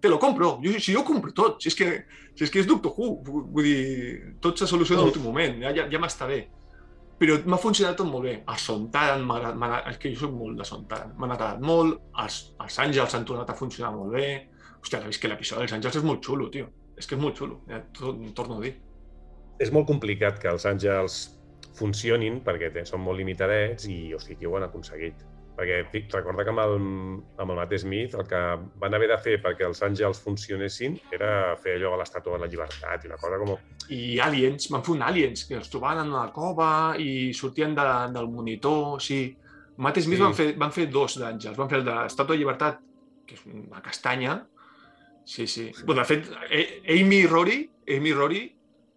te 0.00 0.08
lo 0.08 0.18
compro. 0.18 0.54
Jo, 0.64 0.80
si 0.80 0.94
jo 0.96 1.04
compro 1.04 1.34
tot. 1.36 1.60
Si 1.60 1.68
és 1.68 1.76
que, 1.76 1.90
si 2.32 2.48
és, 2.48 2.50
que 2.54 2.64
és 2.64 2.70
Doctor 2.70 2.96
Who. 2.96 3.10
Vull 3.28 3.68
dir, 3.68 4.36
tot 4.40 4.56
se 4.56 4.70
soluciona 4.70 5.04
a 5.04 5.10
l'últim 5.10 5.28
moment. 5.28 5.60
Ja, 5.66 5.74
ja, 5.76 5.88
ja 5.92 6.00
m'està 6.00 6.30
bé. 6.30 6.46
Però 7.18 7.34
m'ha 7.50 7.58
funcionat 7.58 7.96
tot 7.98 8.06
molt 8.06 8.28
bé. 8.28 8.34
El 8.46 8.58
Sontaran, 8.62 9.24
és 9.90 9.96
que 9.98 10.12
jo 10.12 10.20
soc 10.20 10.34
molt 10.38 10.60
de 10.60 10.66
Sontaran. 10.68 11.16
M'han 11.18 11.34
agradat 11.34 11.64
molt. 11.66 11.98
Els, 12.22 12.36
els 12.62 12.78
Àngels 12.84 13.16
han 13.18 13.26
tornat 13.26 13.50
a 13.50 13.56
funcionar 13.58 13.90
molt 13.96 14.14
bé. 14.14 14.28
Hòstia, 14.78 15.02
és 15.10 15.18
que 15.18 15.30
l'episodi 15.30 15.66
dels 15.66 15.74
Àngels 15.78 15.98
és 15.98 16.06
molt 16.06 16.22
xulo, 16.24 16.46
tio. 16.54 16.68
És 16.98 17.06
que 17.06 17.18
és 17.18 17.22
molt 17.22 17.38
xulo. 17.38 17.58
Ja 17.70 17.80
t'ho 17.94 18.14
torno 18.38 18.60
a 18.60 18.62
dir. 18.62 18.76
És 19.58 19.74
molt 19.74 19.88
complicat 19.90 20.38
que 20.38 20.50
els 20.52 20.66
àngels 20.70 21.18
funcionin 21.78 22.38
perquè 22.46 22.70
són 22.86 23.02
molt 23.02 23.18
limitadets 23.18 23.88
i, 23.90 24.14
hosti, 24.14 24.38
aquí 24.38 24.46
ho 24.46 24.54
han 24.58 24.68
aconseguit. 24.68 25.26
Perquè 25.58 25.78
recorda 26.14 26.44
que 26.46 26.52
amb 26.52 26.60
el, 26.62 26.74
amb 27.42 27.50
el 27.50 27.56
Matt 27.58 27.72
Smith 27.82 28.12
el 28.14 28.26
que 28.30 28.40
van 28.78 28.94
haver 28.94 29.08
de 29.10 29.16
fer 29.18 29.32
perquè 29.42 29.66
els 29.66 29.80
àngels 29.82 30.20
funcionessin 30.22 30.94
era 31.16 31.56
fer 31.58 31.74
allò 31.80 31.96
a 31.96 31.98
l'estàtua 31.98 32.36
de 32.36 32.44
la 32.44 32.50
llibertat 32.52 33.02
i 33.04 33.10
una 33.10 33.16
cosa 33.18 33.40
com... 33.42 33.56
i 33.90 34.20
aliens, 34.22 34.68
van 34.70 34.84
fer 34.86 34.92
un 34.94 35.02
aliens, 35.02 35.42
que 35.48 35.56
els 35.58 35.70
trobaven 35.72 36.04
en 36.04 36.12
una 36.14 36.28
cova 36.30 36.68
i 37.02 37.32
sortien 37.34 37.74
de, 37.74 37.86
del 38.14 38.28
monitor, 38.30 39.00
sí. 39.02 39.24
Matt 39.78 39.98
Smith 40.02 40.18
Sí. 40.18 40.22
van, 40.24 40.34
fer, 40.38 40.46
van 40.58 40.72
fer 40.74 40.86
dos 40.94 41.18
d'àngels, 41.18 41.56
van 41.58 41.68
fer 41.70 41.78
el 41.80 41.84
de 41.90 41.96
l'Estàtua 41.96 42.34
de 42.36 42.38
Llibertat, 42.40 42.78
que 43.26 43.34
és 43.34 43.42
una 43.50 43.82
castanya, 43.82 44.38
sí, 45.24 45.46
sí. 45.50 45.72
Bueno, 45.84 46.02
de 46.02 46.06
fet, 46.06 46.30
Amy 46.94 47.24
i 47.24 47.26
Rory, 47.26 47.58
Amy 47.96 48.10
i 48.10 48.14
Rory 48.16 48.40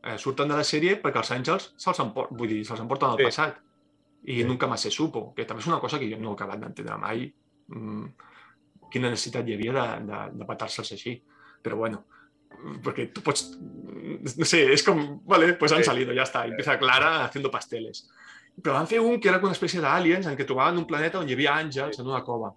eh, 0.03 0.18
surten 0.18 0.47
de 0.53 0.55
la 0.62 0.64
sèrie 0.66 0.95
perquè 1.01 1.22
els 1.26 1.34
àngels 1.34 1.72
se'ls 1.78 1.99
emporten, 2.05 2.38
vull 2.38 2.49
dir, 2.53 2.62
se'ls 2.70 2.82
emporten 2.86 3.09
al 3.09 3.18
Sí. 3.20 3.28
passat. 3.30 3.57
I 4.24 4.41
Sí. 4.41 4.43
nunca 4.43 4.67
más 4.67 4.82
se 4.82 4.91
supo, 4.91 5.34
que 5.36 5.45
també 5.45 5.61
és 5.61 5.67
una 5.67 5.80
cosa 5.80 5.97
que 5.99 6.09
jo 6.11 6.17
no 6.19 6.32
he 6.32 6.34
acabat 6.34 6.59
d'entendre 6.59 6.97
mai. 6.97 7.34
Mm, 7.67 8.05
quina 8.91 9.09
necessitat 9.09 9.47
hi 9.47 9.53
havia 9.55 9.74
de, 9.74 10.05
de, 10.05 10.19
de 10.38 10.45
patar-se'ls 10.45 10.91
així. 10.91 11.15
Però 11.63 11.76
bueno, 11.78 12.05
porque 12.84 13.07
tú 13.07 13.22
pots... 13.22 13.57
No 13.61 14.45
sé, 14.45 14.72
és 14.74 14.84
com... 14.84 15.22
Vale, 15.26 15.53
pues 15.53 15.72
han 15.72 15.80
Sí. 15.80 15.86
salido, 15.86 16.13
ya 16.13 16.24
está. 16.24 16.45
Empieza 16.45 16.78
Clara 16.78 17.24
haciendo 17.26 17.49
pasteles. 17.49 18.09
Però 18.61 18.74
van 18.74 18.88
fer 18.88 18.99
un 18.99 19.19
que 19.19 19.30
era 19.30 19.39
una 19.39 19.53
espècie 19.53 19.80
d'aliens 19.82 20.28
en 20.28 20.36
què 20.38 20.45
trobaven 20.45 20.78
un 20.78 20.86
planeta 20.86 21.17
on 21.19 21.28
hi 21.30 21.34
havia 21.34 21.55
àngels 21.55 21.99
en 21.99 22.07
una 22.07 22.22
cova. 22.24 22.53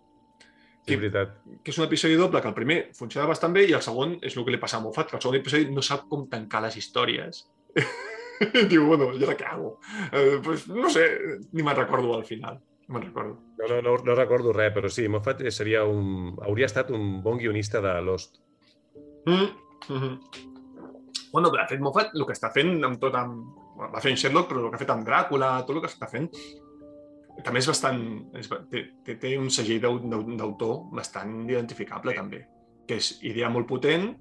És 0.87 0.99
veritat. 1.01 1.39
Que 1.63 1.71
és 1.71 1.79
un 1.79 1.85
episodi 1.87 2.15
doble 2.15 2.43
que 2.43 2.49
el 2.49 2.55
primer 2.55 2.91
funciona 2.93 3.27
bastant 3.27 3.55
bé 3.55 3.63
i 3.65 3.73
el 3.73 3.81
segon 3.81 4.19
és 4.21 4.37
el 4.37 4.45
que 4.45 4.51
li 4.51 4.59
passa 4.61 4.77
a 4.77 4.81
Moffat, 4.81 5.09
que 5.09 5.17
el 5.17 5.23
segon 5.23 5.37
episodi 5.39 5.71
no 5.73 5.81
sap 5.81 6.09
com 6.11 6.27
tancar 6.29 6.61
les 6.67 6.77
històries 6.77 7.47
Diu, 8.71 8.87
bueno, 8.87 9.13
¿y 9.15 9.23
ahora 9.23 9.37
qué 9.37 9.45
hago? 9.45 9.79
Eh, 10.13 10.41
pues 10.43 10.69
no 10.69 10.89
sé, 10.91 11.19
ni 11.53 11.63
me'n 11.63 11.77
recordo 11.77 12.15
al 12.17 12.25
final. 12.25 12.61
No 12.89 12.95
me'n 12.99 13.07
recordo. 13.09 13.39
No, 13.59 13.69
no, 13.69 13.83
no, 13.83 13.97
no 14.05 14.15
recordo 14.15 14.53
res, 14.53 14.73
però 14.75 14.91
sí, 14.91 15.07
Moffat 15.09 15.41
seria 15.51 15.85
un... 15.85 16.35
hauria 16.45 16.67
estat 16.67 16.91
un 16.91 17.23
bon 17.23 17.39
guionista 17.39 17.81
de 17.81 17.95
Lost. 18.03 18.41
Mm 19.27 19.49
-hmm. 19.89 20.19
Bueno, 21.33 21.51
de 21.51 21.67
fet, 21.69 21.81
Moffat 21.81 22.15
el 22.15 22.27
que 22.27 22.33
està 22.33 22.51
fent 22.53 22.85
amb 22.85 23.01
tot 23.01 23.15
amb... 23.15 23.55
Va 23.95 24.01
fent 24.01 24.17
Sherlock, 24.17 24.49
però 24.51 24.61
el 24.65 24.69
que 24.71 24.77
ha 24.77 24.79
fet 24.79 24.91
amb 24.91 25.07
Dràcula, 25.07 25.65
tot 25.67 25.77
el 25.77 25.83
que 25.83 25.89
està 25.91 26.07
fent, 26.11 26.29
també 27.43 27.59
és 27.59 27.67
bastant... 27.67 28.31
És, 28.35 28.49
té, 28.71 29.17
té, 29.17 29.39
un 29.39 29.51
segell 29.51 29.81
d'au- 29.81 29.99
d'au- 29.99 30.37
d'autor 30.37 30.85
bastant 30.93 31.51
identificable, 31.51 32.15
també. 32.15 32.47
Que 32.87 32.97
és 32.97 33.19
idea 33.23 33.49
molt 33.51 33.67
potent, 33.67 34.17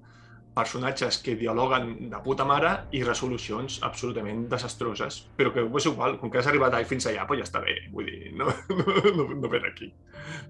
personatges 0.54 1.18
que 1.22 1.34
dialoguen 1.38 2.10
de 2.10 2.20
puta 2.24 2.46
mare 2.46 2.70
i 2.94 3.02
resolucions 3.04 3.80
absolutament 3.86 4.46
desastroses. 4.50 5.24
Però 5.38 5.52
que 5.54 5.66
és 5.66 5.88
igual, 5.90 6.18
com 6.20 6.30
que 6.30 6.38
has 6.40 6.48
arribat 6.50 6.76
fins 6.88 7.08
allà, 7.10 7.26
pues 7.26 7.42
ja 7.42 7.48
està 7.48 7.62
bé. 7.64 7.76
Vull 7.92 8.08
dir, 8.08 8.32
no, 8.38 8.48
no, 8.78 8.96
no, 9.18 9.28
no 9.42 9.50
ve 9.50 9.60
d'aquí. 9.66 9.90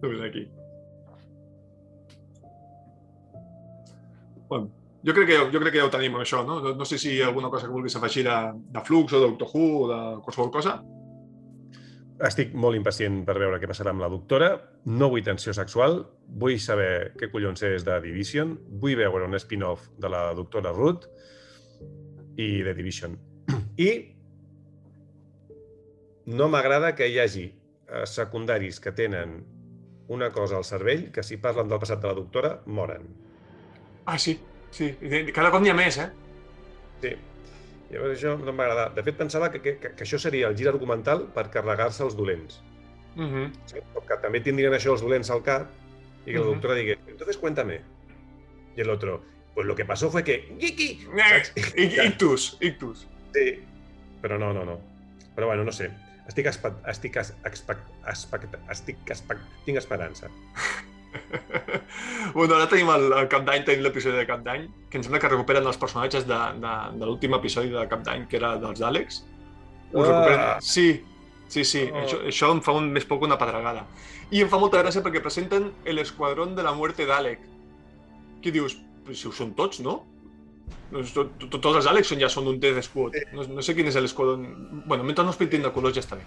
No 0.02 0.12
ve 0.12 0.20
d'aquí. 0.20 0.46
Bueno, 4.48 4.68
jo 5.04 5.12
crec, 5.16 5.26
que, 5.28 5.38
jo 5.52 5.60
crec 5.60 5.72
que 5.72 5.80
ja 5.80 5.86
ho 5.88 5.92
tenim, 5.92 6.20
això, 6.20 6.44
no? 6.46 6.60
No, 6.64 6.74
no 6.76 6.88
sé 6.88 7.00
si 7.00 7.16
hi 7.16 7.22
ha 7.22 7.30
alguna 7.32 7.50
cosa 7.52 7.66
que 7.66 7.72
vulguis 7.72 7.96
afegir 7.96 8.26
de, 8.28 8.36
de 8.76 8.84
Flux 8.84 9.16
o 9.16 9.22
Doctor 9.24 9.48
Who 9.52 9.64
o 9.84 9.88
de 9.88 10.02
qualsevol 10.22 10.52
cosa. 10.52 10.78
Estic 12.22 12.52
molt 12.54 12.78
impacient 12.78 13.24
per 13.26 13.34
veure 13.42 13.58
què 13.58 13.66
passarà 13.66 13.90
amb 13.90 14.04
la 14.04 14.10
doctora. 14.12 14.52
No 14.86 15.08
vull 15.10 15.24
tensió 15.26 15.54
sexual. 15.56 16.04
Vull 16.28 16.60
saber 16.62 17.14
què 17.18 17.30
collons 17.32 17.64
és 17.66 17.86
de 17.86 17.96
Division. 18.04 18.54
Vull 18.82 18.94
veure 19.00 19.26
un 19.26 19.34
spin-off 19.40 19.88
de 19.98 20.10
la 20.12 20.28
doctora 20.38 20.70
Ruth 20.76 21.08
i 22.38 22.62
de 22.62 22.74
Division. 22.74 23.18
I 23.88 23.90
no 26.30 26.48
m'agrada 26.48 26.94
que 26.94 27.10
hi 27.10 27.18
hagi 27.20 27.44
eh, 27.50 28.06
secundaris 28.06 28.80
que 28.80 28.94
tenen 28.94 29.42
una 30.08 30.30
cosa 30.30 30.56
al 30.56 30.64
cervell 30.64 31.10
que 31.12 31.22
si 31.22 31.40
parlen 31.42 31.68
del 31.68 31.82
passat 31.82 32.00
de 32.00 32.12
la 32.12 32.16
doctora 32.16 32.56
moren. 32.66 33.08
Ah, 34.06 34.18
sí, 34.18 34.38
sí. 34.70 34.94
Cada 35.34 35.50
cop 35.50 35.64
n'hi 35.64 35.72
ha 35.72 35.78
més, 35.78 35.98
eh? 35.98 36.10
Sí. 37.02 37.14
Llavors 37.94 38.16
això 38.18 38.34
no 38.40 38.52
m'agrada. 38.52 38.88
De 38.96 39.04
fet, 39.06 39.16
pensava 39.16 39.50
que, 39.54 39.60
que, 39.62 39.76
que 39.84 40.04
això 40.06 40.18
seria 40.18 40.48
el 40.50 40.56
gir 40.58 40.66
argumental 40.70 41.28
per 41.34 41.46
carregar-se 41.54 42.02
els 42.02 42.16
dolents. 42.18 42.60
Uh 43.14 43.22
-huh. 43.22 43.50
¿sí? 43.70 43.78
Que 44.08 44.16
també 44.22 44.40
tindrien 44.40 44.72
això 44.74 44.92
els 44.92 45.02
dolents 45.02 45.30
al 45.30 45.42
cap 45.42 45.70
y 46.26 46.32
que 46.32 46.38
la 46.38 46.44
Ujú. 46.44 46.54
doctora 46.54 46.74
diga, 46.74 46.96
entonces 47.06 47.36
cuéntame. 47.36 47.80
Y 48.76 48.80
el 48.80 48.90
otro, 48.90 49.22
pues 49.54 49.66
lo 49.66 49.76
que 49.76 49.84
pasó 49.84 50.10
fue 50.10 50.24
que... 50.24 50.56
¡Giki! 50.58 51.06
Eh, 51.16 52.02
Ictus, 52.06 52.56
ictus. 52.60 53.06
Sí. 53.32 53.62
Però 54.20 54.38
no, 54.38 54.52
no, 54.52 54.64
no. 54.64 54.80
Però 55.36 55.46
bueno, 55.46 55.64
no 55.64 55.72
sé. 55.72 55.90
Estic, 56.26 56.46
espa, 56.46 56.80
estic, 56.88 57.16
es, 57.16 57.34
expect, 57.44 57.82
estic 58.70 58.98
expect, 59.10 59.40
tinc 59.66 59.78
esperança. 59.78 60.30
bueno, 62.34 62.54
ara 62.56 62.66
tenim 62.70 62.90
el, 62.94 63.06
el 63.12 63.28
Cap 63.32 63.44
d'Any, 63.46 63.64
tenim 63.66 63.84
l'episodi 63.86 64.16
de 64.18 64.26
Cap 64.28 64.42
d'Any, 64.46 64.66
que 64.90 64.98
em 64.98 65.04
sembla 65.06 65.20
que 65.22 65.30
recuperen 65.32 65.66
els 65.70 65.78
personatges 65.80 66.26
de, 66.28 66.38
de, 66.62 66.74
de 67.00 67.08
l'últim 67.08 67.36
episodi 67.38 67.72
de 67.74 67.84
Cap 67.90 68.04
d'Any, 68.06 68.26
que 68.30 68.38
era 68.40 68.54
dels 68.62 68.82
Àlex. 68.82 69.22
Ho 69.94 70.02
Ah. 70.02 70.06
recuperen. 70.08 70.62
Sí, 70.62 70.88
sí, 71.48 71.64
sí. 71.64 71.84
Oh. 71.92 72.00
Això, 72.02 72.22
això 72.32 72.50
em 72.54 72.62
fa 72.66 72.72
un, 72.74 72.90
més 72.92 73.06
poc 73.06 73.22
una 73.22 73.38
pedregada. 73.38 73.84
I 74.34 74.42
em 74.42 74.48
fa 74.50 74.58
molta 74.58 74.80
gràcia 74.82 75.02
perquè 75.04 75.22
presenten 75.22 75.70
el 75.84 76.00
esquadrón 76.02 76.56
de 76.56 76.62
la 76.66 76.72
muerte 76.74 77.06
d'Àlec. 77.06 77.38
Què 78.42 78.50
dius? 78.52 78.78
Si 79.12 79.28
ho 79.28 79.32
són 79.32 79.52
tots, 79.54 79.80
no? 79.84 80.00
To, 80.94 81.02
to, 81.04 81.22
to, 81.50 81.58
tots 81.58 81.76
els 81.80 81.86
Àlex 81.90 82.08
són, 82.10 82.20
ja 82.22 82.28
són 82.32 82.48
un 82.48 82.58
Death 82.60 82.82
Squad. 82.86 83.14
No, 83.36 83.44
no 83.58 83.62
sé 83.62 83.74
quin 83.76 83.86
és 83.90 83.96
l'esquadrón... 84.00 84.46
Bueno, 84.86 85.04
mentre 85.04 85.24
no 85.24 85.30
es 85.34 85.38
pintin 85.40 85.62
de 85.62 85.70
colors 85.74 85.94
ja 85.96 86.02
està 86.04 86.16
bé. 86.18 86.24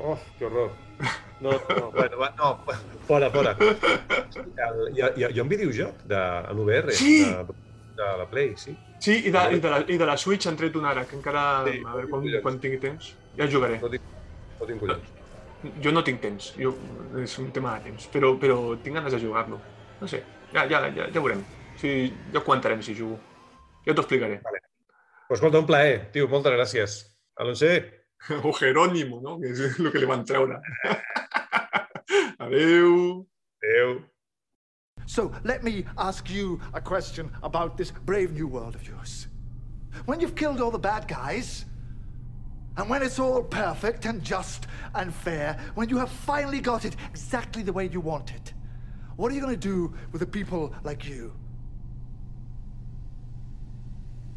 Oh, 0.00 0.16
que 0.38 0.46
horror. 0.46 0.70
No, 1.40 1.52
no, 1.52 1.90
bueno, 1.90 2.18
va, 2.20 2.34
no, 2.36 2.64
fora, 3.08 3.30
fora. 3.30 3.56
El, 3.58 4.80
hi, 4.92 5.00
ha, 5.00 5.08
hi, 5.16 5.24
ha, 5.24 5.30
hi 5.30 5.38
ha 5.38 5.42
un 5.42 5.48
videojoc 5.48 6.02
de, 6.04 6.20
en 6.50 6.58
VR 6.60 6.92
Sí! 6.92 7.24
de, 7.24 7.54
de 7.96 8.08
la 8.18 8.26
Play, 8.28 8.56
sí. 8.56 8.76
Sí, 9.00 9.14
i 9.24 9.30
de, 9.32 9.44
i 9.56 9.60
de, 9.60 9.70
la, 9.72 9.78
i 9.88 9.96
de 9.96 10.06
la 10.08 10.16
Switch 10.20 10.46
han 10.50 10.58
tret 10.60 10.76
una 10.76 10.90
ara, 10.92 11.06
que 11.08 11.16
encara... 11.16 11.44
Sí, 11.64 11.78
a 11.80 11.94
veure, 11.96 12.10
quan, 12.10 12.26
quan 12.44 12.58
tingui 12.60 12.80
temps. 12.82 13.14
Ja 13.38 13.48
jugaré. 13.48 13.78
No 13.80 13.88
tinc, 13.92 14.10
no 14.60 14.68
tinc 14.68 14.84
collons. 14.84 15.16
Jo 15.84 15.92
no 15.92 16.02
tinc 16.04 16.20
temps, 16.20 16.50
jo, 16.56 16.74
és 17.20 17.38
un 17.40 17.48
tema 17.56 17.78
de 17.78 17.90
temps, 17.90 18.06
però, 18.12 18.34
però 18.40 18.58
tinc 18.84 18.96
ganes 19.00 19.16
de 19.16 19.20
jugar-lo. 19.20 19.58
No 20.00 20.08
sé, 20.08 20.22
ja, 20.52 20.66
ja, 20.68 20.82
ja, 20.88 21.08
ja 21.08 21.20
veurem. 21.20 21.40
Sí, 21.80 21.94
ja 22.34 22.44
comentarem 22.44 22.84
si 22.84 22.94
jugo. 22.96 23.16
Ja 23.86 23.96
t'ho 23.96 24.04
explicaré. 24.04 24.40
Pues 25.28 25.38
escolta, 25.38 25.60
un 25.60 25.68
plaer, 25.68 26.10
tio, 26.12 26.28
moltes 26.28 26.52
gràcies. 26.52 27.00
Alonso, 27.40 27.68
O 28.28 28.52
Jerónimo, 28.58 29.20
no? 29.20 29.38
Que 29.40 29.48
és 29.50 29.60
el 29.60 29.90
que 29.90 29.98
li 29.98 30.06
van 30.06 30.24
treure. 30.24 30.60
Adeu. 32.38 33.26
adeu. 33.62 34.02
So 35.06 35.32
let 35.42 35.64
me 35.64 35.84
ask 35.98 36.30
you 36.30 36.60
a 36.72 36.80
question 36.80 37.30
about 37.42 37.76
this 37.76 37.90
brave 37.90 38.32
new 38.32 38.46
world 38.46 38.74
of 38.74 38.86
yours. 38.86 39.26
When 40.06 40.20
you've 40.20 40.36
killed 40.36 40.60
all 40.60 40.70
the 40.70 40.78
bad 40.78 41.08
guys, 41.08 41.64
and 42.76 42.88
when 42.88 43.02
it's 43.02 43.18
all 43.18 43.42
perfect 43.42 44.04
and 44.06 44.22
just 44.22 44.66
and 44.94 45.12
fair, 45.12 45.58
when 45.74 45.88
you 45.88 45.98
have 45.98 46.10
finally 46.10 46.60
got 46.60 46.84
it 46.84 46.96
exactly 47.08 47.62
the 47.62 47.72
way 47.72 47.88
you 47.88 48.00
want 48.00 48.32
it, 48.32 48.54
what 49.16 49.32
are 49.32 49.34
you 49.34 49.40
going 49.40 49.52
to 49.52 49.68
do 49.68 49.92
with 50.12 50.20
the 50.20 50.26
people 50.26 50.72
like 50.84 51.08
you? 51.08 51.32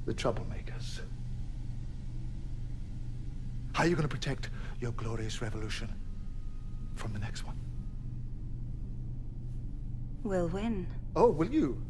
The 0.06 0.14
troublemakers. 0.14 1.02
How 3.74 3.84
are 3.84 3.88
you 3.88 3.96
going 3.96 4.08
to 4.08 4.16
protect 4.16 4.50
your 4.80 4.92
glorious 4.94 5.42
revolution 5.42 5.90
from 6.96 7.12
the 7.12 7.20
next 7.20 7.44
one? 7.44 7.58
We'll 10.24 10.48
win. 10.48 10.88
Oh, 11.16 11.30
will 11.30 11.50
you? 11.50 11.84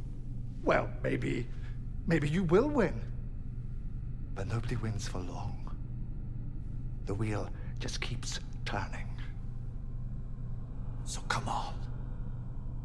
Well, 0.64 0.90
maybe. 1.04 1.46
Maybe 2.08 2.30
you 2.30 2.44
will 2.46 2.70
win. 2.70 3.00
But 4.34 4.48
nobody 4.48 4.78
wins 4.78 5.08
for 5.08 5.20
long. 5.20 5.60
The 7.06 7.14
wheel 7.14 7.50
just 7.80 8.00
keeps 8.02 8.40
turning. 8.66 9.08
So 11.04 11.22
come 11.28 11.48
on. 11.50 11.76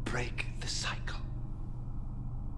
Break 0.03 0.45
the 0.59 0.67
cycle. 0.67 1.19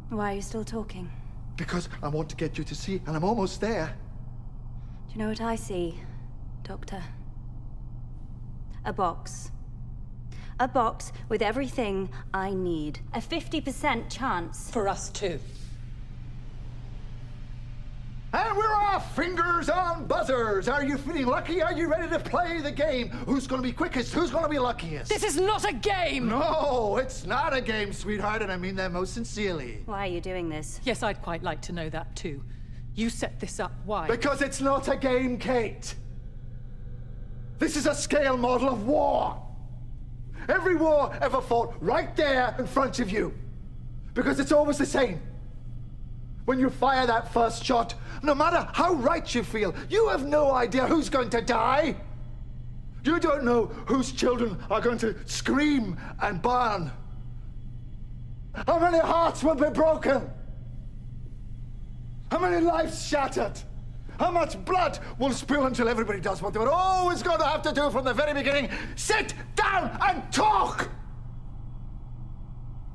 Why 0.09 0.33
are 0.33 0.35
you 0.35 0.41
still 0.41 0.65
talking? 0.65 1.09
Because 1.55 1.87
I 2.01 2.07
want 2.07 2.29
to 2.29 2.35
get 2.35 2.57
you 2.57 2.63
to 2.63 2.75
see, 2.75 3.01
and 3.05 3.15
I'm 3.15 3.23
almost 3.23 3.61
there. 3.61 3.95
Do 5.07 5.13
you 5.13 5.19
know 5.19 5.29
what 5.29 5.41
I 5.41 5.55
see, 5.55 5.99
Doctor? 6.63 7.03
A 8.85 8.93
box. 8.93 9.51
A 10.59 10.67
box 10.67 11.11
with 11.29 11.41
everything 11.41 12.09
I 12.33 12.51
need. 12.53 12.99
A 13.13 13.19
50% 13.19 14.09
chance. 14.09 14.69
For 14.71 14.87
us 14.87 15.09
too. 15.09 15.39
And 18.33 18.57
we're 18.57 18.73
off! 18.73 19.13
Fingers 19.13 19.69
on 19.69 20.05
buzzers! 20.05 20.69
Are 20.69 20.85
you 20.85 20.97
feeling 20.97 21.25
lucky? 21.25 21.61
Are 21.61 21.73
you 21.73 21.89
ready 21.89 22.07
to 22.09 22.17
play 22.19 22.61
the 22.61 22.71
game? 22.71 23.09
Who's 23.09 23.45
gonna 23.45 23.61
be 23.61 23.73
quickest? 23.73 24.13
Who's 24.13 24.31
gonna 24.31 24.47
be 24.47 24.57
luckiest? 24.57 25.09
This 25.09 25.23
is 25.23 25.35
not 25.35 25.67
a 25.67 25.73
game! 25.73 26.29
No, 26.29 26.97
it's 26.97 27.25
not 27.25 27.53
a 27.53 27.59
game, 27.59 27.91
sweetheart, 27.91 28.41
and 28.41 28.49
I 28.49 28.55
mean 28.55 28.75
that 28.75 28.93
most 28.93 29.13
sincerely. 29.13 29.81
Why 29.85 30.07
are 30.07 30.11
you 30.11 30.21
doing 30.21 30.47
this? 30.47 30.79
Yes, 30.85 31.03
I'd 31.03 31.21
quite 31.21 31.43
like 31.43 31.61
to 31.63 31.73
know 31.73 31.89
that 31.89 32.15
too. 32.15 32.41
You 32.95 33.09
set 33.09 33.37
this 33.39 33.59
up. 33.59 33.73
Why? 33.83 34.07
Because 34.07 34.41
it's 34.41 34.61
not 34.61 34.87
a 34.87 34.95
game, 34.95 35.37
Kate. 35.37 35.93
This 37.61 37.75
is 37.75 37.85
a 37.85 37.93
scale 37.93 38.37
model 38.37 38.69
of 38.69 38.87
war. 38.87 39.39
Every 40.49 40.75
war 40.75 41.15
ever 41.21 41.39
fought 41.39 41.75
right 41.79 42.15
there 42.15 42.55
in 42.57 42.65
front 42.65 42.99
of 42.99 43.11
you. 43.11 43.35
Because 44.15 44.39
it's 44.39 44.51
always 44.51 44.79
the 44.79 44.85
same. 44.87 45.21
When 46.45 46.57
you 46.57 46.71
fire 46.71 47.05
that 47.05 47.31
first 47.31 47.63
shot, 47.63 47.93
no 48.23 48.33
matter 48.33 48.67
how 48.73 48.95
right 48.95 49.35
you 49.35 49.43
feel, 49.43 49.75
you 49.91 50.09
have 50.09 50.25
no 50.25 50.51
idea 50.51 50.87
who's 50.87 51.07
going 51.07 51.29
to 51.29 51.41
die. 51.41 51.95
You 53.03 53.19
don't 53.19 53.43
know 53.43 53.67
whose 53.85 54.11
children 54.11 54.57
are 54.71 54.81
going 54.81 54.97
to 54.97 55.15
scream 55.27 55.97
and 56.19 56.41
burn. 56.41 56.89
How 58.65 58.79
many 58.79 58.97
hearts 58.97 59.43
will 59.43 59.53
be 59.53 59.69
broken? 59.69 60.27
How 62.31 62.39
many 62.39 62.65
lives 62.65 63.05
shattered? 63.05 63.61
How 64.21 64.29
much 64.29 64.63
blood 64.65 64.99
will 65.17 65.31
spill 65.31 65.65
until 65.65 65.89
everybody 65.89 66.19
does 66.19 66.43
what 66.43 66.53
they 66.53 66.59
were 66.59 66.69
always 66.69 67.23
going 67.23 67.39
to 67.39 67.45
have 67.47 67.63
to 67.63 67.73
do 67.73 67.89
from 67.89 68.05
the 68.05 68.13
very 68.13 68.35
beginning? 68.35 68.69
Sit 68.95 69.33
down 69.55 69.97
and 69.99 70.31
talk! 70.31 70.87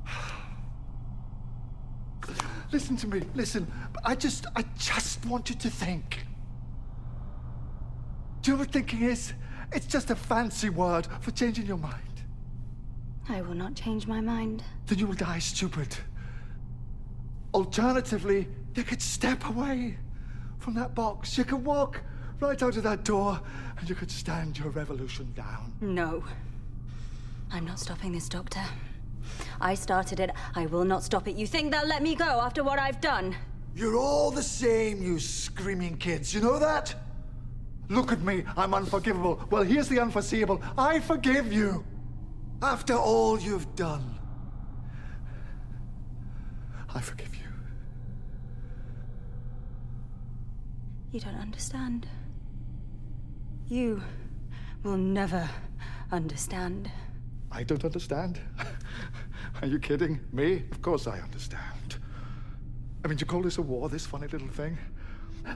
Listen 2.71 2.95
to 2.95 3.07
me, 3.07 3.23
listen. 3.35 3.69
I 4.05 4.15
just, 4.15 4.45
I 4.55 4.63
just 4.79 5.25
want 5.25 5.49
you 5.49 5.55
to 5.57 5.69
think. 5.69 6.19
Do 8.41 8.51
you 8.51 8.55
know 8.55 8.61
what 8.61 8.71
thinking 8.71 9.01
is? 9.01 9.33
It's 9.73 9.85
just 9.85 10.09
a 10.09 10.15
fancy 10.15 10.69
word 10.69 11.09
for 11.19 11.31
changing 11.31 11.65
your 11.65 11.75
mind. 11.75 12.21
I 13.27 13.41
will 13.41 13.53
not 13.53 13.75
change 13.75 14.07
my 14.07 14.21
mind. 14.21 14.63
Then 14.85 14.99
you 14.99 15.07
will 15.07 15.15
die 15.15 15.39
stupid. 15.39 15.93
Alternatively, 17.53 18.47
you 18.75 18.83
could 18.83 19.01
step 19.01 19.43
away 19.49 19.97
From 20.67 20.73
that 20.73 20.93
box, 20.93 21.37
you 21.37 21.45
could 21.45 21.63
walk 21.63 22.01
right 22.41 22.61
out 22.61 22.75
of 22.75 22.83
that 22.83 23.05
door 23.05 23.39
and 23.79 23.87
you 23.87 23.95
could 23.95 24.11
stand 24.11 24.59
your 24.59 24.67
revolution 24.71 25.31
down. 25.33 25.71
No. 25.79 26.25
I'm 27.53 27.65
not 27.65 27.79
stopping 27.79 28.11
this, 28.11 28.27
Doctor. 28.27 28.59
I 29.61 29.75
started 29.75 30.19
it. 30.19 30.31
I 30.55 30.65
will 30.65 30.83
not 30.83 31.03
stop 31.03 31.29
it. 31.29 31.37
You 31.37 31.47
think 31.47 31.71
they'll 31.71 31.87
let 31.87 32.03
me 32.03 32.15
go 32.15 32.25
after 32.25 32.65
what 32.65 32.79
I've 32.79 32.99
done? 32.99 33.33
You're 33.77 33.95
all 33.95 34.29
the 34.29 34.43
same, 34.43 35.01
you 35.01 35.19
screaming 35.19 35.95
kids. 35.95 36.33
You 36.33 36.41
know 36.41 36.59
that? 36.59 36.93
Look 37.87 38.11
at 38.11 38.19
me. 38.19 38.43
I'm 38.57 38.73
unforgivable. 38.73 39.39
Well, 39.49 39.63
here's 39.63 39.87
the 39.87 40.01
unforeseeable. 40.01 40.61
I 40.77 40.99
forgive 40.99 41.53
you. 41.53 41.85
After 42.61 42.95
all 42.95 43.39
you've 43.39 43.73
done, 43.77 44.19
I 46.93 46.99
forgive 46.99 47.33
you. 47.35 47.47
You 51.11 51.19
don't 51.19 51.35
understand. 51.35 52.07
You 53.67 54.01
will 54.83 54.97
never 54.97 55.49
understand. 56.11 56.91
I 57.51 57.63
don't 57.63 57.83
understand. 57.85 58.39
Are 59.61 59.67
you 59.67 59.79
kidding? 59.79 60.19
Me? 60.31 60.63
Of 60.71 60.81
course 60.81 61.07
I 61.07 61.19
understand. 61.19 61.97
I 63.03 63.07
mean, 63.07 63.17
do 63.17 63.23
you 63.23 63.27
call 63.27 63.41
this 63.41 63.57
a 63.57 63.61
war, 63.61 63.89
this 63.89 64.05
funny 64.05 64.27
little 64.27 64.49
thing? 64.49 64.77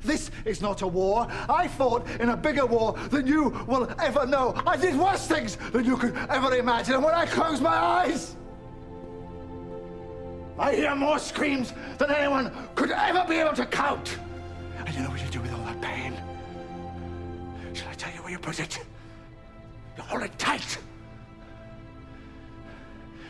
This 0.04 0.32
is 0.45 0.62
not 0.62 0.82
a 0.84 0.88
war. 0.88 1.28
I 1.49 1.68
fought 1.68 2.10
in 2.22 2.30
a 2.30 2.38
bigger 2.38 2.66
war 2.66 2.93
than 3.10 3.28
you 3.28 3.49
will 3.68 3.93
ever 3.99 4.26
know. 4.26 4.54
I 4.66 4.78
did 4.78 4.97
worse 4.97 5.28
things 5.28 5.58
than 5.74 5.84
you 5.84 5.97
could 5.97 6.16
ever 6.30 6.56
imagine. 6.56 6.95
And 6.95 7.04
when 7.04 7.14
I 7.14 7.26
close 7.26 7.60
my 7.60 7.76
eyes, 7.76 8.38
I 10.58 10.76
hear 10.76 10.95
more 10.95 11.20
screams 11.20 11.74
than 11.97 12.10
anyone 12.12 12.52
could 12.76 12.91
ever 12.91 13.26
be 13.28 13.36
able 13.36 13.54
to 13.54 13.66
count. 13.66 14.18
And 14.78 14.95
you 14.95 15.02
know 15.02 15.10
what 15.10 15.22
you 15.22 15.30
do 15.30 15.41
Put 18.42 18.60
it? 18.60 18.80
You 19.98 20.04
hold 20.04 20.24
it 20.24 20.38
tight 20.39 20.78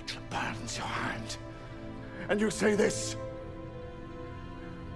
till 0.06 0.18
it 0.18 0.30
burns 0.30 0.78
your 0.78 0.88
hand. 0.88 1.38
And 2.30 2.40
you 2.40 2.50
say 2.50 2.76
this 2.76 3.16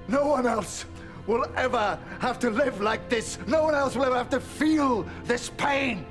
No 0.07 0.27
one 0.27 0.47
else 0.47 0.85
will 1.27 1.45
ever 1.57 1.99
have 2.19 2.39
to 2.39 2.49
live 2.49 2.81
like 2.81 3.09
this. 3.09 3.37
No 3.47 3.63
one 3.63 3.75
else 3.75 3.95
will 3.95 4.05
ever 4.05 4.15
have 4.15 4.29
to 4.29 4.39
feel 4.39 5.05
this 5.25 5.49
pain. 5.57 6.05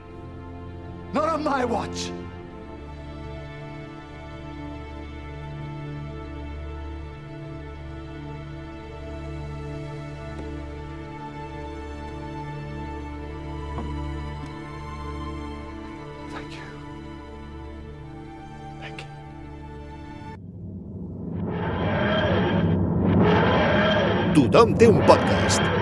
Not 1.13 1.29
on 1.29 1.45
my 1.45 1.65
watch. 1.65 2.11
Tothom 24.55 24.77
té 24.79 24.87
un 24.87 25.01
podcast. 25.03 25.74